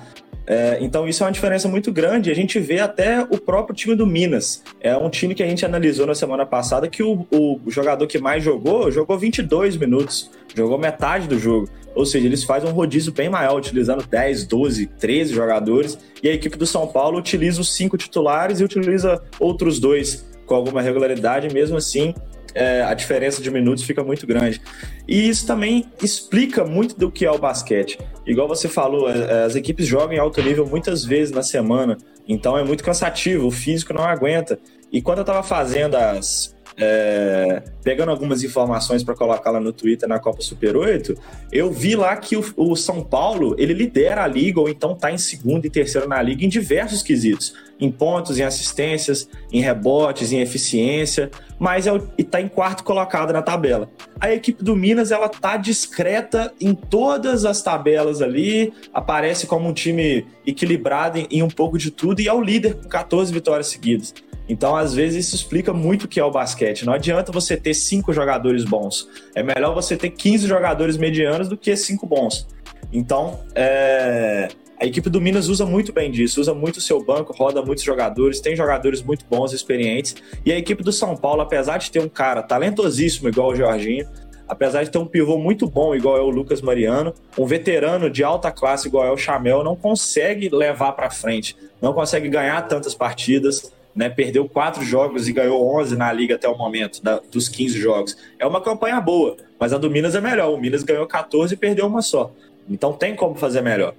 É, 0.46 0.76
então 0.82 1.08
isso 1.08 1.22
é 1.22 1.26
uma 1.26 1.32
diferença 1.32 1.66
muito 1.66 1.90
grande. 1.90 2.30
A 2.30 2.34
gente 2.34 2.60
vê 2.60 2.78
até 2.80 3.22
o 3.22 3.38
próprio 3.38 3.74
time 3.74 3.94
do 3.94 4.06
Minas. 4.06 4.62
É 4.82 4.94
um 4.94 5.08
time 5.08 5.34
que 5.34 5.42
a 5.42 5.46
gente 5.46 5.64
analisou 5.64 6.06
na 6.06 6.14
semana 6.14 6.44
passada 6.44 6.88
que 6.88 7.02
o, 7.02 7.26
o 7.30 7.58
jogador 7.68 8.06
que 8.06 8.18
mais 8.18 8.44
jogou, 8.44 8.90
jogou 8.90 9.18
22 9.18 9.78
minutos, 9.78 10.30
jogou 10.54 10.76
metade 10.76 11.26
do 11.26 11.38
jogo. 11.38 11.70
Ou 11.94 12.04
seja, 12.04 12.26
eles 12.26 12.44
fazem 12.44 12.68
um 12.68 12.72
rodízio 12.74 13.12
bem 13.12 13.30
maior, 13.30 13.56
utilizando 13.56 14.04
10, 14.06 14.44
12, 14.44 14.86
13 14.86 15.32
jogadores. 15.32 15.98
E 16.22 16.28
a 16.28 16.34
equipe 16.34 16.58
do 16.58 16.66
São 16.66 16.86
Paulo 16.86 17.18
utiliza 17.18 17.62
os 17.62 17.74
cinco 17.74 17.96
titulares 17.96 18.60
e 18.60 18.64
utiliza 18.64 19.22
outros 19.38 19.80
dois 19.80 20.28
com 20.50 20.56
alguma 20.56 20.82
regularidade, 20.82 21.54
mesmo 21.54 21.76
assim 21.76 22.12
é, 22.56 22.82
a 22.82 22.92
diferença 22.92 23.40
de 23.40 23.48
minutos 23.52 23.84
fica 23.84 24.02
muito 24.02 24.26
grande. 24.26 24.60
E 25.06 25.28
isso 25.28 25.46
também 25.46 25.86
explica 26.02 26.64
muito 26.64 26.98
do 26.98 27.08
que 27.08 27.24
é 27.24 27.30
o 27.30 27.38
basquete. 27.38 27.96
Igual 28.26 28.48
você 28.48 28.68
falou, 28.68 29.08
é, 29.08 29.44
as 29.44 29.54
equipes 29.54 29.86
jogam 29.86 30.12
em 30.12 30.18
alto 30.18 30.42
nível 30.42 30.66
muitas 30.66 31.04
vezes 31.04 31.32
na 31.32 31.44
semana, 31.44 31.96
então 32.26 32.58
é 32.58 32.64
muito 32.64 32.82
cansativo, 32.82 33.46
o 33.46 33.50
físico 33.52 33.92
não 33.92 34.02
aguenta. 34.02 34.58
E 34.90 35.00
quando 35.00 35.18
eu 35.18 35.22
estava 35.22 35.44
fazendo 35.44 35.94
as, 35.94 36.56
é, 36.80 37.62
pegando 37.84 38.10
algumas 38.10 38.42
informações 38.42 39.04
para 39.04 39.14
colocar 39.14 39.50
lá 39.50 39.60
no 39.60 39.72
Twitter 39.72 40.08
na 40.08 40.18
Copa 40.18 40.40
Super 40.40 40.76
8, 40.76 41.14
eu 41.52 41.70
vi 41.70 41.94
lá 41.94 42.16
que 42.16 42.36
o, 42.36 42.44
o, 42.56 42.74
São 42.74 43.02
Paulo 43.02 43.54
ele 43.58 43.74
lidera 43.74 44.24
a 44.24 44.26
liga 44.26 44.58
ou 44.58 44.68
então 44.68 44.92
está 44.92 45.12
em 45.12 45.18
segundo 45.18 45.66
e 45.66 45.70
terceiro 45.70 46.08
na 46.08 46.20
liga 46.22 46.44
em 46.44 46.48
diversos 46.48 47.02
quesitos, 47.02 47.54
em 47.78 47.90
pontos, 47.90 48.38
em 48.38 48.42
assistências, 48.42 49.28
em 49.52 49.60
rebotes, 49.60 50.32
em 50.32 50.40
eficiência, 50.40 51.30
mas 51.58 51.86
é 51.86 51.90
está 52.16 52.40
em 52.40 52.48
quarto 52.48 52.82
colocado 52.82 53.32
na 53.32 53.42
tabela. 53.42 53.90
A 54.18 54.32
equipe 54.32 54.64
do 54.64 54.74
Minas 54.74 55.10
ela 55.10 55.28
tá 55.28 55.58
discreta 55.58 56.52
em 56.58 56.74
todas 56.74 57.44
as 57.44 57.62
tabelas 57.62 58.22
ali, 58.22 58.72
aparece 58.92 59.46
como 59.46 59.68
um 59.68 59.74
time 59.74 60.26
equilibrado 60.46 61.18
em, 61.18 61.26
em 61.30 61.42
um 61.42 61.48
pouco 61.48 61.76
de 61.76 61.90
tudo 61.90 62.20
e 62.20 62.28
é 62.28 62.32
o 62.32 62.40
líder 62.40 62.76
com 62.76 62.88
14 62.88 63.32
vitórias 63.32 63.66
seguidas. 63.66 64.14
Então, 64.50 64.74
às 64.74 64.92
vezes, 64.92 65.26
isso 65.26 65.36
explica 65.36 65.72
muito 65.72 66.04
o 66.04 66.08
que 66.08 66.18
é 66.18 66.24
o 66.24 66.30
basquete. 66.30 66.84
Não 66.84 66.92
adianta 66.92 67.30
você 67.30 67.56
ter 67.56 67.72
cinco 67.72 68.12
jogadores 68.12 68.64
bons. 68.64 69.08
É 69.32 69.44
melhor 69.44 69.72
você 69.72 69.96
ter 69.96 70.10
15 70.10 70.48
jogadores 70.48 70.96
medianos 70.96 71.48
do 71.48 71.56
que 71.56 71.76
cinco 71.76 72.04
bons. 72.04 72.48
Então, 72.92 73.38
é... 73.54 74.48
a 74.76 74.84
equipe 74.84 75.08
do 75.08 75.20
Minas 75.20 75.46
usa 75.46 75.64
muito 75.64 75.92
bem 75.92 76.10
disso, 76.10 76.40
usa 76.40 76.52
muito 76.52 76.78
o 76.78 76.80
seu 76.80 77.00
banco, 77.00 77.32
roda 77.32 77.62
muitos 77.62 77.84
jogadores, 77.84 78.40
tem 78.40 78.56
jogadores 78.56 79.00
muito 79.02 79.24
bons, 79.30 79.52
experientes. 79.52 80.16
E 80.44 80.50
a 80.50 80.58
equipe 80.58 80.82
do 80.82 80.90
São 80.90 81.16
Paulo, 81.16 81.42
apesar 81.42 81.78
de 81.78 81.88
ter 81.88 82.00
um 82.00 82.08
cara 82.08 82.42
talentosíssimo 82.42 83.28
igual 83.28 83.50
o 83.50 83.54
Jorginho, 83.54 84.08
apesar 84.48 84.82
de 84.82 84.90
ter 84.90 84.98
um 84.98 85.06
pivô 85.06 85.38
muito 85.38 85.64
bom 85.68 85.94
igual 85.94 86.16
é 86.16 86.20
o 86.20 86.28
Lucas 86.28 86.60
Mariano, 86.60 87.14
um 87.38 87.46
veterano 87.46 88.10
de 88.10 88.24
alta 88.24 88.50
classe 88.50 88.88
igual 88.88 89.06
é 89.06 89.12
o 89.12 89.16
Chamel, 89.16 89.62
não 89.62 89.76
consegue 89.76 90.48
levar 90.48 90.90
para 90.90 91.08
frente, 91.08 91.56
não 91.80 91.92
consegue 91.92 92.28
ganhar 92.28 92.60
tantas 92.62 92.96
partidas 92.96 93.72
né, 93.94 94.08
perdeu 94.08 94.48
quatro 94.48 94.84
jogos 94.84 95.28
e 95.28 95.32
ganhou 95.32 95.76
11 95.78 95.96
na 95.96 96.12
liga 96.12 96.34
até 96.34 96.48
o 96.48 96.56
momento, 96.56 97.02
da, 97.02 97.20
dos 97.30 97.48
15 97.48 97.78
jogos. 97.78 98.16
É 98.38 98.46
uma 98.46 98.60
campanha 98.60 99.00
boa, 99.00 99.36
mas 99.58 99.72
a 99.72 99.78
do 99.78 99.90
Minas 99.90 100.14
é 100.14 100.20
melhor. 100.20 100.52
O 100.52 100.58
Minas 100.58 100.82
ganhou 100.82 101.06
14 101.06 101.54
e 101.54 101.56
perdeu 101.56 101.86
uma 101.86 102.02
só. 102.02 102.32
Então 102.68 102.92
tem 102.92 103.14
como 103.14 103.34
fazer 103.34 103.60
melhor. 103.60 103.94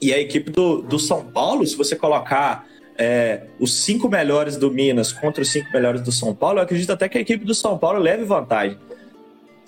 E 0.00 0.12
a 0.12 0.18
equipe 0.18 0.50
do, 0.50 0.82
do 0.82 0.98
São 0.98 1.24
Paulo, 1.24 1.66
se 1.66 1.76
você 1.76 1.96
colocar 1.96 2.66
é, 2.96 3.42
os 3.58 3.74
cinco 3.82 4.08
melhores 4.08 4.56
do 4.56 4.70
Minas 4.70 5.12
contra 5.12 5.42
os 5.42 5.48
cinco 5.48 5.72
melhores 5.72 6.00
do 6.02 6.12
São 6.12 6.34
Paulo, 6.34 6.58
eu 6.58 6.62
acredito 6.62 6.92
até 6.92 7.08
que 7.08 7.18
a 7.18 7.20
equipe 7.20 7.44
do 7.44 7.54
São 7.54 7.78
Paulo 7.78 7.98
leve 7.98 8.24
vantagem. 8.24 8.78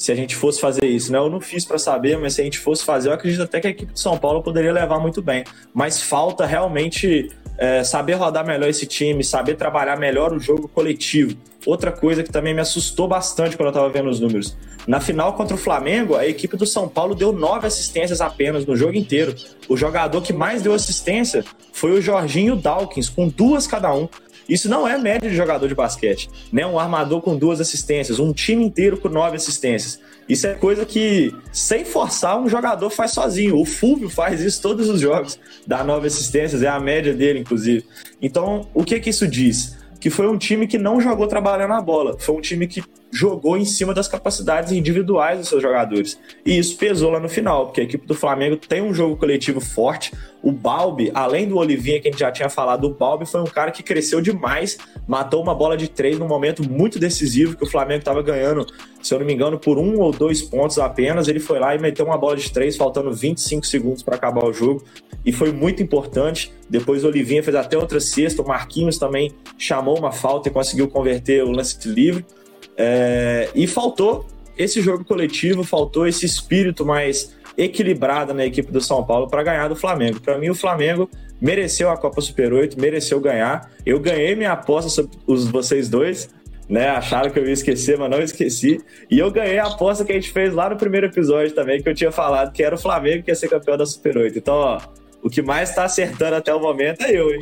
Se 0.01 0.11
a 0.11 0.15
gente 0.15 0.35
fosse 0.35 0.59
fazer 0.59 0.87
isso, 0.87 1.13
né? 1.13 1.19
Eu 1.19 1.29
não 1.29 1.43
fiz 1.43 1.63
para 1.63 1.77
saber, 1.77 2.19
mas 2.19 2.33
se 2.33 2.41
a 2.41 2.45
gente 2.45 2.59
fosse 2.59 2.83
fazer, 2.83 3.11
eu 3.11 3.13
acredito 3.13 3.43
até 3.43 3.61
que 3.61 3.67
a 3.67 3.71
equipe 3.71 3.93
do 3.93 3.99
São 3.99 4.17
Paulo 4.17 4.43
poderia 4.43 4.73
levar 4.73 4.99
muito 4.99 5.21
bem. 5.21 5.45
Mas 5.75 6.01
falta 6.01 6.47
realmente 6.47 7.31
é, 7.59 7.85
saber 7.85 8.15
rodar 8.15 8.47
melhor 8.47 8.71
esse 8.71 8.87
time, 8.87 9.23
saber 9.23 9.57
trabalhar 9.57 9.99
melhor 9.99 10.33
o 10.33 10.41
jogo 10.41 10.67
coletivo. 10.69 11.37
Outra 11.67 11.93
coisa 11.93 12.23
que 12.23 12.33
também 12.33 12.55
me 12.55 12.63
assustou 12.63 13.07
bastante 13.07 13.59
quando 13.59 13.67
eu 13.67 13.73
estava 13.73 13.91
vendo 13.91 14.09
os 14.09 14.19
números. 14.19 14.57
Na 14.87 15.03
final 15.03 15.35
contra 15.35 15.55
o 15.55 15.59
Flamengo, 15.59 16.17
a 16.17 16.27
equipe 16.27 16.57
do 16.57 16.65
São 16.65 16.89
Paulo 16.89 17.15
deu 17.15 17.31
nove 17.31 17.67
assistências 17.67 18.23
apenas 18.23 18.65
no 18.65 18.75
jogo 18.75 18.95
inteiro. 18.95 19.35
O 19.69 19.77
jogador 19.77 20.23
que 20.23 20.33
mais 20.33 20.63
deu 20.63 20.73
assistência 20.73 21.45
foi 21.75 21.93
o 21.93 22.01
Jorginho 22.01 22.57
Dawkins, 22.57 23.11
com 23.11 23.29
duas 23.29 23.67
cada 23.67 23.93
um. 23.93 24.09
Isso 24.51 24.69
não 24.69 24.87
é 24.87 24.99
média 24.99 25.31
de 25.31 25.37
jogador 25.37 25.69
de 25.69 25.75
basquete, 25.77 26.29
né? 26.53 26.67
Um 26.67 26.77
armador 26.77 27.23
com 27.23 27.37
duas 27.37 27.61
assistências, 27.61 28.19
um 28.19 28.33
time 28.33 28.65
inteiro 28.65 28.97
com 28.97 29.09
nove 29.09 29.37
assistências. 29.37 30.01
Isso 30.29 30.47
é 30.47 30.55
coisa 30.55 30.85
que, 30.85 31.33
sem 31.53 31.85
forçar, 31.85 32.39
um 32.41 32.49
jogador 32.49 32.91
faz 32.91 33.13
sozinho. 33.13 33.57
O 33.57 33.65
Fulvio 33.65 34.11
faz 34.11 34.41
isso 34.41 34.61
todos 34.61 34.89
os 34.89 35.01
jogos, 35.01 35.39
dá 35.65 35.85
nove 35.85 36.09
assistências, 36.09 36.65
é 36.65 36.69
a 36.69 36.81
média 36.81 37.15
dele, 37.15 37.39
inclusive. 37.39 37.85
Então, 38.21 38.69
o 38.75 38.83
que 38.83 38.99
que 38.99 39.11
isso 39.11 39.27
diz? 39.27 39.79
Que 40.01 40.11
foi 40.11 40.27
um 40.29 40.37
time 40.37 40.67
que 40.67 40.79
não 40.79 41.01
jogou 41.01 41.29
trabalhando 41.29 41.75
a 41.75 41.81
bola, 41.81 42.17
foi 42.19 42.35
um 42.35 42.41
time 42.41 42.67
que 42.67 42.83
jogou 43.11 43.57
em 43.57 43.65
cima 43.65 43.93
das 43.93 44.07
capacidades 44.07 44.73
individuais 44.73 45.41
dos 45.41 45.49
seus 45.49 45.63
jogadores. 45.63 46.19
E 46.45 46.57
isso 46.59 46.77
pesou 46.77 47.11
lá 47.11 47.19
no 47.19 47.29
final, 47.29 47.67
porque 47.67 47.81
a 47.81 47.85
equipe 47.85 48.07
do 48.07 48.15
Flamengo 48.15 48.57
tem 48.57 48.81
um 48.83 48.95
jogo 48.95 49.17
coletivo 49.17 49.61
forte. 49.61 50.13
O 50.43 50.53
Balbi, 50.53 51.11
além 51.13 51.47
do 51.47 51.57
Olivinha 51.57 52.01
que 52.01 52.09
a 52.09 52.11
gente 52.11 52.21
já 52.21 52.33
tinha 52.33 52.49
falado, 52.49 52.85
o 52.85 52.95
Balbi 52.95 53.27
foi 53.27 53.41
um 53.41 53.47
cara 53.47 53.71
que 53.71 53.83
cresceu 53.83 54.21
demais, 54.21 54.79
matou 55.07 55.43
uma 55.43 55.55
bola 55.55 55.77
de 55.77 55.89
três 55.89 56.19
num 56.19 56.29
momento 56.29 56.67
muito 56.69 56.99
decisivo 56.99 57.57
que 57.57 57.65
o 57.65 57.67
Flamengo 57.67 57.99
estava 57.99 58.23
ganhando, 58.23 58.67
se 59.03 59.13
eu 59.13 59.19
não 59.19 59.27
me 59.27 59.35
engano, 59.35 59.59
por 59.59 59.77
um 59.77 59.99
ou 59.99 60.13
dois 60.13 60.41
pontos 60.41 60.79
apenas. 60.79 61.29
Ele 61.29 61.41
foi 61.41 61.59
lá 61.59 61.75
e 61.75 61.79
meteu 61.79 62.07
uma 62.07 62.17
bola 62.17 62.37
de 62.37 62.51
três, 62.51 62.77
faltando 62.77 63.13
25 63.13 63.67
segundos 63.67 64.03
para 64.03 64.17
acabar 64.17 64.45
o 64.45 64.53
jogo. 64.53 64.85
E 65.25 65.33
foi 65.33 65.53
muito 65.53 65.83
importante. 65.83 66.53
Depois 66.69 67.05
o 67.05 67.09
Olivinha 67.09 67.43
fez 67.43 67.55
até 67.57 67.77
outra 67.77 68.01
cesta. 68.01 68.41
O 68.41 68.49
Marquinhos 68.49 68.97
também 68.97 69.33
chamou 69.59 69.99
uma 69.99 70.13
falta 70.13 70.49
e 70.49 70.53
conseguiu 70.53 70.89
converter 70.89 71.45
o 71.45 71.51
lance 71.51 71.77
livre. 71.87 72.25
É, 72.83 73.51
e 73.55 73.67
faltou 73.67 74.27
esse 74.57 74.81
jogo 74.81 75.05
coletivo, 75.05 75.63
faltou 75.63 76.07
esse 76.07 76.25
espírito 76.25 76.83
mais 76.83 77.37
equilibrado 77.57 78.33
na 78.33 78.47
equipe 78.47 78.73
do 78.73 78.81
São 78.81 79.05
Paulo 79.05 79.29
para 79.29 79.43
ganhar 79.43 79.69
do 79.69 79.77
Flamengo. 79.77 80.19
Para 80.19 80.39
mim, 80.39 80.49
o 80.49 80.55
Flamengo 80.55 81.11
mereceu 81.39 81.91
a 81.91 81.97
Copa 81.99 82.23
Super 82.23 82.55
8, 82.55 82.81
mereceu 82.81 83.21
ganhar. 83.21 83.71
Eu 83.85 84.01
ganhei 84.01 84.35
minha 84.35 84.53
aposta 84.53 84.89
sobre 84.89 85.13
os 85.27 85.47
vocês 85.47 85.91
dois, 85.91 86.31
né? 86.71 86.89
Acharam 86.89 87.31
que 87.31 87.39
eu 87.39 87.45
ia 87.45 87.53
esquecer, 87.53 87.99
mas 87.99 88.11
não 88.11 88.23
esqueci. 88.23 88.81
E 89.11 89.19
eu 89.19 89.31
ganhei 89.31 89.59
a 89.59 89.67
aposta 89.67 90.03
que 90.03 90.13
a 90.13 90.15
gente 90.15 90.33
fez 90.33 90.55
lá 90.55 90.71
no 90.71 90.77
primeiro 90.77 91.07
episódio 91.07 91.55
também, 91.55 91.83
que 91.83 91.89
eu 91.89 91.95
tinha 91.95 92.11
falado 92.11 92.51
que 92.51 92.63
era 92.63 92.77
o 92.77 92.79
Flamengo 92.79 93.23
que 93.23 93.31
ia 93.31 93.35
ser 93.35 93.49
campeão 93.49 93.77
da 93.77 93.85
Super 93.85 94.17
8. 94.17 94.39
Então, 94.39 94.55
ó, 94.55 94.81
o 95.23 95.29
que 95.29 95.43
mais 95.43 95.69
está 95.69 95.85
acertando 95.85 96.37
até 96.37 96.55
o 96.55 96.61
momento 96.61 97.03
é 97.03 97.13
eu, 97.13 97.31
hein? 97.31 97.41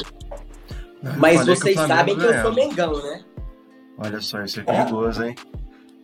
Mas 1.16 1.46
vocês 1.46 1.76
sabem 1.76 2.16
que 2.18 2.24
eu 2.24 2.42
sou 2.42 2.52
Mengão, 2.52 3.00
né? 3.04 3.22
Olha 3.98 4.20
só, 4.20 4.42
isso 4.42 4.60
é 4.60 4.62
perigoso, 4.62 5.24
hein? 5.24 5.34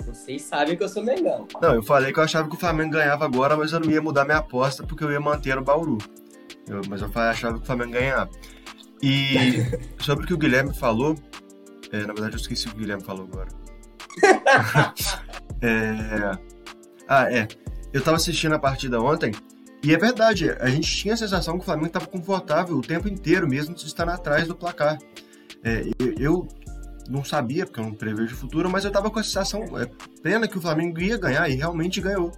Vocês 0.04 0.42
sabem 0.42 0.76
que 0.76 0.82
eu 0.82 0.88
sou 0.88 1.02
Mengão. 1.02 1.46
Não, 1.62 1.74
eu 1.74 1.82
falei 1.82 2.12
que 2.12 2.18
eu 2.18 2.24
achava 2.24 2.48
que 2.48 2.56
o 2.56 2.58
Flamengo 2.58 2.92
ganhava 2.92 3.24
agora, 3.24 3.56
mas 3.56 3.72
eu 3.72 3.80
não 3.80 3.90
ia 3.90 4.02
mudar 4.02 4.24
minha 4.24 4.38
aposta 4.38 4.82
porque 4.84 5.04
eu 5.04 5.10
ia 5.10 5.20
manter 5.20 5.56
o 5.56 5.62
Bauru. 5.62 5.98
Eu, 6.68 6.82
mas 6.88 7.00
eu 7.00 7.10
achava 7.14 7.56
que 7.56 7.62
o 7.62 7.66
Flamengo 7.66 7.92
ganhava. 7.92 8.30
E 9.02 9.34
sobre 10.02 10.24
o 10.24 10.26
que 10.26 10.34
o 10.34 10.38
Guilherme 10.38 10.74
falou, 10.74 11.14
é, 11.92 12.00
na 12.00 12.12
verdade 12.12 12.34
eu 12.34 12.40
esqueci 12.40 12.66
o 12.66 12.70
que 12.70 12.76
o 12.76 12.80
Guilherme 12.80 13.04
falou 13.04 13.28
agora. 13.32 13.48
é, 15.62 16.38
ah, 17.08 17.32
é. 17.32 17.48
Eu 17.92 18.02
tava 18.02 18.16
assistindo 18.16 18.54
a 18.54 18.58
partida 18.58 19.00
ontem 19.00 19.32
e 19.84 19.94
é 19.94 19.98
verdade, 19.98 20.50
a 20.60 20.68
gente 20.68 20.90
tinha 20.90 21.12
a 21.12 21.16
sensação 21.16 21.58
que 21.58 21.60
o 21.60 21.64
Flamengo 21.64 21.88
estava 21.88 22.06
confortável 22.06 22.76
o 22.76 22.80
tempo 22.80 23.06
inteiro, 23.06 23.46
mesmo 23.46 23.74
estando 23.76 24.10
atrás 24.10 24.48
do 24.48 24.54
placar. 24.54 24.98
É, 25.62 25.84
eu 26.18 26.48
não 27.08 27.24
sabia, 27.24 27.66
porque 27.66 27.80
eu 27.80 27.84
não 27.84 27.92
prevejo 27.92 28.34
o 28.34 28.38
futuro, 28.38 28.70
mas 28.70 28.84
eu 28.84 28.90
tava 28.90 29.10
com 29.10 29.18
a 29.18 29.22
sensação 29.22 29.62
é, 29.78 29.86
plena 30.22 30.48
que 30.48 30.58
o 30.58 30.60
Flamengo 30.60 31.00
ia 31.00 31.16
ganhar 31.16 31.48
e 31.48 31.54
realmente 31.54 32.00
ganhou. 32.00 32.32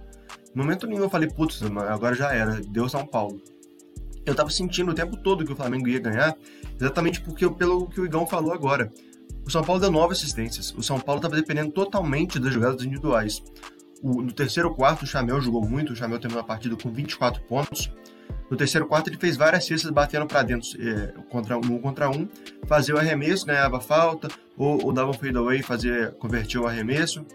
No 0.53 0.63
momento 0.63 0.87
nenhum 0.87 1.03
eu 1.03 1.09
falei, 1.09 1.29
putz, 1.29 1.61
agora 1.63 2.15
já 2.15 2.33
era, 2.33 2.59
deu 2.69 2.89
São 2.89 3.05
Paulo. 3.05 3.41
Eu 4.25 4.35
tava 4.35 4.49
sentindo 4.49 4.91
o 4.91 4.93
tempo 4.93 5.15
todo 5.15 5.45
que 5.45 5.53
o 5.53 5.55
Flamengo 5.55 5.87
ia 5.87 5.99
ganhar, 5.99 6.35
exatamente 6.79 7.21
porque 7.21 7.49
pelo 7.49 7.87
que 7.87 8.01
o 8.01 8.05
Igão 8.05 8.27
falou 8.27 8.51
agora. 8.51 8.91
O 9.45 9.49
São 9.49 9.63
Paulo 9.63 9.79
deu 9.79 9.89
nove 9.89 10.11
assistências. 10.11 10.73
O 10.77 10.83
São 10.83 10.99
Paulo 10.99 11.19
estava 11.19 11.35
dependendo 11.35 11.71
totalmente 11.71 12.37
das 12.37 12.53
jogadas 12.53 12.83
individuais. 12.83 13.41
O, 14.01 14.21
no 14.21 14.33
terceiro 14.33 14.73
quarto, 14.75 15.03
o 15.03 15.07
Chamel 15.07 15.39
jogou 15.39 15.65
muito. 15.65 15.93
O 15.93 15.95
Chamel 15.95 16.19
terminou 16.19 16.41
a 16.41 16.45
partida 16.45 16.75
com 16.75 16.91
24 16.91 17.41
pontos. 17.43 17.89
No 18.49 18.55
terceiro 18.55 18.87
quarto, 18.87 19.09
ele 19.09 19.17
fez 19.17 19.35
várias 19.35 19.65
cestas 19.65 19.91
batendo 19.91 20.25
para 20.25 20.41
dentro, 20.43 20.69
é, 20.79 21.13
contra 21.29 21.57
um 21.57 21.79
contra 21.79 22.09
um, 22.09 22.27
fazia 22.65 22.95
o 22.95 22.97
arremesso, 22.97 23.45
ganhava 23.45 23.79
falta, 23.79 24.29
ou, 24.55 24.85
ou 24.85 24.93
dava 24.93 25.09
um 25.11 25.13
fadeaway, 25.13 25.61
fazia, 25.61 26.15
convertia 26.17 26.61
o 26.61 26.67
arremesso. 26.67 27.25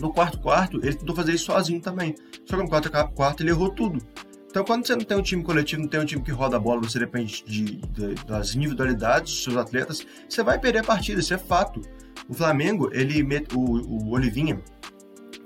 No 0.00 0.12
quarto 0.12 0.40
quarto, 0.40 0.78
ele 0.82 0.94
tentou 0.94 1.14
fazer 1.14 1.32
isso 1.32 1.44
sozinho 1.44 1.80
também. 1.80 2.14
Só 2.44 2.56
que 2.56 2.62
no 2.62 2.68
quarto 2.68 2.90
quarto 3.14 3.42
ele 3.42 3.50
errou 3.50 3.70
tudo. 3.70 4.04
Então, 4.50 4.64
quando 4.64 4.86
você 4.86 4.94
não 4.94 5.04
tem 5.04 5.16
um 5.16 5.22
time 5.22 5.42
coletivo, 5.42 5.82
não 5.82 5.88
tem 5.88 6.00
um 6.00 6.04
time 6.04 6.22
que 6.22 6.30
roda 6.30 6.56
a 6.56 6.60
bola, 6.60 6.80
você 6.80 6.98
depende 6.98 7.44
de, 7.44 7.76
de, 7.76 8.14
das 8.24 8.54
individualidades 8.54 9.32
dos 9.32 9.42
seus 9.42 9.56
atletas, 9.56 10.06
você 10.28 10.44
vai 10.44 10.60
perder 10.60 10.80
a 10.80 10.84
partida, 10.84 11.20
isso 11.20 11.34
é 11.34 11.38
fato. 11.38 11.80
O 12.28 12.34
Flamengo, 12.34 12.88
ele 12.92 13.20
o, 13.52 13.58
o 13.58 14.10
Olivinha, 14.12 14.62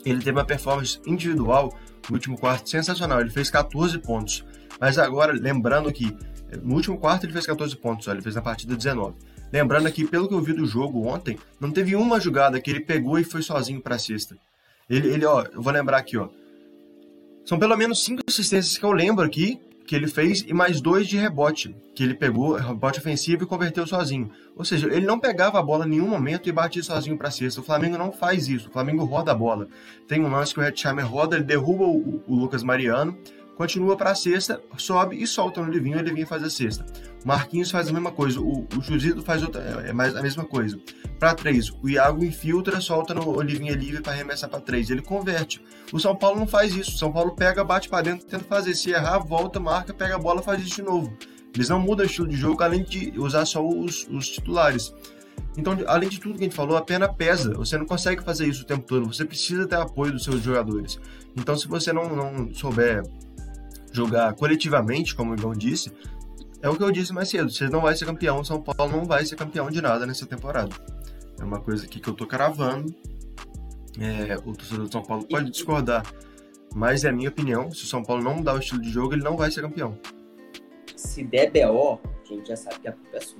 ele 0.04 0.18
teve 0.18 0.32
uma 0.32 0.44
performance 0.44 1.00
individual 1.06 1.72
no 2.08 2.16
último 2.16 2.38
quarto 2.38 2.68
sensacional. 2.68 3.20
Ele 3.20 3.30
fez 3.30 3.50
14 3.50 3.98
pontos. 3.98 4.44
Mas 4.80 4.98
agora, 4.98 5.32
lembrando 5.32 5.92
que 5.92 6.16
no 6.62 6.74
último 6.74 6.98
quarto 6.98 7.24
ele 7.24 7.32
fez 7.32 7.46
14 7.46 7.76
pontos, 7.76 8.06
ele 8.06 8.22
fez 8.22 8.34
na 8.34 8.42
partida 8.42 8.76
19. 8.76 9.16
Lembrando 9.52 9.90
que, 9.90 10.06
pelo 10.06 10.28
que 10.28 10.34
eu 10.34 10.40
vi 10.40 10.52
do 10.52 10.66
jogo 10.66 11.06
ontem, 11.06 11.38
não 11.60 11.70
teve 11.70 11.96
uma 11.96 12.20
jogada 12.20 12.60
que 12.60 12.70
ele 12.70 12.80
pegou 12.80 13.18
e 13.18 13.24
foi 13.24 13.42
sozinho 13.42 13.80
para 13.80 13.96
a 13.96 13.98
cesta. 13.98 14.36
Ele, 14.88 15.08
ele, 15.08 15.24
ó, 15.24 15.44
eu 15.52 15.62
vou 15.62 15.72
lembrar 15.72 15.98
aqui, 15.98 16.16
ó. 16.16 16.28
São 17.44 17.58
pelo 17.58 17.76
menos 17.76 18.04
cinco 18.04 18.22
assistências 18.28 18.76
que 18.76 18.84
eu 18.84 18.92
lembro 18.92 19.24
aqui 19.24 19.60
que 19.88 19.96
ele 19.96 20.06
fez 20.06 20.44
e 20.46 20.52
mais 20.52 20.82
dois 20.82 21.08
de 21.08 21.16
rebote, 21.16 21.74
que 21.94 22.02
ele 22.02 22.12
pegou, 22.12 22.52
rebote 22.56 22.98
ofensivo 22.98 23.44
e 23.44 23.46
converteu 23.46 23.86
sozinho. 23.86 24.30
Ou 24.54 24.62
seja, 24.62 24.86
ele 24.86 25.06
não 25.06 25.18
pegava 25.18 25.58
a 25.58 25.62
bola 25.62 25.86
em 25.86 25.90
nenhum 25.90 26.06
momento 26.06 26.46
e 26.46 26.52
batia 26.52 26.82
sozinho 26.82 27.16
para 27.16 27.30
cesta. 27.30 27.62
O 27.62 27.64
Flamengo 27.64 27.96
não 27.96 28.12
faz 28.12 28.48
isso. 28.48 28.68
O 28.68 28.70
Flamengo 28.70 29.02
roda 29.04 29.32
a 29.32 29.34
bola. 29.34 29.66
Tem 30.06 30.22
um 30.22 30.30
lance 30.30 30.52
que 30.52 30.60
o 30.60 30.62
Hetzheimer 30.62 31.10
roda, 31.10 31.36
ele 31.36 31.44
derruba 31.46 31.84
o, 31.84 32.22
o 32.26 32.34
Lucas 32.34 32.62
Mariano, 32.62 33.16
continua 33.58 33.96
para 33.96 34.12
a 34.12 34.14
cesta, 34.14 34.62
sobe 34.76 35.20
e 35.20 35.26
solta 35.26 35.60
no 35.60 35.68
Livinho, 35.68 35.98
o 35.98 36.00
Livinho 36.00 36.28
faz 36.28 36.44
a 36.44 36.48
cesta. 36.48 36.86
O 37.24 37.26
Marquinhos 37.26 37.72
faz 37.72 37.88
a 37.88 37.92
mesma 37.92 38.12
coisa, 38.12 38.40
o, 38.40 38.68
o 38.76 38.80
Josito 38.80 39.20
faz 39.20 39.42
outra, 39.42 39.60
é 39.84 39.92
mais 39.92 40.14
a 40.14 40.22
mesma 40.22 40.44
coisa. 40.44 40.78
Para 41.18 41.34
três, 41.34 41.68
o 41.82 41.88
Iago 41.88 42.24
infiltra, 42.24 42.80
solta 42.80 43.12
no 43.12 43.36
Olivinha 43.36 43.74
livre 43.74 44.00
para 44.00 44.12
arremessar 44.12 44.48
para 44.48 44.60
três. 44.60 44.88
Ele 44.88 45.02
converte. 45.02 45.60
O 45.92 45.98
São 45.98 46.14
Paulo 46.14 46.38
não 46.38 46.46
faz 46.46 46.72
isso. 46.72 46.92
O 46.92 46.98
São 46.98 47.10
Paulo 47.12 47.32
pega, 47.34 47.64
bate 47.64 47.88
para 47.88 48.02
dentro, 48.02 48.24
tenta 48.24 48.44
fazer. 48.44 48.76
Se 48.76 48.90
errar, 48.90 49.18
volta, 49.18 49.58
marca, 49.58 49.92
pega 49.92 50.14
a 50.14 50.18
bola, 50.18 50.40
faz 50.40 50.62
isso 50.62 50.76
de 50.76 50.82
novo. 50.82 51.12
Eles 51.52 51.68
não 51.68 51.80
mudam 51.80 52.06
o 52.06 52.08
estilo 52.08 52.28
de 52.28 52.36
jogo, 52.36 52.62
além 52.62 52.84
de 52.84 53.12
usar 53.18 53.44
só 53.44 53.66
os, 53.66 54.06
os 54.08 54.28
titulares. 54.28 54.94
Então, 55.56 55.76
além 55.88 56.08
de 56.08 56.20
tudo 56.20 56.38
que 56.38 56.42
a 56.42 56.44
gente 56.44 56.54
falou, 56.54 56.76
a 56.76 56.82
pena 56.82 57.12
pesa. 57.12 57.52
Você 57.54 57.76
não 57.76 57.84
consegue 57.86 58.22
fazer 58.22 58.46
isso 58.46 58.62
o 58.62 58.66
tempo 58.66 58.86
todo. 58.86 59.12
Você 59.12 59.24
precisa 59.24 59.66
ter 59.66 59.74
apoio 59.74 60.12
dos 60.12 60.22
seus 60.22 60.40
jogadores. 60.40 61.00
Então, 61.36 61.56
se 61.56 61.66
você 61.66 61.92
não, 61.92 62.14
não 62.14 62.54
souber 62.54 63.02
jogar 63.92 64.32
coletivamente, 64.34 65.14
como 65.14 65.32
o 65.32 65.34
Igão 65.34 65.52
disse, 65.52 65.92
é 66.60 66.68
o 66.68 66.76
que 66.76 66.82
eu 66.82 66.90
disse 66.90 67.12
mais 67.12 67.28
cedo. 67.28 67.50
Você 67.50 67.68
não 67.68 67.80
vai 67.80 67.94
ser 67.96 68.04
campeão, 68.06 68.44
São 68.44 68.60
Paulo 68.60 68.96
não 68.96 69.04
vai 69.04 69.24
ser 69.24 69.36
campeão 69.36 69.70
de 69.70 69.80
nada 69.80 70.06
nessa 70.06 70.26
temporada. 70.26 70.74
É 71.40 71.44
uma 71.44 71.60
coisa 71.60 71.84
aqui 71.84 72.00
que 72.00 72.08
eu 72.08 72.14
tô 72.14 72.26
cravando. 72.26 72.94
É, 74.00 74.36
o 74.44 74.52
torcedor 74.52 74.86
do 74.86 74.92
São 74.92 75.02
Paulo 75.02 75.24
pode 75.24 75.50
discordar, 75.50 76.04
mas 76.74 77.04
é 77.04 77.08
a 77.08 77.12
minha 77.12 77.28
opinião. 77.28 77.70
Se 77.70 77.84
o 77.84 77.86
São 77.86 78.02
Paulo 78.02 78.22
não 78.22 78.36
mudar 78.36 78.54
o 78.54 78.58
estilo 78.58 78.80
de 78.80 78.90
jogo, 78.90 79.14
ele 79.14 79.22
não 79.22 79.36
vai 79.36 79.50
ser 79.50 79.62
campeão. 79.62 79.98
Se 80.96 81.22
der 81.22 81.50
BO, 81.50 82.00
a 82.04 82.34
gente 82.34 82.48
já 82.48 82.56
sabe 82.56 82.80
que 82.80 82.88
a 82.88 82.92
culpa 82.92 83.16
é 83.16 83.20
sua. 83.20 83.38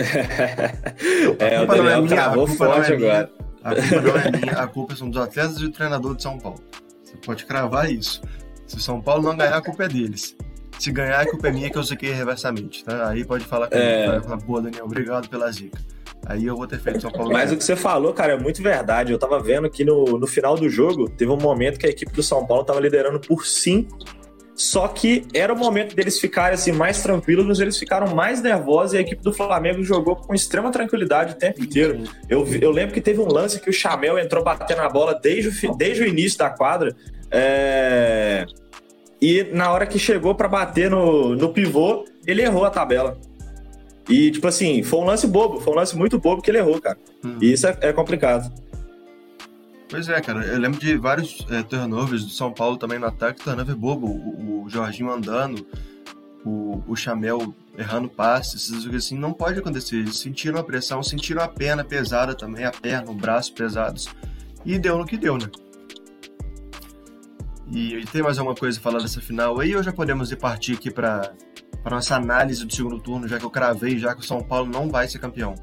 é, 1.38 1.60
o 1.60 1.66
Daniel 1.66 1.84
não 1.84 1.90
é 1.90 2.00
minha, 2.00 2.26
a 2.26 2.34
culpa 2.34 2.64
não 2.64 2.82
é 2.82 2.96
minha, 2.96 3.30
A 3.62 3.74
culpa 3.74 4.00
não 4.00 4.16
é 4.16 4.30
minha, 4.30 4.52
a 4.52 4.66
culpa 4.66 4.96
são 4.96 5.10
dos 5.10 5.20
atletas 5.20 5.56
e 5.56 5.60
do 5.62 5.70
treinador 5.70 6.14
de 6.14 6.22
São 6.22 6.38
Paulo. 6.38 6.60
Você 7.02 7.16
pode 7.16 7.44
cravar 7.44 7.90
isso. 7.90 8.22
Se 8.70 8.76
o 8.76 8.80
São 8.80 9.00
Paulo 9.00 9.24
não 9.24 9.36
ganhar, 9.36 9.56
a 9.56 9.60
culpa 9.60 9.82
é 9.82 9.88
deles. 9.88 10.36
Se 10.78 10.92
ganhar, 10.92 11.20
a 11.20 11.26
culpa 11.28 11.48
é 11.48 11.50
minha 11.50 11.68
que 11.68 11.76
eu 11.76 11.82
sequei 11.82 12.12
reversamente, 12.12 12.84
tá? 12.84 13.08
Aí 13.08 13.24
pode 13.24 13.44
falar 13.44 13.66
que 13.66 13.74
é... 13.74 14.20
boa, 14.46 14.62
Daniel, 14.62 14.84
obrigado 14.84 15.28
pela 15.28 15.50
zica. 15.50 15.76
Aí 16.24 16.46
eu 16.46 16.56
vou 16.56 16.68
ter 16.68 16.78
feito 16.78 17.00
São 17.00 17.10
Paulo. 17.10 17.32
Mas 17.32 17.50
o 17.50 17.56
que 17.56 17.64
você 17.64 17.74
falou, 17.74 18.12
cara, 18.12 18.34
é 18.34 18.38
muito 18.38 18.62
verdade. 18.62 19.10
Eu 19.10 19.18
tava 19.18 19.40
vendo 19.40 19.68
que 19.68 19.84
no, 19.84 20.04
no 20.20 20.26
final 20.28 20.54
do 20.54 20.68
jogo, 20.68 21.10
teve 21.10 21.32
um 21.32 21.36
momento 21.36 21.80
que 21.80 21.86
a 21.86 21.90
equipe 21.90 22.12
do 22.12 22.22
São 22.22 22.46
Paulo 22.46 22.62
tava 22.62 22.78
liderando 22.78 23.18
por 23.18 23.44
5. 23.44 24.20
Só 24.54 24.86
que 24.86 25.26
era 25.34 25.52
o 25.52 25.58
momento 25.58 25.96
deles 25.96 26.20
ficarem 26.20 26.54
assim 26.54 26.70
mais 26.70 27.02
tranquilos, 27.02 27.44
mas 27.44 27.58
eles 27.58 27.76
ficaram 27.76 28.14
mais 28.14 28.40
nervosos 28.40 28.92
e 28.92 28.98
a 28.98 29.00
equipe 29.00 29.20
do 29.20 29.32
Flamengo 29.32 29.82
jogou 29.82 30.14
com 30.14 30.32
extrema 30.32 30.70
tranquilidade 30.70 31.32
o 31.32 31.36
tempo 31.36 31.60
inteiro. 31.60 32.04
Eu, 32.28 32.46
eu 32.46 32.70
lembro 32.70 32.94
que 32.94 33.00
teve 33.00 33.18
um 33.18 33.26
lance 33.26 33.58
que 33.58 33.68
o 33.68 33.72
Chamel 33.72 34.16
entrou 34.16 34.44
batendo 34.44 34.82
a 34.82 34.88
bola 34.88 35.18
desde 35.20 35.66
o, 35.66 35.74
desde 35.74 36.04
o 36.04 36.06
início 36.06 36.38
da 36.38 36.50
quadra. 36.50 36.94
É... 37.30 38.44
E 39.20 39.44
na 39.52 39.70
hora 39.70 39.86
que 39.86 39.98
chegou 39.98 40.34
para 40.34 40.48
bater 40.48 40.90
no, 40.90 41.36
no 41.36 41.52
pivô, 41.52 42.04
ele 42.26 42.42
errou 42.42 42.64
a 42.64 42.70
tabela. 42.70 43.18
E, 44.08 44.30
tipo 44.30 44.48
assim, 44.48 44.82
foi 44.82 44.98
um 45.00 45.04
lance 45.04 45.26
bobo, 45.26 45.60
foi 45.60 45.72
um 45.72 45.76
lance 45.76 45.96
muito 45.96 46.18
bobo 46.18 46.42
que 46.42 46.50
ele 46.50 46.58
errou, 46.58 46.80
cara. 46.80 46.98
Hum. 47.24 47.36
E 47.40 47.52
isso 47.52 47.66
é, 47.66 47.76
é, 47.80 47.92
complicado. 47.92 48.50
Pois 49.88 50.08
é, 50.08 50.20
cara. 50.20 50.44
Eu 50.44 50.58
lembro 50.58 50.80
de 50.80 50.96
vários 50.96 51.46
é, 51.50 51.62
turnovers 51.62 52.24
do 52.24 52.30
São 52.30 52.52
Paulo 52.52 52.76
também 52.76 52.98
no 52.98 53.06
ataque, 53.06 53.42
turnover 53.42 53.76
bobo. 53.76 54.06
O, 54.06 54.64
o 54.64 54.68
Jorginho 54.68 55.12
andando, 55.12 55.66
o, 56.44 56.82
o 56.88 56.96
Chamel 56.96 57.54
errando 57.78 58.08
passes, 58.08 58.64
essas 58.64 58.84
coisas 58.84 59.04
assim. 59.04 59.18
Não 59.18 59.32
pode 59.32 59.58
acontecer. 59.58 59.96
Eles 59.96 60.18
sentiram 60.18 60.58
a 60.58 60.64
pressão, 60.64 61.02
sentiram 61.02 61.42
a 61.42 61.48
perna 61.48 61.84
pesada 61.84 62.34
também, 62.34 62.64
a 62.64 62.72
perna, 62.72 63.10
o 63.10 63.14
braço 63.14 63.52
pesados. 63.52 64.08
E 64.64 64.78
deu 64.78 64.98
no 64.98 65.06
que 65.06 65.16
deu, 65.16 65.36
né? 65.38 65.46
E 67.72 68.04
tem 68.12 68.22
mais 68.22 68.38
alguma 68.38 68.56
coisa 68.56 68.78
a 68.78 68.82
falar 68.82 68.98
dessa 69.00 69.20
final 69.20 69.60
aí 69.60 69.76
ou 69.76 69.82
já 69.82 69.92
podemos 69.92 70.32
ir 70.32 70.36
partir 70.36 70.74
aqui 70.74 70.90
para 70.90 71.32
para 71.82 71.96
nossa 71.96 72.14
análise 72.14 72.66
do 72.66 72.74
segundo 72.74 73.00
turno, 73.00 73.26
já 73.26 73.38
que 73.38 73.44
eu 73.44 73.50
cravei 73.50 73.98
já 73.98 74.14
que 74.14 74.20
o 74.20 74.24
São 74.24 74.42
Paulo 74.42 74.70
não 74.70 74.88
vai 74.88 75.08
ser 75.08 75.18
campeão? 75.18 75.54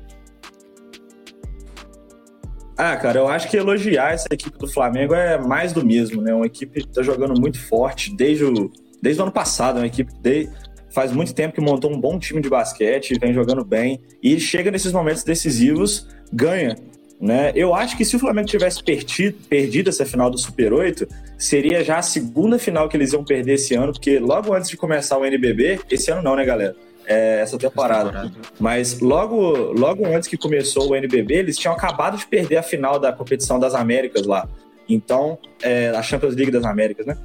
Ah, 2.75 2.95
cara, 2.95 3.19
eu 3.19 3.27
acho 3.27 3.49
que 3.49 3.57
elogiar 3.57 4.13
essa 4.13 4.27
equipe 4.31 4.57
do 4.57 4.67
Flamengo 4.67 5.13
é 5.13 5.37
mais 5.37 5.73
do 5.73 5.85
mesmo, 5.85 6.21
né? 6.21 6.33
Uma 6.33 6.45
equipe 6.45 6.81
que 6.81 6.87
tá 6.87 7.01
jogando 7.01 7.39
muito 7.39 7.59
forte 7.59 8.15
desde 8.15 8.45
o, 8.45 8.71
desde 9.01 9.19
o 9.19 9.23
ano 9.23 9.31
passado, 9.31 9.77
uma 9.77 9.87
equipe 9.87 10.13
que 10.13 10.49
faz 10.91 11.11
muito 11.11 11.33
tempo 11.33 11.55
que 11.55 11.61
montou 11.61 11.91
um 11.91 11.99
bom 11.99 12.19
time 12.19 12.39
de 12.39 12.49
basquete, 12.49 13.17
vem 13.19 13.33
jogando 13.33 13.65
bem 13.65 13.99
e 14.21 14.39
chega 14.39 14.69
nesses 14.69 14.91
momentos 14.91 15.23
decisivos, 15.23 16.07
ganha. 16.31 16.75
Né? 17.19 17.51
Eu 17.55 17.73
acho 17.73 17.97
que 17.97 18.05
se 18.05 18.15
o 18.15 18.19
Flamengo 18.19 18.47
tivesse 18.47 18.83
perdido, 18.83 19.37
perdido 19.49 19.89
essa 19.89 20.05
final 20.05 20.29
do 20.29 20.37
Super 20.37 20.71
8, 20.71 21.07
seria 21.37 21.83
já 21.83 21.97
a 21.97 22.01
segunda 22.01 22.59
final 22.59 22.87
que 22.87 22.95
eles 22.95 23.11
iam 23.11 23.23
perder 23.23 23.53
esse 23.53 23.73
ano, 23.73 23.91
porque 23.91 24.19
logo 24.19 24.53
antes 24.53 24.69
de 24.69 24.77
começar 24.77 25.17
o 25.17 25.25
NBB, 25.25 25.79
esse 25.89 26.11
ano 26.11 26.21
não, 26.21 26.35
né, 26.35 26.45
galera? 26.45 26.75
É, 27.07 27.39
essa 27.39 27.57
temporada. 27.57 28.09
temporada. 28.09 28.31
Mas 28.59 28.99
logo, 28.99 29.71
logo 29.73 30.05
antes 30.05 30.27
que 30.27 30.37
começou 30.37 30.91
o 30.91 30.95
NBB, 30.95 31.35
eles 31.35 31.57
tinham 31.57 31.73
acabado 31.73 32.17
de 32.17 32.27
perder 32.27 32.57
a 32.57 32.63
final 32.63 32.99
da 32.99 33.11
competição 33.11 33.57
das 33.57 33.73
Américas 33.73 34.27
lá. 34.27 34.47
Então, 34.87 35.39
é, 35.61 35.89
a 35.89 36.01
Champions 36.01 36.35
League 36.35 36.51
das 36.51 36.65
Américas, 36.65 37.05
né? 37.05 37.17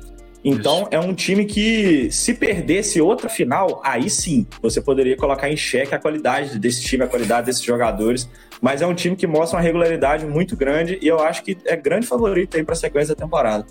Então, 0.44 0.88
é 0.90 0.98
um 0.98 1.14
time 1.14 1.44
que, 1.44 2.10
se 2.10 2.34
perdesse 2.34 3.00
outra 3.00 3.28
final, 3.28 3.80
aí 3.84 4.10
sim, 4.10 4.46
você 4.60 4.80
poderia 4.80 5.16
colocar 5.16 5.48
em 5.48 5.56
xeque 5.56 5.94
a 5.94 5.98
qualidade 5.98 6.58
desse 6.58 6.82
time, 6.82 7.04
a 7.04 7.06
qualidade 7.06 7.46
desses 7.46 7.62
jogadores. 7.62 8.28
Mas 8.60 8.82
é 8.82 8.86
um 8.86 8.94
time 8.94 9.14
que 9.14 9.26
mostra 9.26 9.58
uma 9.58 9.62
regularidade 9.62 10.26
muito 10.26 10.56
grande 10.56 10.98
e 11.00 11.06
eu 11.06 11.20
acho 11.20 11.44
que 11.44 11.56
é 11.64 11.76
grande 11.76 12.06
favorito 12.06 12.56
aí 12.56 12.64
para 12.64 12.74
a 12.74 12.76
sequência 12.76 13.14
da 13.14 13.24
temporada. 13.24 13.66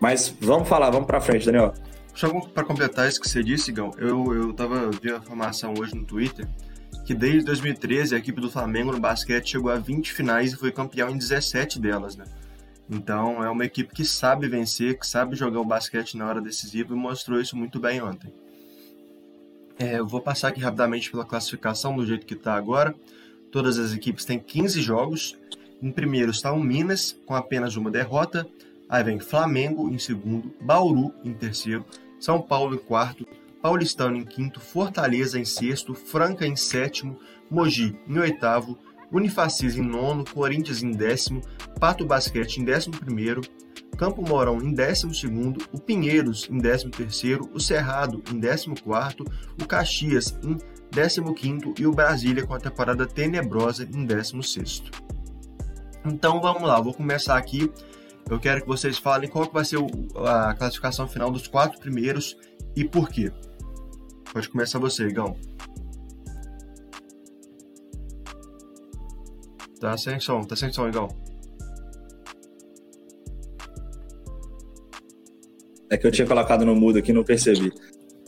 Mas 0.00 0.34
vamos 0.40 0.68
falar, 0.68 0.90
vamos 0.90 1.06
para 1.06 1.20
frente, 1.20 1.44
Daniel. 1.44 1.74
Só 2.14 2.28
para 2.28 2.64
completar 2.64 3.08
isso 3.08 3.20
que 3.20 3.28
você 3.28 3.42
disse, 3.42 3.70
Gão, 3.70 3.90
eu, 3.98 4.34
eu 4.34 4.52
tava 4.54 4.90
vendo 5.02 5.16
a 5.16 5.18
informação 5.18 5.74
hoje 5.78 5.94
no 5.94 6.04
Twitter 6.04 6.46
que 7.04 7.14
desde 7.14 7.44
2013 7.44 8.16
a 8.16 8.18
equipe 8.18 8.40
do 8.40 8.50
Flamengo 8.50 8.90
no 8.90 8.98
basquete 8.98 9.50
chegou 9.50 9.70
a 9.70 9.76
20 9.76 10.12
finais 10.12 10.52
e 10.52 10.56
foi 10.56 10.72
campeão 10.72 11.08
em 11.08 11.16
17 11.16 11.80
delas, 11.80 12.16
né? 12.16 12.24
Então 12.88 13.42
é 13.42 13.50
uma 13.50 13.64
equipe 13.64 13.92
que 13.92 14.04
sabe 14.04 14.48
vencer, 14.48 14.98
que 14.98 15.06
sabe 15.06 15.34
jogar 15.34 15.60
o 15.60 15.64
basquete 15.64 16.16
na 16.16 16.26
hora 16.26 16.40
decisiva 16.40 16.94
e 16.94 16.96
mostrou 16.96 17.40
isso 17.40 17.56
muito 17.56 17.80
bem 17.80 18.00
ontem. 18.00 18.32
É, 19.78 19.98
eu 19.98 20.06
vou 20.06 20.20
passar 20.20 20.48
aqui 20.48 20.60
rapidamente 20.60 21.10
pela 21.10 21.24
classificação 21.24 21.96
do 21.96 22.06
jeito 22.06 22.24
que 22.24 22.34
está 22.34 22.54
agora. 22.54 22.94
Todas 23.50 23.78
as 23.78 23.92
equipes 23.92 24.24
têm 24.24 24.38
15 24.38 24.80
jogos. 24.80 25.36
Em 25.82 25.90
primeiro 25.90 26.30
está 26.30 26.52
o 26.52 26.60
Minas, 26.60 27.16
com 27.26 27.34
apenas 27.34 27.76
uma 27.76 27.90
derrota. 27.90 28.46
Aí 28.88 29.02
vem 29.02 29.18
Flamengo 29.18 29.90
em 29.90 29.98
segundo, 29.98 30.54
Bauru 30.60 31.12
em 31.24 31.34
terceiro, 31.34 31.84
São 32.20 32.40
Paulo 32.40 32.76
em 32.76 32.78
quarto, 32.78 33.26
Paulistano 33.60 34.16
em 34.16 34.24
quinto, 34.24 34.60
Fortaleza 34.60 35.40
em 35.40 35.44
sexto, 35.44 35.92
Franca 35.92 36.46
em 36.46 36.54
sétimo, 36.54 37.18
Mogi 37.50 37.98
em 38.08 38.18
oitavo, 38.18 38.78
Unifacis 39.12 39.76
em 39.76 39.82
nono, 39.82 40.24
Corinthians 40.24 40.82
em 40.82 40.90
décimo, 40.90 41.40
Pato 41.78 42.04
Basquete 42.04 42.58
em 42.58 42.64
décimo 42.64 42.96
primeiro, 42.96 43.40
Campo 43.96 44.22
Mourão 44.22 44.60
em 44.60 44.72
décimo 44.72 45.14
segundo, 45.14 45.64
o 45.72 45.80
Pinheiros 45.80 46.48
em 46.50 46.58
décimo 46.58 46.90
terceiro, 46.90 47.48
o 47.54 47.60
Cerrado 47.60 48.22
em 48.30 48.38
décimo 48.38 48.80
quarto, 48.80 49.24
o 49.60 49.66
Caxias 49.66 50.38
em 50.42 50.58
décimo 50.90 51.34
quinto 51.34 51.74
e 51.78 51.86
o 51.86 51.92
Brasília 51.92 52.46
com 52.46 52.54
a 52.54 52.60
temporada 52.60 53.06
tenebrosa 53.06 53.84
em 53.84 54.04
décimo 54.04 54.42
sexto. 54.42 54.90
Então 56.04 56.40
vamos 56.40 56.62
lá, 56.62 56.80
vou 56.80 56.94
começar 56.94 57.36
aqui. 57.36 57.70
Eu 58.28 58.38
quero 58.38 58.60
que 58.60 58.66
vocês 58.66 58.98
falem 58.98 59.30
qual 59.30 59.50
vai 59.50 59.64
ser 59.64 59.78
a 60.26 60.54
classificação 60.54 61.08
final 61.08 61.30
dos 61.30 61.46
quatro 61.46 61.78
primeiros 61.78 62.36
e 62.74 62.84
por 62.84 63.08
quê. 63.08 63.32
Pode 64.32 64.48
começar 64.48 64.78
você, 64.78 65.06
Igão. 65.06 65.36
Tá 69.80 69.96
sem 69.96 70.18
som, 70.18 70.42
tá 70.42 70.56
sem 70.56 70.72
som, 70.72 70.88
igual. 70.88 71.08
É 75.90 75.96
que 75.96 76.06
eu 76.06 76.10
tinha 76.10 76.26
colocado 76.26 76.64
no 76.64 76.74
mudo 76.74 76.98
aqui 76.98 77.12
não 77.12 77.22
percebi. 77.22 77.72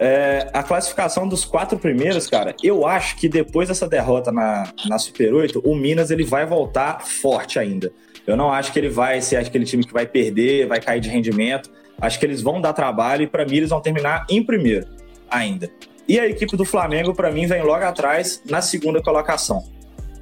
É, 0.00 0.48
a 0.52 0.62
classificação 0.62 1.26
dos 1.26 1.44
quatro 1.44 1.76
primeiros, 1.76 2.28
cara, 2.28 2.54
eu 2.62 2.86
acho 2.86 3.16
que 3.16 3.28
depois 3.28 3.66
dessa 3.66 3.88
derrota 3.88 4.30
na, 4.30 4.72
na 4.88 4.96
Super 4.96 5.34
8, 5.34 5.60
o 5.64 5.74
Minas 5.74 6.10
ele 6.12 6.24
vai 6.24 6.46
voltar 6.46 7.04
forte 7.04 7.58
ainda. 7.58 7.90
Eu 8.24 8.36
não 8.36 8.52
acho 8.52 8.72
que 8.72 8.78
ele 8.78 8.88
vai 8.88 9.20
ser 9.20 9.36
aquele 9.36 9.64
time 9.64 9.84
que 9.84 9.92
vai 9.92 10.06
perder, 10.06 10.68
vai 10.68 10.80
cair 10.80 11.00
de 11.00 11.08
rendimento. 11.08 11.70
Acho 12.00 12.18
que 12.18 12.26
eles 12.26 12.40
vão 12.40 12.60
dar 12.60 12.72
trabalho 12.72 13.22
e 13.22 13.26
para 13.26 13.44
mim 13.44 13.56
eles 13.56 13.70
vão 13.70 13.80
terminar 13.80 14.24
em 14.30 14.40
primeiro 14.42 14.86
ainda. 15.28 15.68
E 16.06 16.18
a 16.18 16.26
equipe 16.26 16.56
do 16.56 16.64
Flamengo, 16.64 17.14
para 17.14 17.30
mim, 17.30 17.46
vem 17.46 17.62
logo 17.62 17.84
atrás 17.84 18.40
na 18.48 18.62
segunda 18.62 19.02
colocação. 19.02 19.62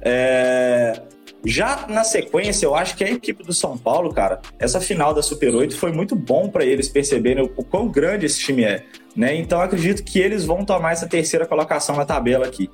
É... 0.01 1.01
Já 1.45 1.85
na 1.87 2.03
sequência, 2.03 2.65
eu 2.65 2.75
acho 2.75 2.95
que 2.95 3.03
a 3.03 3.11
equipe 3.11 3.43
do 3.43 3.53
São 3.53 3.77
Paulo, 3.77 4.13
cara, 4.13 4.41
essa 4.59 4.81
final 4.81 5.13
da 5.13 5.21
Super 5.21 5.53
8 5.53 5.75
foi 5.77 5.91
muito 5.91 6.15
bom 6.15 6.49
para 6.49 6.65
eles 6.65 6.89
perceberem 6.89 7.43
o 7.43 7.63
quão 7.63 7.87
grande 7.87 8.25
esse 8.25 8.39
time 8.39 8.63
é. 8.63 8.83
Né? 9.15 9.35
Então 9.35 9.61
acredito 9.61 10.03
que 10.03 10.19
eles 10.19 10.45
vão 10.45 10.65
tomar 10.65 10.91
essa 10.91 11.07
terceira 11.07 11.45
colocação 11.45 11.95
na 11.95 12.05
tabela 12.05 12.45
aqui. 12.45 12.69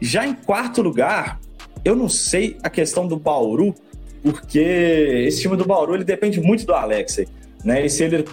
Já 0.00 0.26
em 0.26 0.34
quarto 0.34 0.82
lugar, 0.82 1.40
eu 1.84 1.96
não 1.96 2.08
sei 2.08 2.56
a 2.62 2.68
questão 2.68 3.06
do 3.06 3.16
Bauru, 3.16 3.74
porque 4.22 5.24
esse 5.26 5.40
time 5.40 5.56
do 5.56 5.64
Bauru 5.64 5.94
ele 5.94 6.04
depende 6.04 6.40
muito 6.40 6.66
do 6.66 6.74
Alexei. 6.74 7.28
Né? 7.64 7.86
E 7.86 7.90
se 7.90 8.04
ele 8.04 8.24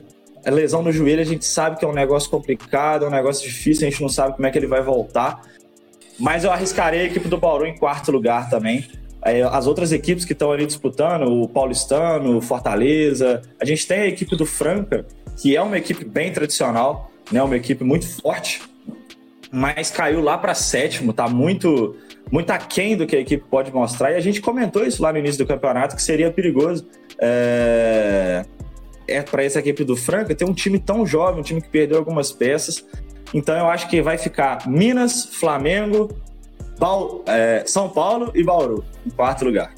é 0.43 0.51
lesão 0.51 0.81
no 0.81 0.91
joelho, 0.91 1.21
a 1.21 1.25
gente 1.25 1.45
sabe 1.45 1.77
que 1.77 1.85
é 1.85 1.87
um 1.87 1.93
negócio 1.93 2.29
complicado, 2.29 3.05
é 3.05 3.07
um 3.07 3.11
negócio 3.11 3.47
difícil, 3.47 3.87
a 3.87 3.89
gente 3.89 4.01
não 4.01 4.09
sabe 4.09 4.35
como 4.35 4.45
é 4.45 4.51
que 4.51 4.57
ele 4.57 4.67
vai 4.67 4.81
voltar. 4.81 5.41
Mas 6.19 6.43
eu 6.43 6.51
arriscarei 6.51 7.01
a 7.01 7.03
equipe 7.05 7.27
do 7.27 7.37
Bauru 7.37 7.65
em 7.65 7.77
quarto 7.77 8.11
lugar 8.11 8.49
também. 8.49 8.85
É, 9.25 9.41
as 9.43 9.67
outras 9.67 9.91
equipes 9.91 10.25
que 10.25 10.33
estão 10.33 10.51
ali 10.51 10.65
disputando, 10.65 11.23
o 11.27 11.47
Paulistano, 11.47 12.37
o 12.37 12.41
Fortaleza. 12.41 13.41
A 13.59 13.65
gente 13.65 13.87
tem 13.87 13.99
a 13.99 14.07
equipe 14.07 14.35
do 14.35 14.45
Franca, 14.45 15.05
que 15.37 15.55
é 15.55 15.61
uma 15.61 15.77
equipe 15.77 16.03
bem 16.03 16.31
tradicional, 16.31 17.11
né? 17.31 17.41
uma 17.41 17.55
equipe 17.55 17.83
muito 17.83 18.07
forte, 18.21 18.61
mas 19.51 19.91
caiu 19.91 20.21
lá 20.21 20.37
para 20.37 20.53
sétimo, 20.53 21.13
tá 21.13 21.27
muito 21.27 21.95
muito 22.31 22.49
aquém 22.49 22.97
do 22.97 23.05
que 23.05 23.15
a 23.15 23.19
equipe 23.19 23.43
pode 23.47 23.71
mostrar. 23.71 24.11
E 24.11 24.15
a 24.15 24.19
gente 24.19 24.41
comentou 24.41 24.83
isso 24.83 25.03
lá 25.03 25.11
no 25.11 25.19
início 25.19 25.37
do 25.37 25.47
campeonato, 25.47 25.95
que 25.95 26.01
seria 26.01 26.31
perigoso. 26.31 26.87
É, 27.19 28.43
é 29.07 29.21
para 29.21 29.43
essa 29.43 29.59
equipe 29.59 29.83
do 29.83 29.95
Franca 29.95 30.33
ter 30.33 30.45
um 30.45 30.53
time 30.53 30.79
tão 30.79 31.05
jovem, 31.05 31.41
um 31.41 31.43
time 31.43 31.61
que 31.61 31.69
perdeu 31.69 31.97
algumas 31.97 32.31
peças. 32.31 32.83
Então 33.33 33.55
eu 33.55 33.67
acho 33.67 33.87
que 33.87 34.01
vai 34.01 34.17
ficar 34.17 34.67
Minas, 34.67 35.25
Flamengo, 35.25 36.09
é, 37.25 37.63
São 37.65 37.89
Paulo 37.89 38.31
e 38.35 38.43
Bauru, 38.43 38.83
em 39.05 39.09
quarto 39.09 39.45
lugar. 39.45 39.73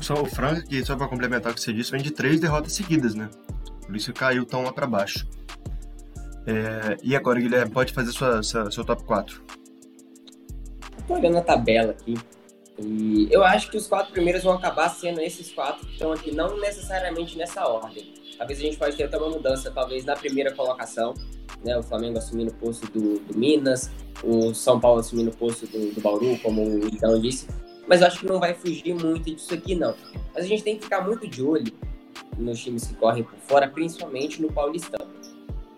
Só 0.00 0.14
o 0.14 0.26
Franca, 0.26 0.62
que 0.62 0.84
só 0.84 0.96
para 0.96 1.06
complementar 1.06 1.52
o 1.52 1.54
que 1.54 1.60
você 1.60 1.72
disse, 1.72 1.90
vem 1.90 2.02
de 2.02 2.10
três 2.10 2.40
derrotas 2.40 2.72
seguidas, 2.72 3.14
né? 3.14 3.30
Por 3.86 3.94
isso 3.94 4.12
caiu 4.12 4.44
tão 4.44 4.62
lá 4.62 4.72
para 4.72 4.86
baixo. 4.86 5.26
É, 6.46 6.96
e 7.02 7.14
agora, 7.14 7.40
Guilherme, 7.40 7.70
pode 7.70 7.92
fazer 7.92 8.10
sua, 8.10 8.42
sua, 8.42 8.70
seu 8.70 8.84
top 8.84 9.04
4. 9.04 9.42
Tô 11.06 11.14
olhando 11.14 11.38
a 11.38 11.42
tabela 11.42 11.92
aqui. 11.92 12.18
E 12.78 13.28
eu 13.30 13.44
acho 13.44 13.70
que 13.70 13.76
os 13.76 13.86
quatro 13.86 14.12
primeiros 14.12 14.42
vão 14.42 14.54
acabar 14.54 14.88
sendo 14.88 15.20
esses 15.20 15.52
quatro 15.52 15.86
que 15.86 15.92
estão 15.92 16.12
aqui, 16.12 16.34
não 16.34 16.58
necessariamente 16.58 17.36
nessa 17.36 17.66
ordem. 17.66 18.12
Talvez 18.36 18.58
a 18.58 18.62
gente 18.62 18.76
pode 18.76 18.96
ter 18.96 19.04
até 19.04 19.16
uma 19.18 19.28
mudança, 19.28 19.70
talvez 19.70 20.04
na 20.04 20.16
primeira 20.16 20.52
colocação, 20.52 21.14
né? 21.64 21.76
O 21.78 21.82
Flamengo 21.82 22.18
assumindo 22.18 22.50
o 22.50 22.54
posto 22.54 22.86
do, 22.86 23.18
do 23.20 23.38
Minas, 23.38 23.90
o 24.22 24.54
São 24.54 24.78
Paulo 24.80 25.00
assumindo 25.00 25.30
o 25.30 25.36
posto 25.36 25.66
do, 25.66 25.94
do 25.94 26.00
Bauru, 26.00 26.38
como 26.38 26.62
o 26.62 26.86
Então 26.88 27.18
disse. 27.20 27.46
Mas 27.86 28.00
eu 28.00 28.06
acho 28.06 28.20
que 28.20 28.26
não 28.26 28.38
vai 28.38 28.54
fugir 28.54 28.94
muito 28.94 29.34
disso 29.34 29.52
aqui, 29.52 29.74
não. 29.74 29.94
Mas 30.34 30.44
a 30.44 30.48
gente 30.48 30.62
tem 30.62 30.76
que 30.76 30.84
ficar 30.84 31.00
muito 31.00 31.26
de 31.26 31.42
olho 31.42 31.72
nos 32.38 32.60
times 32.60 32.86
que 32.86 32.94
correm 32.94 33.24
por 33.24 33.38
fora, 33.40 33.68
principalmente 33.68 34.40
no 34.40 34.52
Paulistão. 34.52 35.06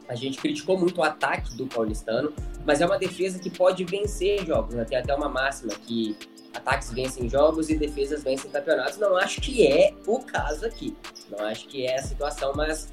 A 0.07 0.14
gente 0.14 0.38
criticou 0.38 0.79
muito 0.79 0.99
o 0.99 1.03
ataque 1.03 1.57
do 1.57 1.66
Paulistano, 1.66 2.33
mas 2.66 2.81
é 2.81 2.87
uma 2.87 2.99
defesa 2.99 3.38
que 3.38 3.51
pode 3.51 3.85
vencer 3.85 4.44
jogos. 4.44 4.75
Né? 4.75 4.85
Tem 4.85 4.99
até 4.99 5.14
uma 5.14 5.29
máxima 5.29 5.73
que 5.75 6.16
ataques 6.55 6.92
vencem 6.92 7.29
jogos 7.29 7.70
e 7.70 7.77
defesas 7.77 8.23
vencem 8.23 8.51
campeonatos. 8.51 8.99
Não 8.99 9.16
acho 9.16 9.40
que 9.40 9.66
é 9.66 9.94
o 10.07 10.20
caso 10.20 10.66
aqui. 10.66 10.94
Não 11.31 11.44
acho 11.47 11.66
que 11.68 11.87
é 11.87 11.99
a 11.99 12.03
situação, 12.03 12.53
mas 12.55 12.92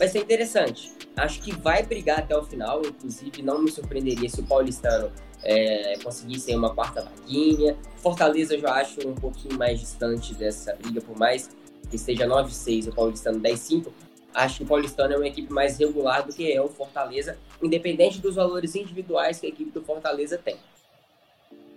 vai 0.00 0.08
ser 0.08 0.20
interessante. 0.20 0.90
Acho 1.14 1.42
que 1.42 1.54
vai 1.54 1.82
brigar 1.82 2.20
até 2.20 2.34
o 2.34 2.42
final. 2.42 2.80
Inclusive, 2.80 3.42
não 3.42 3.60
me 3.60 3.70
surpreenderia 3.70 4.30
se 4.30 4.40
o 4.40 4.46
Paulistano 4.46 5.12
é, 5.42 5.98
conseguisse 6.02 6.56
uma 6.56 6.74
quarta 6.74 7.02
vaguinha. 7.02 7.76
Fortaleza 7.98 8.54
eu 8.54 8.60
já 8.60 8.72
acho 8.76 9.06
um 9.06 9.14
pouquinho 9.14 9.58
mais 9.58 9.78
distante 9.78 10.34
dessa 10.34 10.74
briga, 10.74 11.02
por 11.02 11.18
mais 11.18 11.50
que 11.90 11.96
esteja 11.96 12.26
9-6 12.26 12.88
o 12.88 12.94
Paulistano 12.94 13.38
10-5. 13.40 13.88
Acho 14.32 14.56
que 14.58 14.62
o 14.62 14.66
Paulistano 14.66 15.12
é 15.12 15.16
uma 15.18 15.28
equipe 15.28 15.52
mais 15.52 15.76
regular 15.76 16.26
do 16.26 16.32
que 16.32 16.50
é 16.50 16.62
o 16.62 16.68
Fortaleza, 16.68 17.36
independente 17.62 18.20
dos 18.20 18.36
valores 18.36 18.74
individuais 18.74 19.38
que 19.38 19.44
a 19.44 19.50
equipe 19.50 19.70
do 19.70 19.82
Fortaleza 19.82 20.38
tem. 20.38 20.56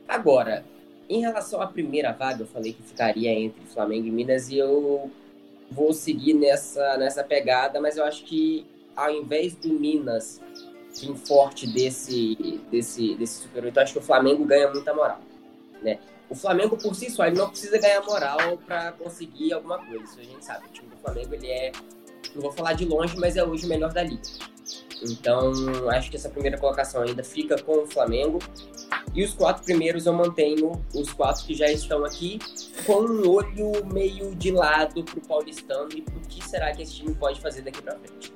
Agora, 0.07 0.63
em 1.09 1.19
relação 1.19 1.61
à 1.61 1.67
primeira 1.67 2.13
vaga, 2.13 2.43
eu 2.43 2.47
falei 2.47 2.71
que 2.71 2.83
ficaria 2.83 3.31
entre 3.31 3.65
Flamengo 3.65 4.07
e 4.07 4.11
Minas 4.11 4.47
e 4.47 4.59
eu 4.59 5.11
vou 5.73 5.93
seguir 5.93 6.33
nessa, 6.33 6.97
nessa 6.97 7.23
pegada, 7.23 7.81
mas 7.81 7.97
eu 7.97 8.05
acho 8.05 8.23
que 8.23 8.65
ao 8.95 9.11
invés 9.11 9.55
do 9.55 9.69
Minas 9.69 10.39
vir 10.99 11.15
forte 11.15 11.65
desse, 11.67 12.61
desse, 12.69 13.15
desse 13.15 13.41
Super 13.41 13.65
8, 13.65 13.77
eu 13.77 13.83
acho 13.83 13.93
que 13.93 13.99
o 13.99 14.01
Flamengo 14.01 14.45
ganha 14.45 14.69
muita 14.69 14.93
moral. 14.93 15.19
Né? 15.81 15.99
O 16.29 16.35
Flamengo 16.35 16.77
por 16.77 16.95
si 16.95 17.09
só, 17.09 17.25
ele 17.25 17.37
não 17.37 17.49
precisa 17.49 17.77
ganhar 17.77 18.01
moral 18.03 18.57
para 18.65 18.91
conseguir 18.93 19.53
alguma 19.53 19.77
coisa, 19.79 20.03
isso 20.03 20.19
a 20.19 20.23
gente 20.23 20.45
sabe. 20.45 20.67
O 20.67 20.69
time 20.69 20.89
do 20.89 20.97
Flamengo, 20.97 21.33
ele 21.33 21.47
é, 21.47 21.71
não 22.33 22.41
vou 22.41 22.51
falar 22.51 22.73
de 22.73 22.85
longe, 22.85 23.17
mas 23.17 23.35
é 23.35 23.43
hoje 23.43 23.65
o 23.65 23.69
melhor 23.69 23.91
da 23.91 24.03
liga. 24.03 24.21
Então, 25.01 25.51
acho 25.89 26.09
que 26.09 26.15
essa 26.15 26.29
primeira 26.29 26.57
colocação 26.57 27.01
ainda 27.01 27.23
fica 27.23 27.61
com 27.61 27.83
o 27.83 27.87
Flamengo. 27.87 28.39
E 29.13 29.23
os 29.23 29.33
quatro 29.33 29.63
primeiros 29.63 30.05
eu 30.05 30.13
mantenho, 30.13 30.71
os 30.93 31.13
quatro 31.13 31.45
que 31.45 31.53
já 31.53 31.71
estão 31.71 32.03
aqui, 32.03 32.39
com 32.85 33.01
um 33.01 33.29
olho 33.29 33.85
meio 33.93 34.33
de 34.35 34.51
lado 34.51 35.03
para 35.03 35.19
o 35.19 35.21
paulistano 35.21 35.89
e 35.93 36.01
para 36.01 36.17
o 36.17 36.21
que 36.21 36.43
será 36.43 36.71
que 36.73 36.81
esse 36.81 36.95
time 36.95 37.13
pode 37.13 37.39
fazer 37.39 37.61
daqui 37.61 37.81
para 37.81 37.97
frente. 37.99 38.33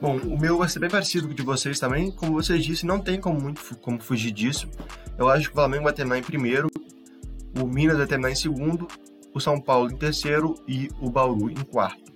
Bom, 0.00 0.16
o 0.16 0.36
meu 0.36 0.58
vai 0.58 0.68
ser 0.68 0.80
bem 0.80 0.90
parecido 0.90 1.28
com 1.28 1.32
o 1.32 1.36
de 1.36 1.44
vocês 1.44 1.78
também. 1.78 2.10
Como 2.10 2.32
vocês 2.32 2.64
disseram, 2.64 2.96
não 2.96 3.00
tem 3.00 3.20
como 3.20 3.40
muito 3.40 3.62
como 3.76 4.00
fugir 4.00 4.32
disso. 4.32 4.68
Eu 5.16 5.28
acho 5.28 5.44
que 5.44 5.52
o 5.52 5.54
Flamengo 5.54 5.84
vai 5.84 5.92
terminar 5.92 6.18
em 6.18 6.22
primeiro, 6.22 6.68
o 7.60 7.64
Minas 7.64 7.98
vai 7.98 8.06
terminar 8.06 8.32
em 8.32 8.34
segundo, 8.34 8.88
o 9.32 9.40
São 9.40 9.60
Paulo 9.60 9.92
em 9.92 9.96
terceiro 9.96 10.54
e 10.66 10.88
o 11.00 11.08
Bauru 11.08 11.50
em 11.50 11.54
quarto. 11.54 12.12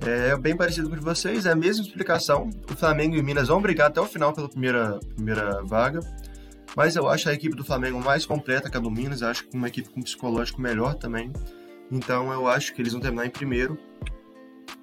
É 0.00 0.36
bem 0.36 0.56
parecido 0.56 0.88
com 0.88 0.96
o 0.96 0.98
de 0.98 1.04
vocês, 1.04 1.46
é 1.46 1.52
a 1.52 1.54
mesma 1.54 1.84
explicação. 1.84 2.50
O 2.68 2.74
Flamengo 2.74 3.14
e 3.14 3.20
o 3.20 3.24
Minas 3.24 3.46
vão 3.46 3.62
brigar 3.62 3.86
até 3.86 4.00
o 4.00 4.06
final 4.06 4.32
pela 4.32 4.48
primeira, 4.48 4.98
primeira 5.14 5.62
vaga. 5.62 6.00
Mas 6.76 6.96
eu 6.96 7.08
acho 7.08 7.28
a 7.28 7.32
equipe 7.32 7.54
do 7.54 7.64
Flamengo 7.64 8.00
mais 8.00 8.26
completa 8.26 8.68
que 8.68 8.76
a 8.76 8.80
do 8.80 8.90
Minas. 8.90 9.22
Acho 9.22 9.46
que 9.46 9.56
uma 9.56 9.68
equipe 9.68 9.88
com 9.88 10.02
psicológico 10.02 10.60
melhor 10.60 10.94
também. 10.94 11.32
Então 11.90 12.32
eu 12.32 12.46
acho 12.48 12.74
que 12.74 12.82
eles 12.82 12.92
vão 12.92 13.00
terminar 13.00 13.26
em 13.26 13.30
primeiro. 13.30 13.78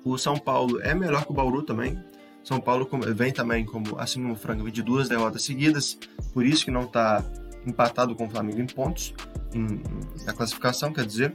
O 0.04 0.18
São 0.18 0.38
Paulo 0.38 0.82
é 0.82 0.94
melhor 0.94 1.26
que 1.26 1.32
o 1.32 1.34
Bauru 1.34 1.64
também. 1.64 2.02
São 2.44 2.60
Paulo 2.60 2.90
vem 3.14 3.32
também 3.32 3.66
como 3.66 4.00
assim 4.00 4.22
como 4.22 4.34
o 4.34 4.36
Franca 4.36 4.70
de 4.72 4.82
duas 4.82 5.08
derrotas 5.08 5.44
seguidas, 5.44 6.00
por 6.34 6.44
isso 6.44 6.66
que 6.66 6.72
não 6.72 6.84
está 6.84 7.24
empatado 7.68 8.16
com 8.16 8.26
o 8.26 8.30
Flamengo 8.30 8.60
em 8.60 8.66
pontos 8.66 9.14
em, 9.54 9.84
na 10.26 10.34
classificação, 10.34 10.92
quer 10.92 11.06
dizer. 11.06 11.34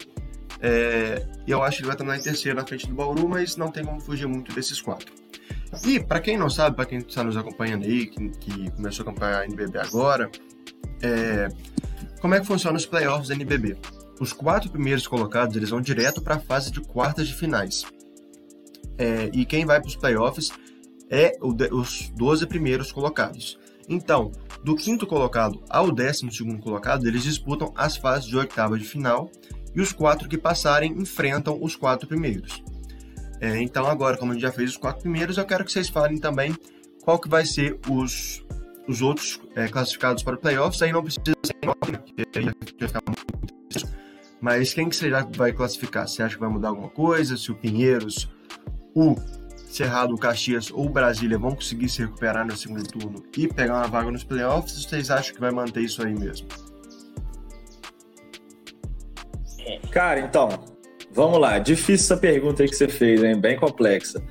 É, 0.61 1.25
eu 1.47 1.63
acho 1.63 1.77
que 1.77 1.83
ele 1.83 1.89
vai 1.89 1.97
terminar 1.97 2.19
em 2.19 2.23
terceiro 2.23 2.59
na 2.59 2.67
frente 2.67 2.89
do 2.89 2.95
Bauru, 2.95 3.29
mas 3.29 3.57
não 3.57 3.71
tem 3.71 3.85
como 3.85 4.01
fugir 4.01 4.27
muito 4.27 4.53
desses 4.55 4.81
quatro. 4.81 5.13
E, 5.85 6.01
para 6.01 6.21
quem 6.21 6.39
não 6.39 6.49
sabe, 6.49 6.77
para 6.77 6.87
quem 6.87 6.99
está 6.99 7.23
nos 7.23 7.37
acompanhando 7.37 7.85
aí, 7.85 8.07
que, 8.07 8.29
que, 8.39 8.71
começou 8.71 9.05
a 9.05 9.11
acompanhar 9.11 9.41
a 9.41 9.45
NBB 9.45 9.79
agora, 9.79 10.31
é, 11.03 11.49
como 12.21 12.35
é 12.35 12.41
que 12.41 12.47
funciona 12.47 12.77
os 12.77 12.87
playoffs 12.87 13.29
da 13.29 13.35
NBB? 13.35 13.77
Os 14.19 14.33
quatro 14.33 14.71
primeiros 14.71 15.07
colocados 15.07 15.57
eles 15.57 15.71
vão 15.71 15.81
direto 15.81 16.23
para 16.23 16.37
a 16.37 16.41
fase 16.41 16.71
de 16.71 16.81
quartas 16.81 17.29
de 17.29 17.35
finais. 17.35 17.85
É, 18.99 19.31
e 19.33 19.45
quem 19.45 19.65
vai 19.65 19.81
para 19.81 19.89
os 19.89 19.97
playoffs 19.97 20.51
é 21.11 21.39
o, 21.41 21.55
os 21.79 22.11
12 22.17 22.47
primeiros 22.47 22.91
colocados. 22.91 23.59
Então, 23.89 24.33
do 24.65 24.75
quinto 24.75 25.07
colocado 25.07 25.63
ao 25.69 25.93
décimo 25.93 26.33
segundo 26.33 26.61
colocado, 26.61 27.07
eles 27.07 27.23
disputam 27.23 27.73
as 27.77 27.97
fases 27.97 28.27
de 28.27 28.37
oitava 28.37 28.79
de 28.79 28.85
final 28.85 29.31
e 29.75 29.81
os 29.81 29.93
quatro 29.93 30.29
que 30.29 30.39
passarem 30.39 30.93
enfrentam 30.93 31.59
os 31.63 31.77
quatro 31.77 32.09
primeiros. 32.09 32.63
É, 33.41 33.61
então 33.61 33.87
agora, 33.87 34.17
como 34.17 34.33
a 34.33 34.35
gente 34.35 34.43
já 34.43 34.51
fez 34.51 34.71
os 34.71 34.77
quatro 34.77 35.03
primeiros, 35.03 35.37
eu 35.37 35.45
quero 35.45 35.65
que 35.65 35.71
vocês 35.71 35.89
falem 35.89 36.19
também 36.19 36.57
qual 37.05 37.19
que 37.19 37.29
vai 37.29 37.45
ser 37.45 37.79
os, 37.89 38.43
os 38.89 39.03
outros 39.03 39.41
é, 39.55 39.69
classificados 39.69 40.23
para 40.23 40.35
o 40.35 40.39
playoffs. 40.39 40.81
Aí 40.83 40.93
não 40.93 41.03
precisa 41.03 41.25
ser 41.45 41.55
ficar 42.89 43.03
muito 43.07 43.89
Mas 44.41 44.73
quem 44.75 44.89
que 44.89 44.97
você 44.97 45.11
já 45.11 45.27
vai 45.37 45.53
classificar? 45.53 46.07
Você 46.09 46.23
acha 46.23 46.35
que 46.35 46.41
vai 46.41 46.51
mudar 46.51 46.69
alguma 46.69 46.89
coisa? 46.89 47.37
Se 47.37 47.51
o 47.51 47.55
Pinheiros, 47.55 48.29
o 48.95 49.17
Cerrado, 49.69 50.15
o 50.15 50.19
Caxias 50.19 50.71
ou 50.71 50.87
o 50.87 50.89
Brasília 50.89 51.39
vão 51.39 51.55
conseguir 51.55 51.89
se 51.89 52.03
recuperar 52.03 52.47
no 52.47 52.57
segundo 52.57 52.87
turno 52.87 53.23
e 53.37 53.49
pegar 53.49 53.75
uma 53.75 53.89
vaga 53.89 54.11
nos 54.11 54.25
playoffs? 54.25 54.85
Vocês 54.85 55.11
acham 55.11 55.35
que 55.35 55.41
vai 55.41 55.51
manter 55.51 55.83
isso 55.83 56.03
aí 56.05 56.15
mesmo? 56.15 56.49
Cara, 59.91 60.21
então, 60.21 60.49
vamos 61.13 61.41
lá. 61.41 61.59
Difícil 61.59 62.05
essa 62.05 62.17
pergunta 62.17 62.63
aí 62.63 62.69
que 62.69 62.77
você 62.77 62.89
fez, 62.89 63.23
hein? 63.23 63.41
Bem 63.41 63.57
complexa. 63.57 64.23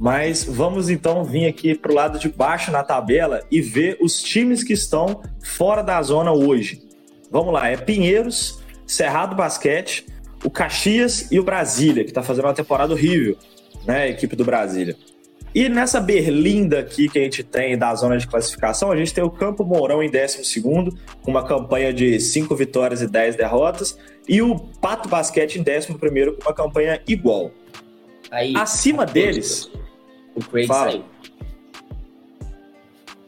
Mas 0.00 0.44
vamos 0.44 0.88
então 0.88 1.22
vir 1.22 1.46
aqui 1.46 1.74
para 1.74 1.92
o 1.92 1.94
lado 1.94 2.18
de 2.18 2.30
baixo 2.30 2.72
na 2.72 2.82
tabela 2.82 3.42
e 3.50 3.60
ver 3.60 3.98
os 4.00 4.22
times 4.22 4.64
que 4.64 4.72
estão 4.72 5.20
fora 5.44 5.82
da 5.82 6.00
zona 6.00 6.32
hoje. 6.32 6.82
Vamos 7.30 7.52
lá, 7.52 7.68
é 7.68 7.76
Pinheiros, 7.76 8.62
Cerrado 8.86 9.36
Basquete, 9.36 10.06
o 10.42 10.48
Caxias 10.48 11.30
e 11.30 11.38
o 11.38 11.44
Brasília, 11.44 12.02
que 12.02 12.10
está 12.10 12.22
fazendo 12.22 12.46
uma 12.46 12.54
temporada 12.54 12.94
horrível, 12.94 13.36
né? 13.86 14.04
A 14.04 14.08
equipe 14.08 14.34
do 14.34 14.42
Brasília. 14.42 14.96
E 15.54 15.68
nessa 15.68 16.00
berlinda 16.00 16.78
aqui 16.78 17.06
que 17.06 17.18
a 17.18 17.22
gente 17.22 17.44
tem 17.44 17.76
da 17.76 17.94
zona 17.94 18.16
de 18.16 18.26
classificação, 18.26 18.90
a 18.90 18.96
gente 18.96 19.12
tem 19.12 19.22
o 19.22 19.30
Campo 19.30 19.64
Mourão 19.64 20.02
em 20.02 20.10
12, 20.10 20.62
com 21.20 21.30
uma 21.30 21.46
campanha 21.46 21.92
de 21.92 22.18
5 22.18 22.56
vitórias 22.56 23.02
e 23.02 23.06
10 23.06 23.36
derrotas, 23.36 23.98
e 24.26 24.40
o 24.40 24.56
Pato 24.58 25.10
Basquete 25.10 25.56
em 25.56 25.60
11, 25.60 25.88
com 25.88 26.48
uma 26.48 26.54
campanha 26.54 27.02
igual. 27.06 27.50
Aí, 28.30 28.54
Acima 28.56 29.04
deles. 29.04 29.68
O 30.40 30.50
Craig 30.50 30.66
fala. 30.66 30.90
saiu. 30.92 31.04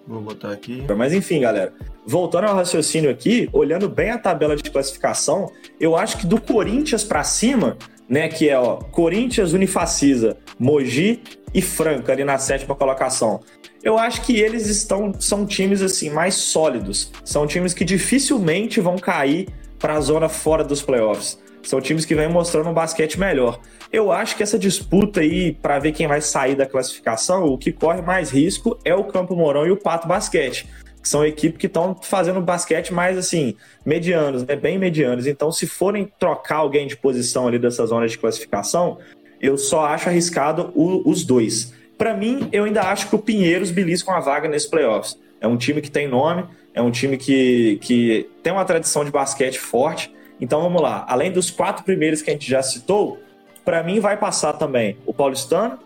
Vou 0.06 0.20
botar 0.20 0.52
aqui. 0.52 0.84
Mas 0.96 1.12
enfim, 1.12 1.40
galera. 1.40 1.72
Voltando 2.04 2.48
ao 2.48 2.56
raciocínio 2.56 3.10
aqui, 3.10 3.48
olhando 3.52 3.88
bem 3.88 4.10
a 4.10 4.18
tabela 4.18 4.56
de 4.56 4.68
classificação, 4.68 5.50
eu 5.78 5.96
acho 5.96 6.18
que 6.18 6.26
do 6.26 6.40
Corinthians 6.40 7.04
para 7.04 7.22
cima, 7.22 7.76
né, 8.08 8.28
que 8.28 8.48
é 8.48 8.58
ó, 8.58 8.76
Corinthians, 8.76 9.52
Unifacisa, 9.52 10.36
Mogi 10.58 11.22
e 11.54 11.62
Franca 11.62 12.12
ali 12.12 12.24
na 12.24 12.38
sétima 12.38 12.74
colocação. 12.74 13.40
Eu 13.82 13.98
acho 13.98 14.22
que 14.22 14.36
eles 14.36 14.66
estão 14.66 15.12
são 15.20 15.46
times 15.46 15.82
assim 15.82 16.10
mais 16.10 16.34
sólidos. 16.34 17.12
São 17.24 17.46
times 17.46 17.72
que 17.72 17.84
dificilmente 17.84 18.80
vão 18.80 18.96
cair 18.96 19.48
para 19.82 19.94
a 19.94 20.00
zona 20.00 20.28
fora 20.28 20.62
dos 20.62 20.80
playoffs. 20.80 21.38
São 21.64 21.80
times 21.80 22.04
que 22.04 22.14
vêm 22.14 22.28
mostrando 22.28 22.70
um 22.70 22.72
basquete 22.72 23.18
melhor. 23.18 23.60
Eu 23.92 24.12
acho 24.12 24.36
que 24.36 24.42
essa 24.42 24.58
disputa 24.58 25.20
aí, 25.20 25.52
para 25.52 25.78
ver 25.80 25.92
quem 25.92 26.06
vai 26.06 26.20
sair 26.20 26.54
da 26.54 26.66
classificação, 26.66 27.44
o 27.44 27.58
que 27.58 27.72
corre 27.72 28.00
mais 28.00 28.30
risco 28.30 28.78
é 28.84 28.94
o 28.94 29.04
Campo 29.04 29.34
Mourão 29.34 29.66
e 29.66 29.72
o 29.72 29.76
Pato 29.76 30.06
Basquete, 30.06 30.68
que 31.02 31.08
são 31.08 31.24
equipes 31.24 31.58
que 31.58 31.66
estão 31.66 31.96
fazendo 32.00 32.40
basquete 32.40 32.94
mais 32.94 33.18
assim, 33.18 33.56
medianos, 33.84 34.44
né? 34.44 34.54
bem 34.54 34.78
medianos. 34.78 35.26
Então, 35.26 35.50
se 35.50 35.66
forem 35.66 36.10
trocar 36.18 36.58
alguém 36.58 36.86
de 36.86 36.96
posição 36.96 37.48
ali 37.48 37.58
dessa 37.58 37.84
zona 37.84 38.06
de 38.06 38.16
classificação, 38.16 38.98
eu 39.40 39.58
só 39.58 39.84
acho 39.86 40.08
arriscado 40.08 40.72
o, 40.74 41.08
os 41.08 41.24
dois. 41.24 41.72
Para 41.98 42.14
mim, 42.14 42.48
eu 42.52 42.64
ainda 42.64 42.82
acho 42.82 43.08
que 43.08 43.14
o 43.16 43.18
Pinheiros 43.18 43.70
belisca 43.70 44.10
uma 44.10 44.20
vaga 44.20 44.48
nesse 44.48 44.70
playoffs. 44.70 45.18
É 45.40 45.46
um 45.46 45.56
time 45.56 45.80
que 45.80 45.90
tem 45.90 46.06
nome, 46.06 46.44
é 46.74 46.80
um 46.80 46.90
time 46.90 47.16
que, 47.16 47.78
que 47.82 48.30
tem 48.42 48.52
uma 48.52 48.64
tradição 48.64 49.04
de 49.04 49.10
basquete 49.10 49.58
forte. 49.58 50.12
Então 50.40 50.60
vamos 50.62 50.80
lá. 50.80 51.04
Além 51.08 51.30
dos 51.30 51.50
quatro 51.50 51.84
primeiros 51.84 52.22
que 52.22 52.30
a 52.30 52.32
gente 52.32 52.48
já 52.48 52.62
citou, 52.62 53.20
para 53.64 53.82
mim 53.82 54.00
vai 54.00 54.16
passar 54.16 54.54
também 54.54 54.96
o 55.06 55.12
Paulistano, 55.12 55.78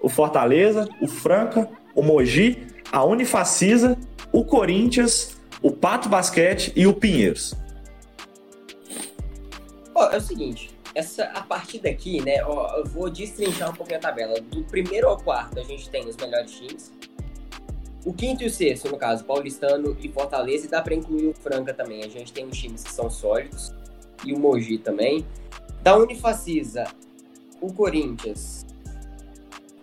o 0.00 0.08
Fortaleza, 0.08 0.88
o 1.00 1.08
Franca, 1.08 1.68
o 1.94 2.02
Mogi, 2.02 2.66
a 2.92 3.02
Unifacisa, 3.04 3.98
o 4.30 4.44
Corinthians, 4.44 5.40
o 5.62 5.70
Pato 5.70 6.08
Basquete 6.08 6.72
e 6.76 6.86
o 6.86 6.92
Pinheiros. 6.92 7.54
Oh, 9.94 10.04
é 10.04 10.16
o 10.16 10.20
seguinte, 10.20 10.76
essa 10.94 11.24
a 11.26 11.40
partir 11.40 11.78
daqui, 11.78 12.20
né? 12.22 12.38
Eu 12.40 12.84
vou 12.86 13.08
destrinchar 13.08 13.70
um 13.70 13.74
pouquinho 13.74 13.98
a 13.98 14.02
tabela. 14.02 14.40
Do 14.40 14.62
primeiro 14.64 15.08
ao 15.08 15.16
quarto 15.16 15.58
a 15.58 15.62
gente 15.62 15.88
tem 15.88 16.06
os 16.06 16.16
melhores 16.16 16.52
times. 16.52 16.92
O 18.04 18.12
quinto 18.12 18.42
e 18.42 18.46
o 18.46 18.50
sexto, 18.50 18.90
no 18.90 18.98
caso, 18.98 19.24
Paulistano 19.24 19.96
e 20.00 20.08
Fortaleza, 20.10 20.66
e 20.66 20.68
dá 20.68 20.82
para 20.82 20.94
incluir 20.94 21.28
o 21.28 21.34
Franca 21.34 21.72
também. 21.72 22.04
A 22.04 22.08
gente 22.08 22.32
tem 22.32 22.46
os 22.46 22.56
times 22.56 22.82
que 22.84 22.92
são 22.92 23.10
sólidos 23.10 23.72
e 24.24 24.34
o 24.34 24.38
Mogi 24.38 24.76
também. 24.76 25.26
Da 25.82 25.96
Unifacisa, 25.96 26.84
o 27.60 27.72
Corinthians. 27.72 28.66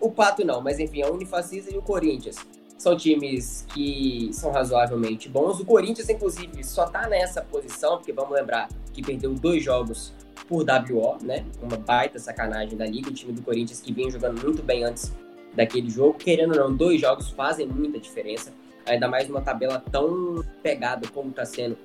O 0.00 0.10
Pato 0.10 0.44
não, 0.44 0.60
mas 0.60 0.78
enfim, 0.78 1.02
a 1.02 1.10
Unifacisa 1.10 1.72
e 1.72 1.76
o 1.76 1.82
Corinthians 1.82 2.36
são 2.78 2.96
times 2.96 3.64
que 3.72 4.30
são 4.32 4.50
razoavelmente 4.50 5.28
bons. 5.28 5.60
O 5.60 5.64
Corinthians, 5.64 6.08
inclusive, 6.08 6.64
só 6.64 6.86
tá 6.86 7.08
nessa 7.08 7.40
posição, 7.42 7.96
porque 7.96 8.12
vamos 8.12 8.32
lembrar 8.32 8.68
que 8.92 9.02
perdeu 9.02 9.34
dois 9.34 9.62
jogos 9.62 10.12
por 10.48 10.64
WO, 10.64 11.18
né? 11.22 11.44
Uma 11.62 11.76
baita 11.76 12.18
sacanagem 12.18 12.76
da 12.76 12.84
liga. 12.84 13.10
O 13.10 13.12
time 13.12 13.32
do 13.32 13.42
Corinthians 13.42 13.80
que 13.80 13.92
vinha 13.92 14.10
jogando 14.10 14.42
muito 14.42 14.62
bem 14.62 14.84
antes 14.84 15.12
daquele 15.54 15.90
jogo. 15.90 16.14
Querendo 16.14 16.52
ou 16.52 16.68
não, 16.68 16.76
dois 16.76 17.00
jogos 17.00 17.30
fazem 17.30 17.66
muita 17.66 17.98
diferença. 17.98 18.52
Ainda 18.86 19.08
mais 19.08 19.28
numa 19.28 19.40
tabela 19.40 19.82
tão 19.90 20.44
pegada 20.62 21.08
como 21.08 21.30
está 21.30 21.44
sendo, 21.44 21.76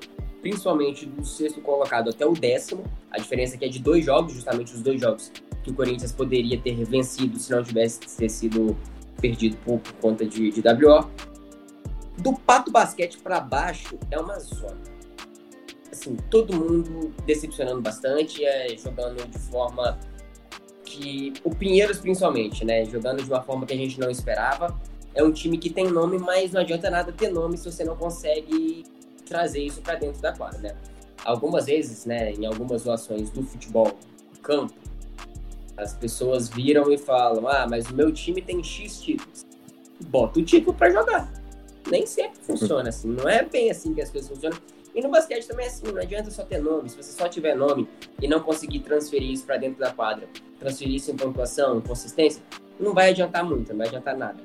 principalmente 0.41 1.05
do 1.05 1.23
sexto 1.23 1.61
colocado 1.61 2.09
até 2.09 2.25
o 2.25 2.33
décimo. 2.33 2.83
A 3.11 3.17
diferença 3.17 3.55
é 3.55 3.57
que 3.57 3.65
é 3.65 3.69
de 3.69 3.79
dois 3.79 4.03
jogos, 4.03 4.33
justamente 4.33 4.73
os 4.73 4.81
dois 4.81 4.99
jogos 4.99 5.31
que 5.63 5.71
o 5.71 5.73
Corinthians 5.73 6.11
poderia 6.11 6.59
ter 6.59 6.75
vencido 6.85 7.37
se 7.37 7.51
não 7.51 7.63
tivesse 7.63 7.99
ter 8.17 8.29
sido 8.29 8.75
perdido 9.19 9.57
por, 9.65 9.79
por 9.79 9.93
conta 9.93 10.25
de, 10.25 10.51
de 10.51 10.61
WO. 10.61 11.09
Do 12.17 12.33
Pato 12.33 12.71
Basquete 12.71 13.17
para 13.19 13.39
baixo 13.39 13.97
é 14.09 14.19
uma 14.19 14.39
zona. 14.39 14.77
Assim, 15.91 16.15
todo 16.29 16.53
mundo 16.55 17.13
decepcionando 17.25 17.81
bastante, 17.81 18.43
é, 18.43 18.75
jogando 18.77 19.27
de 19.27 19.39
forma 19.39 19.99
que 20.97 21.33
o 21.43 21.53
Pinheiros 21.53 21.99
principalmente, 21.99 22.65
né, 22.65 22.83
jogando 22.85 23.23
de 23.23 23.29
uma 23.29 23.41
forma 23.41 23.65
que 23.65 23.73
a 23.73 23.77
gente 23.77 23.99
não 23.99 24.09
esperava. 24.09 24.75
É 25.13 25.23
um 25.23 25.31
time 25.31 25.57
que 25.57 25.69
tem 25.69 25.89
nome, 25.89 26.17
mas 26.17 26.51
não 26.51 26.61
adianta 26.61 26.89
nada 26.89 27.11
ter 27.11 27.29
nome 27.29 27.57
se 27.57 27.65
você 27.71 27.83
não 27.83 27.95
consegue 27.95 28.83
trazer 29.25 29.61
isso 29.61 29.81
para 29.81 29.95
dentro 29.95 30.21
da 30.21 30.31
quadra, 30.31 30.59
né? 30.59 30.75
Algumas 31.25 31.65
vezes, 31.65 32.05
né, 32.05 32.31
em 32.33 32.45
algumas 32.45 32.83
doações 32.83 33.29
do 33.29 33.43
futebol 33.43 33.97
campo, 34.41 34.73
as 35.75 35.93
pessoas 35.93 36.47
viram 36.49 36.91
e 36.91 36.97
falam: 36.97 37.47
"Ah, 37.47 37.67
mas 37.69 37.89
o 37.89 37.95
meu 37.95 38.11
time 38.11 38.41
tem 38.41 38.63
X 38.63 39.01
títulos". 39.01 39.45
Bota 40.07 40.39
o 40.39 40.43
título 40.43 40.75
para 40.75 40.91
jogar. 40.91 41.31
Nem 41.89 42.05
sempre 42.05 42.39
funciona 42.41 42.89
assim, 42.89 43.07
não 43.07 43.27
é 43.27 43.43
bem 43.43 43.71
assim 43.71 43.93
que 43.93 44.01
as 44.01 44.09
coisas 44.09 44.29
funcionam. 44.29 44.57
E 44.97 45.01
no 45.01 45.09
basquete 45.09 45.45
também 45.45 45.67
é 45.67 45.69
assim, 45.69 45.91
não 45.91 46.01
adianta 46.01 46.31
só 46.31 46.43
ter 46.43 46.59
nome. 46.59 46.89
Se 46.89 46.97
você 46.97 47.11
só 47.11 47.29
tiver 47.29 47.55
nome 47.55 47.87
e 48.19 48.27
não 48.27 48.39
conseguir 48.39 48.79
transferir 48.79 49.29
isso 49.29 49.45
para 49.45 49.55
dentro 49.57 49.79
da 49.79 49.93
quadra, 49.93 50.27
transferir 50.59 50.95
isso 50.95 51.11
em 51.11 51.15
pontuação, 51.15 51.77
em 51.77 51.81
consistência, 51.81 52.41
não 52.79 52.95
vai 52.95 53.11
adiantar 53.11 53.45
muito, 53.45 53.69
não 53.69 53.77
vai 53.77 53.87
adiantar 53.89 54.17
nada. 54.17 54.39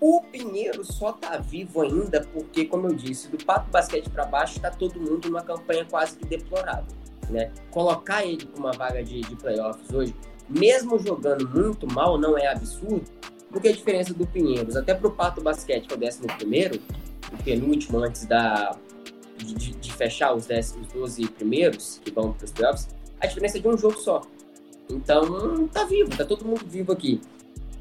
O 0.00 0.22
Pinheiro 0.22 0.82
só 0.82 1.12
tá 1.12 1.36
vivo 1.36 1.82
ainda 1.82 2.26
porque, 2.32 2.64
como 2.64 2.86
eu 2.86 2.94
disse, 2.94 3.28
do 3.28 3.36
pato 3.44 3.70
basquete 3.70 4.08
para 4.08 4.24
baixo 4.24 4.58
tá 4.58 4.70
todo 4.70 4.98
mundo 4.98 5.28
numa 5.28 5.42
campanha 5.42 5.84
quase 5.84 6.16
que 6.16 6.24
deplorável, 6.24 6.86
né? 7.28 7.52
Colocar 7.70 8.24
ele 8.24 8.46
com 8.46 8.60
uma 8.60 8.72
vaga 8.72 9.04
de, 9.04 9.20
de 9.20 9.36
playoffs 9.36 9.92
hoje, 9.92 10.16
mesmo 10.48 10.98
jogando 10.98 11.46
muito 11.46 11.86
mal, 11.86 12.16
não 12.16 12.38
é 12.38 12.46
absurdo, 12.46 13.04
porque 13.50 13.68
a 13.68 13.72
diferença 13.72 14.14
do 14.14 14.26
Pinheiros 14.26 14.76
até 14.76 14.94
pro 14.94 15.10
pato 15.10 15.42
basquete, 15.42 15.88
que 15.88 15.92
é 15.92 15.96
o 15.96 16.00
décimo 16.00 16.26
primeiro, 16.38 16.80
o 17.30 17.42
penúltimo 17.42 17.98
antes 17.98 18.24
da 18.24 18.74
de, 19.44 19.72
de 19.72 19.92
fechar 19.92 20.34
os 20.34 20.46
10, 20.46 20.76
os 20.82 20.86
12 20.88 21.28
primeiros 21.28 22.00
que 22.04 22.10
vão 22.10 22.32
para 22.32 22.44
os 22.44 22.52
playoffs, 22.52 22.88
a 23.20 23.26
diferença 23.26 23.58
é 23.58 23.60
de 23.60 23.68
um 23.68 23.76
jogo 23.76 23.98
só. 23.98 24.22
Então, 24.90 25.68
tá 25.68 25.84
vivo, 25.84 26.16
tá 26.16 26.24
todo 26.24 26.44
mundo 26.44 26.64
vivo 26.66 26.92
aqui. 26.92 27.20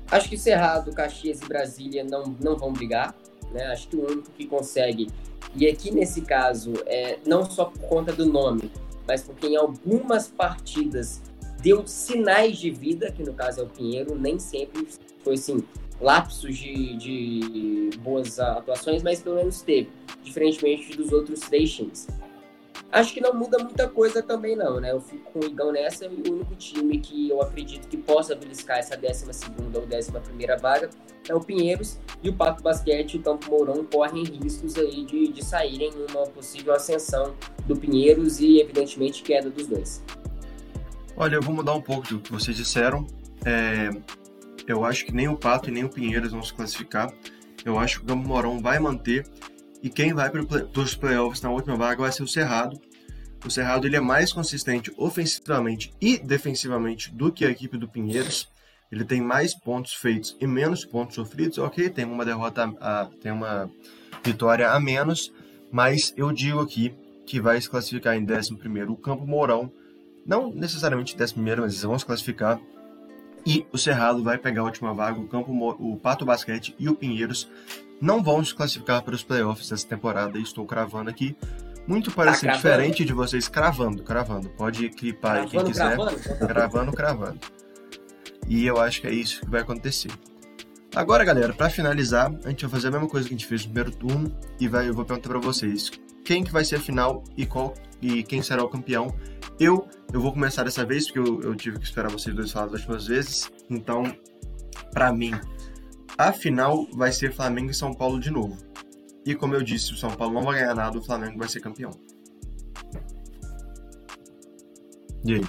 Acho 0.10 0.30
que 0.30 0.38
Cerrado, 0.38 0.92
Caxias 0.94 1.42
e 1.42 1.46
Brasília 1.46 2.04
não, 2.04 2.36
não 2.40 2.56
vão 2.56 2.72
brigar, 2.72 3.16
né? 3.52 3.66
Acho 3.68 3.88
que 3.90 3.96
o 3.96 4.06
único 4.06 4.32
que 4.32 4.46
consegue, 4.46 5.10
e 5.56 5.68
aqui 5.68 5.92
nesse 5.92 6.22
caso, 6.22 6.74
é 6.86 7.20
não 7.26 7.50
só 7.50 7.66
por 7.66 7.82
conta 7.82 8.14
do 8.14 8.26
nome, 8.26 8.72
mas 9.08 9.24
porque 9.24 9.48
em 9.48 9.56
algumas 9.56 10.28
partidas 10.28 11.22
deu 11.62 11.86
sinais 11.86 12.58
de 12.58 12.72
vida, 12.72 13.12
que 13.12 13.24
no 13.24 13.34
caso 13.34 13.62
é 13.62 13.64
o 13.64 13.68
Pinheiro, 13.68 14.16
nem 14.16 14.40
sempre 14.40 14.88
foi 15.24 15.34
assim, 15.34 15.64
lapsos 16.00 16.58
de, 16.58 16.96
de 16.98 17.98
boas 18.00 18.40
atuações, 18.40 19.04
mas 19.04 19.22
pelo 19.22 19.36
menos 19.36 19.62
teve, 19.62 19.90
diferentemente 20.28 20.96
dos 20.96 21.12
outros 21.12 21.40
três 21.42 21.72
times. 21.74 22.08
Acho 22.92 23.14
que 23.14 23.20
não 23.20 23.34
muda 23.34 23.58
muita 23.58 23.88
coisa 23.90 24.24
também 24.24 24.56
não, 24.56 24.80
né? 24.80 24.92
Eu 24.92 25.02
fico 25.02 25.32
com 25.32 25.40
o 25.40 25.46
Igão 25.46 25.74
nessa 25.74 26.06
e 26.06 26.30
o 26.30 26.34
único 26.34 26.56
time 26.56 27.00
que 27.00 27.30
eu 27.30 27.42
acredito 27.42 27.88
que 27.88 27.98
possa 27.98 28.34
beliscar 28.34 28.78
essa 28.78 28.96
12 28.96 29.26
ou 29.76 29.84
11 29.84 30.12
vaga 30.62 30.90
é 31.28 31.36
o 31.36 31.42
Pinheiros 31.42 32.00
e 32.24 32.30
o 32.30 32.34
Pato 32.34 32.64
Basquete 32.64 33.16
e 33.16 33.18
o 33.18 33.22
Campo 33.22 33.50
Mourão 33.50 33.84
correm 33.84 34.24
riscos 34.24 34.78
aí 34.78 35.04
de, 35.06 35.28
de 35.28 35.44
saírem 35.44 35.92
numa 35.92 36.28
possível 36.28 36.74
ascensão 36.74 37.36
do 37.66 37.76
Pinheiros 37.76 38.40
e, 38.40 38.62
evidentemente, 38.62 39.22
queda 39.22 39.50
dos 39.50 39.68
dois. 39.68 40.02
Olha, 41.18 41.36
eu 41.36 41.42
vou 41.42 41.54
mudar 41.54 41.74
um 41.74 41.82
pouco 41.82 42.08
do 42.08 42.20
que 42.20 42.32
vocês 42.32 42.56
disseram. 42.56 43.06
É, 43.44 43.90
eu 44.66 44.86
acho 44.86 45.06
que 45.06 45.14
nem 45.14 45.28
o 45.28 45.36
Pato 45.36 45.70
e 45.70 45.74
nem 45.74 45.84
o 45.84 45.90
Pinheiros 45.90 46.32
vão 46.32 46.42
se 46.42 46.54
classificar. 46.54 47.12
Eu 47.66 47.78
acho 47.78 48.00
que 48.00 48.06
o 48.06 48.08
Campo 48.08 48.28
Mourão 48.28 48.62
vai 48.62 48.80
manter. 48.80 49.26
E 49.82 49.90
quem 49.90 50.14
vai 50.14 50.30
para 50.30 50.42
os 50.82 50.96
playoffs 50.96 51.42
na 51.42 51.50
última 51.50 51.76
vaga 51.76 52.02
vai 52.02 52.12
ser 52.12 52.24
o 52.24 52.28
Cerrado. 52.28 52.80
O 53.46 53.50
Cerrado 53.50 53.86
ele 53.86 53.96
é 53.96 54.00
mais 54.00 54.34
consistente 54.34 54.92
ofensivamente 54.98 55.94
e 56.02 56.18
defensivamente 56.18 57.14
do 57.14 57.32
que 57.32 57.46
a 57.46 57.50
equipe 57.50 57.78
do 57.78 57.88
Pinheiros. 57.88 58.50
Ele 58.92 59.04
tem 59.04 59.22
mais 59.22 59.54
pontos 59.54 59.94
feitos 59.94 60.36
e 60.40 60.48
menos 60.48 60.86
pontos 60.86 61.16
sofridos. 61.16 61.58
Ok, 61.58 61.90
tem 61.90 62.06
uma 62.06 62.26
derrota, 62.26 62.74
a, 62.80 63.10
tem 63.22 63.32
uma 63.32 63.70
vitória 64.24 64.72
a 64.72 64.80
menos, 64.80 65.32
mas 65.72 66.14
eu 66.18 66.32
digo 66.32 66.60
aqui 66.60 66.94
que 67.26 67.40
vai 67.40 67.60
se 67.60 67.70
classificar 67.70 68.16
em 68.16 68.26
11 68.26 68.54
o 68.88 68.96
Campo 68.96 69.28
Mourão. 69.28 69.72
Não 70.26 70.52
necessariamente 70.52 71.16
11, 71.16 71.34
mas 71.38 71.58
eles 71.58 71.84
vão 71.84 72.00
se 72.00 72.06
classificar 72.06 72.60
e 73.46 73.66
o 73.72 73.78
Cerrado 73.78 74.22
vai 74.22 74.38
pegar 74.38 74.60
a 74.60 74.66
última 74.66 74.94
vaga, 74.94 75.20
o 75.20 75.28
Campo, 75.28 75.52
o 75.80 75.98
Pato 75.98 76.26
Basquete 76.26 76.76
e 76.78 76.90
o 76.90 76.96
Pinheiros 76.96 77.48
não 78.02 78.24
vão 78.24 78.44
se 78.44 78.54
classificar 78.54 79.02
para 79.02 79.16
os 79.16 79.24
playoffs 79.24 79.70
dessa 79.70 79.88
temporada. 79.88 80.38
Estou 80.38 80.66
cravando 80.66 81.10
aqui. 81.10 81.36
Muito 81.88 82.12
parece 82.12 82.46
tá 82.46 82.54
diferente 82.54 83.06
de 83.06 83.14
vocês 83.14 83.48
cravando, 83.48 84.04
cravando. 84.04 84.50
Pode 84.50 84.90
clipar 84.90 85.38
aí 85.38 85.48
quem 85.48 85.64
quiser. 85.64 85.96
Cravando? 85.96 86.48
Gravando, 86.48 86.92
cravando. 86.92 87.40
E 88.48 88.66
eu 88.66 88.80
acho 88.80 89.02
que 89.02 89.08
é 89.08 89.14
isso 89.14 89.42
que 89.42 89.50
vai 89.50 89.62
acontecer. 89.62 90.12
Agora, 90.96 91.24
galera, 91.24 91.54
para 91.54 91.70
finalizar, 91.70 92.34
a 92.44 92.50
gente 92.50 92.66
vai 92.66 92.72
fazer 92.72 92.88
a 92.88 92.92
mesma 92.92 93.08
coisa 93.08 93.28
que 93.28 93.34
a 93.34 93.38
gente 93.38 93.48
fez 93.48 93.66
no 93.66 93.72
primeiro 93.72 93.92
turno 93.98 94.36
e 94.60 94.68
vai, 94.68 94.90
eu 94.90 94.94
vou 94.94 95.06
perguntar 95.06 95.30
para 95.30 95.40
vocês 95.40 95.92
quem 96.26 96.44
que 96.44 96.52
vai 96.52 96.66
ser 96.66 96.76
a 96.76 96.80
final 96.80 97.24
e 97.38 97.46
qual 97.46 97.74
e 98.02 98.24
quem 98.24 98.42
será 98.42 98.64
o 98.64 98.70
campeão. 98.70 99.14
Eu, 99.60 99.88
eu 100.14 100.22
vou 100.22 100.32
começar 100.32 100.64
dessa 100.64 100.86
vez, 100.86 101.06
porque 101.06 101.20
eu, 101.20 101.42
eu 101.42 101.56
tive 101.56 101.80
que 101.80 101.86
esperar 101.86 102.12
vocês 102.12 102.36
dois 102.36 102.52
falar 102.52 102.68
das 102.68 102.82
últimas 102.82 103.08
vezes. 103.08 103.52
Então, 103.70 104.04
para 104.92 105.12
mim, 105.12 105.32
a 106.18 106.32
final 106.32 106.88
vai 106.94 107.12
ser 107.12 107.34
Flamengo 107.34 107.72
e 107.72 107.74
São 107.74 107.94
Paulo 107.94 108.20
de 108.20 108.32
novo. 108.32 108.58
E 109.26 109.36
como 109.36 109.56
eu 109.56 109.62
disse, 109.62 109.94
o 109.94 109.98
São 109.98 110.10
Paulo 110.12 110.34
não 110.34 110.44
vai 110.44 110.60
ganhar 110.60 110.74
nada, 110.74 110.98
o 110.98 111.04
Flamengo 111.04 111.38
vai 111.38 111.48
ser 111.48 111.60
campeão. 111.60 111.92
E 115.26 115.36
aí? 115.36 115.46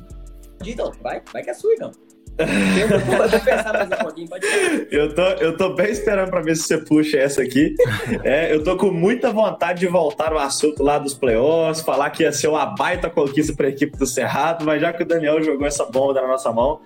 Vai, 1.00 1.22
vai 1.32 1.42
que 1.42 1.50
é 1.50 1.54
sua, 1.54 1.72
então. 1.74 1.92
Eu 2.38 3.00
vou 3.00 3.40
pensar 3.40 3.72
mais 3.72 3.86
um 3.86 4.04
pouquinho, 4.04 4.28
pode 4.28 4.46
eu 4.92 5.12
tô, 5.12 5.22
eu 5.22 5.56
tô 5.56 5.74
bem 5.74 5.90
esperando 5.90 6.30
pra 6.30 6.40
ver 6.40 6.56
se 6.56 6.62
você 6.62 6.78
puxa 6.78 7.18
essa 7.18 7.42
aqui. 7.42 7.74
É, 8.22 8.54
eu 8.54 8.62
tô 8.62 8.76
com 8.76 8.92
muita 8.92 9.32
vontade 9.32 9.80
de 9.80 9.88
voltar 9.88 10.30
no 10.30 10.38
assunto 10.38 10.82
lá 10.82 10.98
dos 10.98 11.14
playoffs, 11.14 11.84
falar 11.84 12.10
que 12.10 12.22
ia 12.22 12.32
ser 12.32 12.46
uma 12.46 12.64
baita 12.66 13.10
conquista 13.10 13.52
pra 13.54 13.68
equipe 13.68 13.96
do 13.98 14.06
Cerrado, 14.06 14.64
mas 14.64 14.80
já 14.80 14.92
que 14.92 15.02
o 15.02 15.06
Daniel 15.06 15.42
jogou 15.42 15.66
essa 15.66 15.84
bomba 15.84 16.14
na 16.14 16.28
nossa 16.28 16.52
mão, 16.52 16.80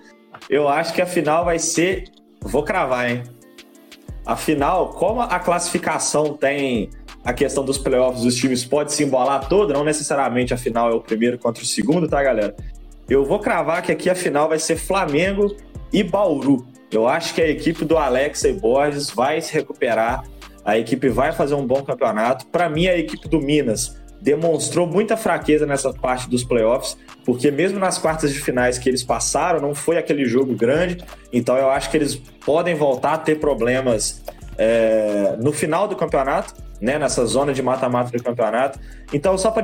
eu 0.49 0.67
acho 0.67 0.93
que 0.93 1.01
a 1.01 1.05
final 1.05 1.45
vai 1.45 1.59
ser. 1.59 2.05
Vou 2.41 2.63
cravar, 2.63 3.09
hein? 3.09 3.23
Afinal, 4.25 4.89
como 4.89 5.21
a 5.21 5.39
classificação 5.39 6.33
tem 6.33 6.89
a 7.23 7.33
questão 7.33 7.63
dos 7.63 7.77
playoffs, 7.77 8.23
os 8.23 8.35
times 8.35 8.65
podem 8.65 8.93
se 8.93 9.03
embolar 9.03 9.47
todo, 9.47 9.73
não 9.73 9.83
necessariamente 9.83 10.53
a 10.53 10.57
final 10.57 10.91
é 10.91 10.93
o 10.93 11.01
primeiro 11.01 11.37
contra 11.37 11.63
o 11.63 11.65
segundo, 11.65 12.07
tá, 12.07 12.21
galera? 12.21 12.55
Eu 13.09 13.25
vou 13.25 13.39
cravar 13.39 13.81
que 13.81 13.91
aqui 13.91 14.09
a 14.09 14.15
final 14.15 14.47
vai 14.47 14.59
ser 14.59 14.77
Flamengo 14.77 15.55
e 15.91 16.03
Bauru. 16.03 16.65
Eu 16.91 17.07
acho 17.07 17.33
que 17.33 17.41
a 17.41 17.47
equipe 17.47 17.83
do 17.85 17.97
Alex 17.97 18.43
e 18.43 18.53
Borges 18.53 19.09
vai 19.09 19.41
se 19.41 19.53
recuperar, 19.53 20.23
a 20.63 20.77
equipe 20.77 21.09
vai 21.09 21.31
fazer 21.31 21.55
um 21.55 21.65
bom 21.65 21.83
campeonato. 21.83 22.45
Para 22.47 22.69
mim, 22.69 22.87
a 22.87 22.97
equipe 22.97 23.27
do 23.27 23.41
Minas 23.41 24.01
demonstrou 24.23 24.87
muita 24.87 25.17
fraqueza 25.17 25.65
nessa 25.65 25.91
parte 25.91 26.29
dos 26.29 26.45
playoffs, 26.45 26.97
porque 27.25 27.51
mesmo 27.51 27.77
nas 27.77 27.97
quartas 27.97 28.33
de 28.33 28.39
finais 28.39 28.77
que 28.77 28.87
eles 28.89 29.03
passaram, 29.03 29.59
não 29.59 29.75
foi 29.75 29.97
aquele 29.97 30.25
jogo 30.25 30.55
grande. 30.55 30.97
Então 31.31 31.57
eu 31.57 31.69
acho 31.69 31.91
que 31.91 31.97
eles 31.97 32.15
podem 32.15 32.73
voltar 32.73 33.13
a 33.13 33.17
ter 33.17 33.37
problemas 33.37 34.23
é, 34.57 35.35
no 35.41 35.51
final 35.51 35.89
do 35.89 35.95
campeonato, 35.97 36.53
né, 36.79 36.97
nessa 36.97 37.25
zona 37.25 37.53
de 37.53 37.61
mata-mata 37.61 38.17
do 38.17 38.23
campeonato. 38.23 38.79
Então, 39.13 39.37
só 39.37 39.51
para 39.51 39.63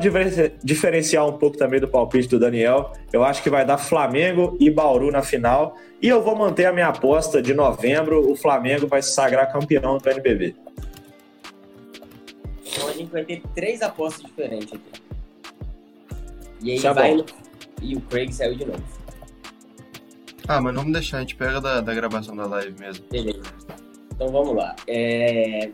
diferenciar 0.63 1.27
um 1.27 1.33
pouco 1.33 1.57
também 1.57 1.79
do 1.79 1.87
palpite 1.87 2.27
do 2.27 2.39
Daniel, 2.39 2.93
eu 3.11 3.23
acho 3.23 3.41
que 3.41 3.49
vai 3.49 3.65
dar 3.65 3.77
Flamengo 3.77 4.57
e 4.59 4.69
Bauru 4.69 5.09
na 5.11 5.21
final. 5.21 5.75
E 6.01 6.07
eu 6.07 6.21
vou 6.21 6.35
manter 6.35 6.65
a 6.65 6.71
minha 6.71 6.87
aposta 6.87 7.41
de 7.41 7.53
novembro: 7.53 8.29
o 8.29 8.35
Flamengo 8.35 8.87
vai 8.87 9.01
se 9.01 9.11
sagrar 9.11 9.51
campeão 9.51 9.97
do 9.97 10.09
NBB. 10.09 10.55
A 12.99 13.01
gente 13.01 13.11
vai 13.13 13.23
ter 13.23 13.41
três 13.55 13.81
apostas 13.81 14.25
diferentes 14.25 14.73
aqui. 14.73 15.01
E 16.61 16.71
aí 16.71 16.81
tá 16.81 16.91
vai. 16.91 17.15
No... 17.15 17.25
E 17.81 17.95
o 17.95 18.01
Craig 18.01 18.33
saiu 18.33 18.55
de 18.55 18.65
novo. 18.65 18.83
Ah, 20.45 20.59
mas 20.59 20.75
vamos 20.75 20.91
deixar, 20.91 21.17
a 21.17 21.19
gente 21.21 21.35
pega 21.35 21.61
da, 21.61 21.79
da 21.79 21.93
gravação 21.93 22.35
da 22.35 22.45
live 22.45 22.77
mesmo. 22.77 23.05
Beleza. 23.09 23.41
Então 24.13 24.27
vamos 24.27 24.53
lá. 24.53 24.75
É... 24.85 25.71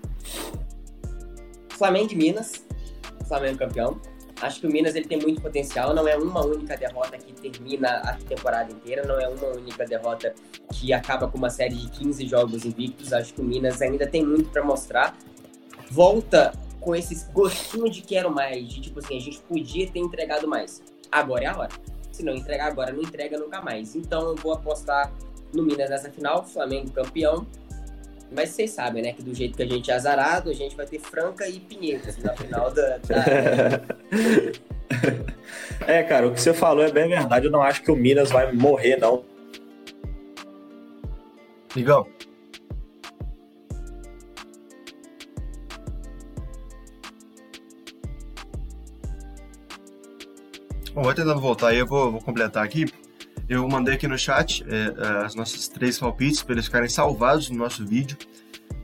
Flamengo 1.69 2.13
e 2.13 2.15
Minas. 2.15 2.63
Flamengo 3.27 3.57
campeão. 3.57 3.99
Acho 4.39 4.59
que 4.59 4.67
o 4.67 4.71
Minas 4.71 4.93
ele 4.93 5.07
tem 5.07 5.19
muito 5.19 5.41
potencial. 5.41 5.95
Não 5.95 6.07
é 6.07 6.15
uma 6.15 6.45
única 6.45 6.77
derrota 6.77 7.17
que 7.17 7.33
termina 7.33 8.01
a 8.01 8.13
temporada 8.17 8.71
inteira. 8.71 9.03
Não 9.07 9.19
é 9.19 9.27
uma 9.27 9.47
única 9.47 9.83
derrota 9.83 10.35
que 10.71 10.93
acaba 10.93 11.27
com 11.27 11.39
uma 11.39 11.49
série 11.49 11.73
de 11.73 11.89
15 11.89 12.27
jogos 12.27 12.65
invictos. 12.65 13.11
Acho 13.13 13.33
que 13.33 13.41
o 13.41 13.43
Minas 13.43 13.81
ainda 13.81 14.05
tem 14.05 14.23
muito 14.23 14.51
para 14.51 14.63
mostrar. 14.63 15.17
Volta 15.89 16.53
com 16.85 16.95
esse 16.95 17.25
gostinho 17.33 17.89
de 17.89 18.03
quero 18.03 18.31
mais. 18.31 18.67
De 18.67 18.79
tipo 18.79 18.99
assim, 18.99 19.17
a 19.17 19.19
gente 19.19 19.39
podia 19.39 19.89
ter 19.89 19.97
entregado 19.99 20.47
mais. 20.47 20.83
Agora 21.11 21.43
é 21.43 21.47
a 21.47 21.57
hora. 21.57 21.71
Se 22.11 22.23
não 22.23 22.33
entregar 22.33 22.67
agora, 22.67 22.93
não 22.93 23.01
entrega 23.01 23.39
nunca 23.39 23.59
mais. 23.59 23.95
Então 23.95 24.29
eu 24.29 24.35
vou 24.35 24.53
apostar 24.53 25.11
no 25.51 25.63
Minas 25.63 25.89
nessa 25.89 26.11
final. 26.11 26.45
Flamengo 26.45 26.91
campeão. 26.91 27.47
Mas 28.31 28.49
vocês 28.49 28.69
sabem, 28.69 29.01
né? 29.01 29.13
Que 29.13 29.23
do 29.23 29.33
jeito 29.33 29.57
que 29.57 29.63
a 29.63 29.67
gente 29.67 29.89
é 29.89 29.95
azarado, 29.95 30.49
a 30.51 30.53
gente 30.53 30.75
vai 30.75 30.85
ter 30.85 30.99
Franca 30.99 31.47
e 31.47 31.59
Pinheiros 31.59 32.17
na 32.17 32.33
final 32.35 32.71
da. 32.71 32.97
da... 32.99 33.25
é, 35.87 36.03
cara, 36.03 36.27
o 36.27 36.33
que 36.33 36.41
você 36.41 36.53
falou 36.53 36.83
é 36.83 36.91
bem 36.91 37.09
verdade. 37.09 37.47
Eu 37.47 37.51
não 37.51 37.63
acho 37.63 37.81
que 37.81 37.91
o 37.91 37.95
Minas 37.95 38.29
vai 38.29 38.51
morrer, 38.51 38.97
não. 38.97 39.23
Ligão. 41.75 42.07
Bom, 50.95 51.03
vou 51.03 51.13
tentando 51.13 51.41
voltar 51.41 51.67
aí, 51.71 51.77
eu 51.77 51.85
vou, 51.85 52.09
vou 52.09 52.21
completar 52.21 52.63
aqui. 52.63 52.85
Eu 53.49 53.67
mandei 53.67 53.95
aqui 53.95 54.07
no 54.07 54.17
chat 54.17 54.65
é, 54.65 54.75
é, 54.75 55.25
as 55.25 55.35
nossas 55.35 55.67
três 55.67 55.99
palpites 55.99 56.41
para 56.41 56.53
eles 56.53 56.67
ficarem 56.67 56.87
salvados 56.87 57.49
no 57.49 57.57
nosso 57.57 57.85
vídeo. 57.85 58.17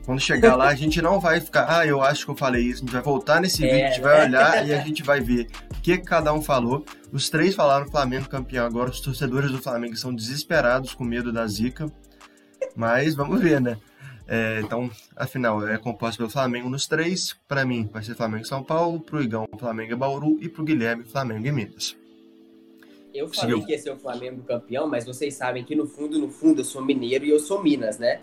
Quando 0.04 0.20
chegar 0.20 0.54
lá, 0.54 0.68
a 0.68 0.74
gente 0.74 1.00
não 1.00 1.18
vai 1.18 1.40
ficar, 1.40 1.74
ah, 1.74 1.86
eu 1.86 2.02
acho 2.02 2.26
que 2.26 2.30
eu 2.30 2.36
falei 2.36 2.64
isso. 2.64 2.82
A 2.82 2.84
gente 2.84 2.92
vai 2.92 3.00
voltar 3.00 3.40
nesse 3.40 3.64
é, 3.64 3.70
vídeo, 3.70 3.86
a 3.86 3.88
gente 3.88 4.00
vai 4.02 4.26
olhar 4.26 4.68
e 4.68 4.74
a 4.74 4.80
gente 4.82 5.02
vai 5.02 5.22
ver 5.22 5.46
o 5.70 5.80
que 5.80 5.96
cada 5.96 6.34
um 6.34 6.42
falou. 6.42 6.84
Os 7.10 7.30
três 7.30 7.54
falaram 7.54 7.90
Flamengo 7.90 8.28
campeão 8.28 8.66
agora. 8.66 8.90
Os 8.90 9.00
torcedores 9.00 9.50
do 9.50 9.62
Flamengo 9.62 9.96
são 9.96 10.14
desesperados 10.14 10.92
com 10.92 11.04
medo 11.04 11.32
da 11.32 11.46
zica. 11.46 11.86
Mas 12.76 13.14
vamos 13.14 13.40
ver, 13.40 13.58
né? 13.58 13.78
É, 14.28 14.60
então, 14.60 14.90
afinal, 15.16 15.66
é 15.66 15.78
composto 15.78 16.18
pelo 16.18 16.28
Flamengo 16.28 16.68
nos 16.68 16.86
três. 16.86 17.34
Para 17.48 17.64
mim, 17.64 17.88
vai 17.90 18.02
ser 18.02 18.14
Flamengo 18.14 18.44
São 18.44 18.62
Paulo. 18.62 19.00
Pro 19.00 19.22
Igão, 19.22 19.48
Flamengo 19.58 19.92
e 19.94 19.96
Bauru. 19.96 20.36
E 20.42 20.48
pro 20.50 20.62
Guilherme, 20.62 21.04
Flamengo 21.04 21.46
e 21.46 21.52
Minas. 21.52 22.01
Eu 23.14 23.28
falei 23.28 23.60
que 23.62 23.72
ia 23.72 23.78
ser 23.78 23.90
o 23.90 23.98
Flamengo 23.98 24.42
campeão, 24.42 24.86
mas 24.86 25.04
vocês 25.04 25.34
sabem 25.34 25.64
que 25.64 25.74
no 25.74 25.86
fundo, 25.86 26.18
no 26.18 26.28
fundo, 26.28 26.60
eu 26.60 26.64
sou 26.64 26.82
mineiro 26.84 27.24
e 27.24 27.30
eu 27.30 27.38
sou 27.38 27.62
Minas, 27.62 27.98
né? 27.98 28.20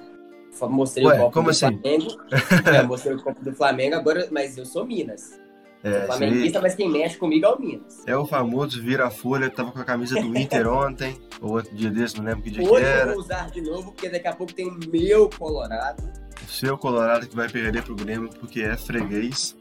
Mostrei 0.61 1.05
Ué, 1.05 1.15
o 1.15 1.25
copo 1.25 1.43
do 1.43 1.49
assim? 1.51 1.79
Flamengo. 1.79 2.07
é, 2.65 2.81
mostrei 2.83 3.15
o 3.15 3.21
copo 3.21 3.43
do 3.43 3.53
Flamengo, 3.53 3.95
agora, 3.95 4.27
mas 4.31 4.57
eu 4.57 4.65
sou 4.65 4.85
Minas. 4.85 5.39
É, 5.81 6.05
flamenguista, 6.05 6.59
mas 6.59 6.75
quem 6.75 6.89
mexe 6.89 7.17
comigo 7.17 7.45
é 7.45 7.49
o 7.49 7.59
Minas. 7.59 8.03
É 8.05 8.17
o 8.17 8.25
famoso 8.25 8.81
vira-folha 8.81 9.49
que 9.49 9.55
tava 9.55 9.71
com 9.71 9.79
a 9.79 9.85
camisa 9.85 10.19
do 10.19 10.37
Inter 10.37 10.67
ontem, 10.73 11.17
ou 11.41 11.53
outro 11.53 11.73
dia 11.73 11.89
desse, 11.89 12.17
não 12.17 12.25
lembro 12.25 12.43
que 12.43 12.51
dia 12.51 12.63
Hoje 12.63 12.83
que 12.83 12.89
era. 12.89 13.11
eu 13.11 13.15
vou 13.15 13.23
usar 13.23 13.49
de 13.49 13.61
novo, 13.61 13.91
porque 13.93 14.09
daqui 14.09 14.27
a 14.27 14.35
pouco 14.35 14.53
tem 14.53 14.67
o 14.67 14.77
meu 14.91 15.29
Colorado. 15.29 16.03
O 16.45 16.51
seu 16.51 16.77
Colorado 16.77 17.27
que 17.27 17.35
vai 17.35 17.47
perder 17.47 17.83
pro 17.83 17.95
Grêmio, 17.95 18.29
porque 18.39 18.61
é 18.61 18.75
freguês. 18.75 19.55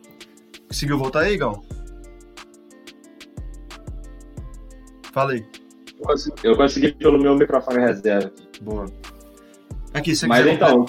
Conseguiu 0.67 0.99
voltar 0.99 1.21
aí, 1.21 1.37
Gão? 1.37 1.63
Fala 5.13 5.33
aí. 5.33 5.45
Eu 6.45 6.57
consegui 6.57 6.93
pelo 6.93 7.19
meu 7.19 7.37
microfone 7.37 7.81
reserva. 7.81 8.31
Boa. 8.61 8.87
Aqui, 9.95 10.15
se 10.15 10.21
você 10.21 10.27
Mas 10.27 10.39
quiser 10.39 10.55
então. 10.55 10.87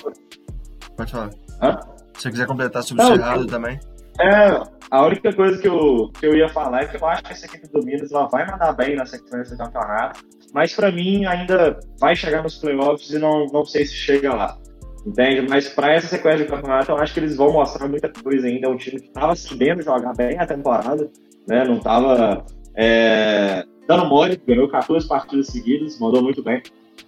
Pode 0.95 1.11
falar. 1.11 1.29
Hã? 1.61 1.79
Se 2.15 2.23
você 2.23 2.31
quiser 2.31 2.47
completar 2.47 2.83
sobre 2.83 3.03
o 3.03 3.07
Cerrado 3.07 3.47
também. 3.47 3.79
É, 4.19 4.61
a 4.91 5.05
única 5.05 5.33
coisa 5.33 5.57
que 5.61 5.67
eu, 5.67 6.11
que 6.19 6.25
eu 6.25 6.35
ia 6.35 6.49
falar 6.49 6.81
é 6.81 6.85
que 6.85 6.97
eu 6.97 7.07
acho 7.07 7.23
que 7.23 7.31
essa 7.31 7.45
equipe 7.45 7.67
do 7.69 7.83
Minas 7.85 8.11
ela 8.11 8.27
vai 8.27 8.45
mandar 8.45 8.73
bem 8.73 8.95
na 8.95 9.05
sequência 9.05 9.55
do 9.55 9.63
campeonato, 9.63 10.19
mas 10.53 10.73
para 10.73 10.91
mim 10.91 11.25
ainda 11.25 11.79
vai 11.99 12.15
chegar 12.15 12.43
nos 12.43 12.57
playoffs 12.57 13.09
e 13.11 13.17
não, 13.17 13.45
não 13.45 13.63
sei 13.63 13.85
se 13.85 13.93
chega 13.93 14.33
lá. 14.33 14.57
Entende? 15.05 15.47
Mas 15.47 15.69
para 15.69 15.93
essa 15.93 16.07
sequência 16.07 16.45
do 16.45 16.49
campeonato, 16.49 16.91
eu 16.91 16.97
acho 16.97 17.13
que 17.13 17.21
eles 17.21 17.37
vão 17.37 17.53
mostrar 17.53 17.87
muita 17.87 18.11
coisa 18.11 18.47
ainda. 18.47 18.67
É 18.67 18.69
um 18.69 18.75
time 18.75 18.99
que 18.99 19.07
estava 19.07 19.33
sabendo 19.35 19.81
jogar 19.81 20.13
bem 20.13 20.37
a 20.37 20.45
temporada, 20.45 21.09
né? 21.47 21.63
Não 21.63 21.77
estava 21.77 22.45
é, 22.75 23.63
dando 23.89 24.05
mole, 24.05 24.39
ganhou 24.45 24.67
14 24.67 25.07
partidas 25.07 25.47
seguidas, 25.47 25.99
mandou 25.99 26.21
muito 26.21 26.43
bem. 26.43 26.61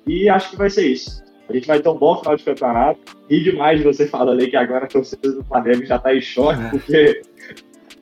E 0.08 0.28
acho 0.28 0.50
que 0.50 0.56
vai 0.58 0.68
ser 0.68 0.88
isso. 0.88 1.24
A 1.48 1.54
gente 1.54 1.68
vai 1.68 1.80
ter 1.80 1.88
um 1.90 1.98
bom 1.98 2.18
final 2.18 2.36
de 2.36 2.44
campeonato. 2.44 3.00
E 3.30 3.40
demais 3.40 3.78
de 3.78 3.86
você 3.86 4.08
falar 4.08 4.32
ali 4.32 4.50
que 4.50 4.56
agora 4.56 4.86
a 4.86 4.88
torcida 4.88 5.32
do 5.32 5.44
Flamengo 5.44 5.86
já 5.86 5.98
está 5.98 6.16
em 6.16 6.22
choque, 6.22 6.60
é. 6.60 6.70
porque 6.70 7.22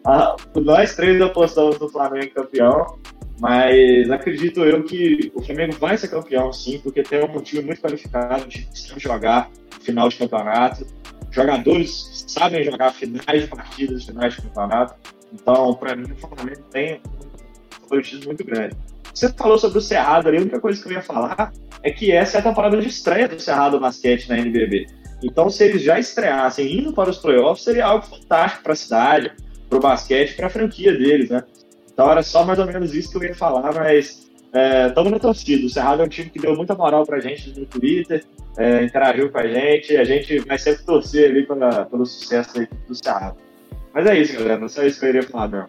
a, 0.05 0.35
nós 0.55 0.95
três 0.95 1.21
apostamos 1.21 1.77
no 1.77 1.89
Flamengo 1.89 2.33
campeão. 2.33 2.97
Mas 3.41 4.09
acredito 4.09 4.63
eu 4.63 4.81
que 4.83 5.29
o 5.35 5.41
Flamengo 5.41 5.73
vai 5.73 5.97
ser 5.97 6.07
campeão, 6.07 6.51
sim, 6.53 6.79
porque 6.79 7.03
tem 7.03 7.23
um 7.23 7.41
time 7.41 7.63
muito 7.63 7.81
qualificado, 7.81 8.47
de 8.47 8.65
jogar 8.97 9.49
final 9.81 10.07
de 10.07 10.17
campeonato. 10.17 10.85
Jogadores 11.31 12.25
sabem 12.27 12.63
jogar 12.63 12.91
finais 12.91 13.41
de 13.41 13.47
partidas, 13.47 14.05
finais 14.05 14.35
de 14.35 14.41
campeonato. 14.41 14.95
Então, 15.33 15.73
para 15.75 15.95
mim, 15.95 16.11
o 16.11 16.15
Flamengo 16.15 16.63
tem 16.71 17.01
muito 18.25 18.43
grande. 18.43 18.75
Você 19.13 19.29
falou 19.29 19.57
sobre 19.57 19.77
o 19.79 19.81
Cerrado 19.81 20.27
ali, 20.27 20.37
a 20.37 20.41
única 20.41 20.59
coisa 20.59 20.81
que 20.81 20.87
eu 20.87 20.93
ia 20.93 21.01
falar 21.01 21.51
é 21.83 21.91
que 21.91 22.11
essa 22.11 22.37
é 22.37 22.39
a 22.39 22.43
temporada 22.43 22.77
de 22.77 22.87
estreia 22.87 23.27
do 23.27 23.39
Cerrado 23.39 23.79
Basquete 23.79 24.29
na 24.29 24.37
NBB. 24.37 24.87
Então, 25.23 25.49
se 25.49 25.63
eles 25.65 25.81
já 25.81 25.99
estreassem 25.99 26.79
indo 26.79 26.93
para 26.93 27.09
os 27.09 27.17
playoffs, 27.17 27.63
seria 27.63 27.85
algo 27.85 28.05
fantástico 28.05 28.63
para 28.63 28.73
a 28.73 28.75
cidade, 28.75 29.31
para 29.67 29.77
o 29.77 29.81
basquete, 29.81 30.35
para 30.35 30.47
a 30.47 30.49
franquia 30.49 30.93
deles, 30.97 31.29
né? 31.29 31.43
Então, 31.91 32.09
era 32.09 32.23
só 32.23 32.45
mais 32.45 32.57
ou 32.59 32.65
menos 32.65 32.93
isso 32.95 33.11
que 33.11 33.17
eu 33.17 33.23
ia 33.23 33.35
falar, 33.35 33.73
mas 33.73 34.29
estamos 34.87 35.11
é, 35.11 35.15
na 35.15 35.19
torcida. 35.19 35.65
O 35.65 35.69
Cerrado 35.69 36.01
é 36.01 36.05
um 36.05 36.09
time 36.09 36.29
que 36.29 36.39
deu 36.39 36.55
muita 36.55 36.73
moral 36.73 37.05
para 37.05 37.17
a 37.17 37.19
gente 37.19 37.59
no 37.59 37.65
Twitter, 37.65 38.23
é, 38.57 38.83
interagiu 38.83 39.29
com 39.29 39.37
a 39.37 39.47
gente, 39.47 39.97
a 39.97 40.03
gente 40.03 40.39
vai 40.39 40.57
sempre 40.57 40.85
torcer 40.85 41.29
ali 41.29 41.45
pra, 41.45 41.85
pelo 41.85 42.05
sucesso 42.05 42.53
do 42.87 42.95
Cerrado. 42.95 43.37
Mas 43.93 44.05
é 44.05 44.17
isso, 44.17 44.33
galera. 44.33 44.59
Não 44.59 44.69
só 44.69 44.83
isso 44.83 44.99
que 44.99 45.05
eu 45.05 45.09
iria 45.09 45.23
falar, 45.23 45.49
meu. 45.49 45.65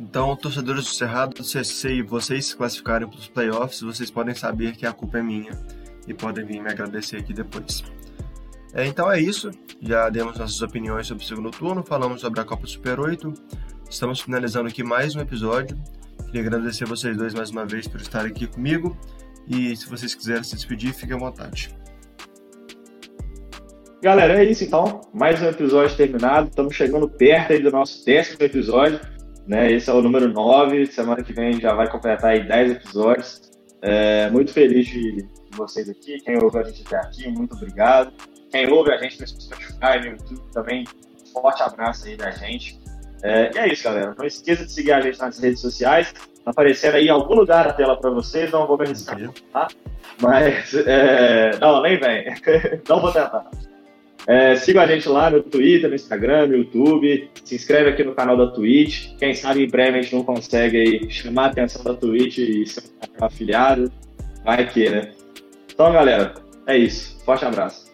Então, 0.00 0.34
torcedores 0.34 0.84
do 0.84 0.90
Cerrado, 0.90 1.44
se 1.44 2.02
vocês 2.02 2.46
se 2.46 2.56
classificarem 2.56 3.06
para 3.06 3.18
os 3.18 3.28
playoffs, 3.28 3.82
vocês 3.82 4.10
podem 4.10 4.34
saber 4.34 4.74
que 4.74 4.86
a 4.86 4.94
culpa 4.94 5.18
é 5.18 5.22
minha 5.22 5.50
e 6.08 6.14
podem 6.14 6.42
vir 6.42 6.62
me 6.62 6.70
agradecer 6.70 7.18
aqui 7.18 7.34
depois. 7.34 7.84
É, 8.72 8.86
então 8.86 9.12
é 9.12 9.20
isso. 9.20 9.50
Já 9.82 10.08
demos 10.08 10.38
nossas 10.38 10.62
opiniões 10.62 11.06
sobre 11.06 11.22
o 11.22 11.26
segundo 11.26 11.50
turno, 11.50 11.84
falamos 11.84 12.22
sobre 12.22 12.40
a 12.40 12.44
Copa 12.44 12.66
Super 12.66 12.98
8. 12.98 13.34
Estamos 13.90 14.20
finalizando 14.20 14.68
aqui 14.68 14.82
mais 14.82 15.14
um 15.14 15.20
episódio. 15.20 15.78
Queria 16.26 16.46
agradecer 16.46 16.86
vocês 16.86 17.14
dois 17.14 17.34
mais 17.34 17.50
uma 17.50 17.66
vez 17.66 17.86
por 17.86 18.00
estarem 18.00 18.30
aqui 18.30 18.46
comigo. 18.46 18.96
E 19.46 19.76
se 19.76 19.86
vocês 19.86 20.14
quiserem 20.14 20.42
se 20.42 20.54
despedir, 20.54 20.94
fiquem 20.94 21.14
à 21.14 21.18
vontade. 21.18 21.76
Galera, 24.00 24.42
é 24.42 24.50
isso 24.50 24.64
então. 24.64 25.02
Mais 25.12 25.42
um 25.42 25.46
episódio 25.46 25.94
terminado. 25.94 26.48
Estamos 26.48 26.74
chegando 26.74 27.06
perto 27.06 27.52
aí 27.52 27.62
do 27.62 27.70
nosso 27.70 28.02
décimo 28.02 28.42
episódio. 28.42 28.98
Né? 29.50 29.72
Esse 29.72 29.90
é 29.90 29.92
o 29.92 30.00
número 30.00 30.28
9. 30.28 30.86
Semana 30.86 31.24
que 31.24 31.32
vem 31.32 31.60
já 31.60 31.74
vai 31.74 31.90
completar 31.90 32.30
aí 32.30 32.46
10 32.46 32.70
episódios. 32.70 33.50
É, 33.82 34.30
muito 34.30 34.52
feliz 34.52 34.86
de 34.86 35.26
vocês 35.56 35.90
aqui. 35.90 36.20
Quem 36.20 36.40
ouve 36.40 36.56
a 36.56 36.62
gente 36.62 36.84
até 36.86 36.96
aqui, 36.98 37.28
muito 37.28 37.56
obrigado. 37.56 38.12
Quem 38.52 38.70
ouve 38.70 38.92
a 38.92 38.98
gente 38.98 39.20
no 39.20 39.26
Spotify, 39.26 39.98
no 39.98 40.06
YouTube 40.06 40.40
também, 40.52 40.84
forte 41.32 41.64
abraço 41.64 42.06
aí 42.06 42.16
da 42.16 42.30
gente. 42.30 42.80
É, 43.24 43.50
e 43.52 43.58
é 43.58 43.72
isso, 43.72 43.82
galera. 43.82 44.14
Não 44.16 44.24
esqueça 44.24 44.64
de 44.64 44.70
seguir 44.70 44.92
a 44.92 45.00
gente 45.00 45.18
nas 45.18 45.36
redes 45.40 45.60
sociais. 45.60 46.12
Tá 46.44 46.52
aparecendo 46.52 46.94
aí 46.94 47.06
em 47.06 47.10
algum 47.10 47.34
lugar 47.34 47.66
na 47.66 47.72
tela 47.72 48.00
para 48.00 48.10
vocês, 48.10 48.52
não 48.52 48.68
vou 48.68 48.78
me 48.78 48.84
arriscar, 48.84 49.18
tá? 49.52 49.66
Mas, 50.22 50.72
é... 50.74 51.58
não, 51.58 51.82
nem 51.82 51.98
vem. 51.98 52.24
não 52.88 53.00
vou 53.00 53.12
tentar. 53.12 53.50
É, 54.30 54.54
siga 54.54 54.82
a 54.82 54.86
gente 54.86 55.08
lá 55.08 55.28
no 55.28 55.42
Twitter, 55.42 55.88
no 55.88 55.96
Instagram, 55.96 56.46
no 56.46 56.56
YouTube. 56.58 57.28
Se 57.44 57.56
inscreve 57.56 57.90
aqui 57.90 58.04
no 58.04 58.14
canal 58.14 58.36
da 58.36 58.46
Twitch. 58.46 59.16
Quem 59.18 59.34
sabe 59.34 59.64
em 59.64 59.68
breve 59.68 59.98
a 59.98 60.02
gente 60.02 60.14
não 60.14 60.22
consegue 60.22 60.76
aí, 60.76 61.10
chamar 61.10 61.46
a 61.46 61.46
atenção 61.46 61.82
da 61.82 61.94
Twitch 61.94 62.38
e 62.38 62.64
ser 62.64 62.84
um 63.20 63.24
afiliado. 63.24 63.90
Vai 64.44 64.64
que, 64.68 64.88
né? 64.88 65.12
Então, 65.68 65.92
galera, 65.92 66.34
é 66.68 66.78
isso. 66.78 67.18
Forte 67.24 67.44
abraço. 67.44 67.90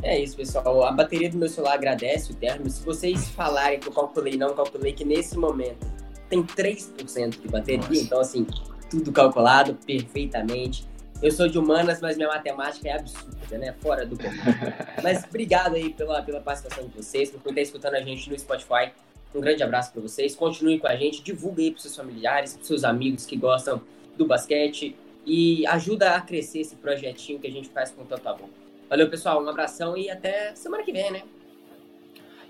É 0.00 0.16
isso, 0.16 0.36
pessoal. 0.36 0.84
A 0.84 0.92
bateria 0.92 1.28
do 1.28 1.38
meu 1.38 1.48
celular 1.48 1.74
agradece 1.74 2.30
o 2.30 2.34
término. 2.36 2.70
Se 2.70 2.84
vocês 2.84 3.28
falarem 3.30 3.80
que 3.80 3.88
eu 3.88 3.92
calculei, 3.92 4.36
não 4.36 4.54
calculei, 4.54 4.92
que 4.92 5.04
nesse 5.04 5.36
momento 5.36 5.84
tem 6.30 6.40
3% 6.40 7.40
de 7.40 7.48
bateria, 7.48 7.80
Nossa. 7.80 8.00
então 8.00 8.20
assim, 8.20 8.46
tudo 8.88 9.10
calculado 9.10 9.76
perfeitamente. 9.84 10.86
Eu 11.22 11.30
sou 11.30 11.48
de 11.48 11.58
humanas, 11.58 12.00
mas 12.00 12.16
minha 12.16 12.28
matemática 12.28 12.88
é 12.88 12.92
absurda, 12.92 13.58
né? 13.58 13.74
Fora 13.80 14.04
do 14.04 14.16
comum. 14.16 14.30
mas 15.02 15.24
obrigado 15.24 15.74
aí 15.74 15.92
pela, 15.92 16.22
pela 16.22 16.40
participação 16.40 16.86
de 16.86 16.94
vocês, 16.94 17.30
por 17.30 17.48
estar 17.48 17.60
escutando 17.62 17.94
a 17.94 18.00
gente 18.00 18.28
no 18.30 18.38
Spotify. 18.38 18.92
Um 19.34 19.40
grande 19.40 19.62
abraço 19.62 19.92
para 19.92 20.02
vocês. 20.02 20.34
Continue 20.34 20.78
com 20.78 20.86
a 20.86 20.94
gente, 20.94 21.22
divulgue 21.22 21.64
aí 21.64 21.70
para 21.70 21.80
seus 21.80 21.96
familiares, 21.96 22.54
para 22.54 22.64
seus 22.64 22.84
amigos 22.84 23.24
que 23.24 23.36
gostam 23.36 23.80
do 24.16 24.26
basquete 24.26 24.94
e 25.24 25.66
ajuda 25.66 26.14
a 26.14 26.20
crescer 26.20 26.60
esse 26.60 26.76
projetinho 26.76 27.38
que 27.38 27.46
a 27.46 27.50
gente 27.50 27.68
faz 27.68 27.90
com 27.90 28.04
tanto 28.04 28.28
amor. 28.28 28.48
Valeu, 28.88 29.10
pessoal. 29.10 29.42
Um 29.42 29.48
abração 29.48 29.96
e 29.96 30.10
até 30.10 30.54
semana 30.54 30.82
que 30.82 30.92
vem, 30.92 31.10
né? 31.10 31.22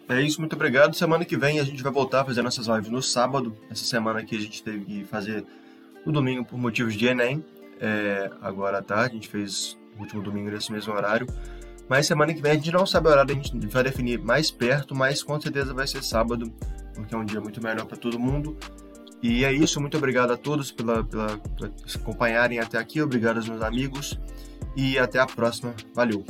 É 0.08 0.20
isso, 0.20 0.40
muito 0.40 0.54
obrigado. 0.54 0.94
Semana 0.94 1.24
que 1.24 1.36
vem 1.36 1.58
a 1.58 1.64
gente 1.64 1.82
vai 1.82 1.92
voltar 1.92 2.20
a 2.20 2.24
fazer 2.24 2.42
nossas 2.42 2.66
lives 2.66 2.90
no 2.90 3.02
sábado. 3.02 3.56
Essa 3.70 3.84
semana 3.84 4.20
aqui 4.20 4.36
a 4.36 4.40
gente 4.40 4.62
teve 4.62 4.84
que 4.84 5.04
fazer 5.04 5.44
no 6.04 6.12
domingo 6.12 6.44
por 6.44 6.58
motivos 6.58 6.94
de 6.94 7.06
Enem. 7.06 7.44
É, 7.80 8.30
agora 8.40 8.78
à 8.78 8.82
tarde, 8.82 9.10
a 9.10 9.14
gente 9.14 9.28
fez 9.28 9.78
o 9.96 10.02
último 10.02 10.22
domingo 10.22 10.50
nesse 10.50 10.72
mesmo 10.72 10.92
horário. 10.94 11.26
Mas 11.88 12.06
semana 12.06 12.34
que 12.34 12.42
vem 12.42 12.52
a 12.52 12.54
gente 12.54 12.72
não 12.72 12.84
sabe 12.84 13.08
o 13.08 13.10
horário, 13.10 13.32
a 13.32 13.34
gente 13.34 13.66
vai 13.68 13.84
definir 13.84 14.18
mais 14.20 14.50
perto, 14.50 14.94
mas 14.94 15.22
com 15.22 15.40
certeza 15.40 15.72
vai 15.72 15.86
ser 15.86 16.02
sábado, 16.02 16.52
porque 16.94 17.14
é 17.14 17.18
um 17.18 17.24
dia 17.24 17.40
muito 17.40 17.62
melhor 17.62 17.86
para 17.86 17.96
todo 17.96 18.18
mundo. 18.18 18.56
E 19.22 19.44
é 19.44 19.52
isso, 19.52 19.80
muito 19.80 19.96
obrigado 19.96 20.32
a 20.32 20.36
todos 20.36 20.70
pela, 20.70 21.02
pela, 21.04 21.38
por 21.38 21.72
acompanharem 21.94 22.58
até 22.58 22.78
aqui, 22.78 23.00
obrigado 23.00 23.36
aos 23.36 23.48
meus 23.48 23.62
amigos 23.62 24.18
e 24.76 24.98
até 24.98 25.18
a 25.18 25.26
próxima. 25.26 25.74
Valeu! 25.94 26.24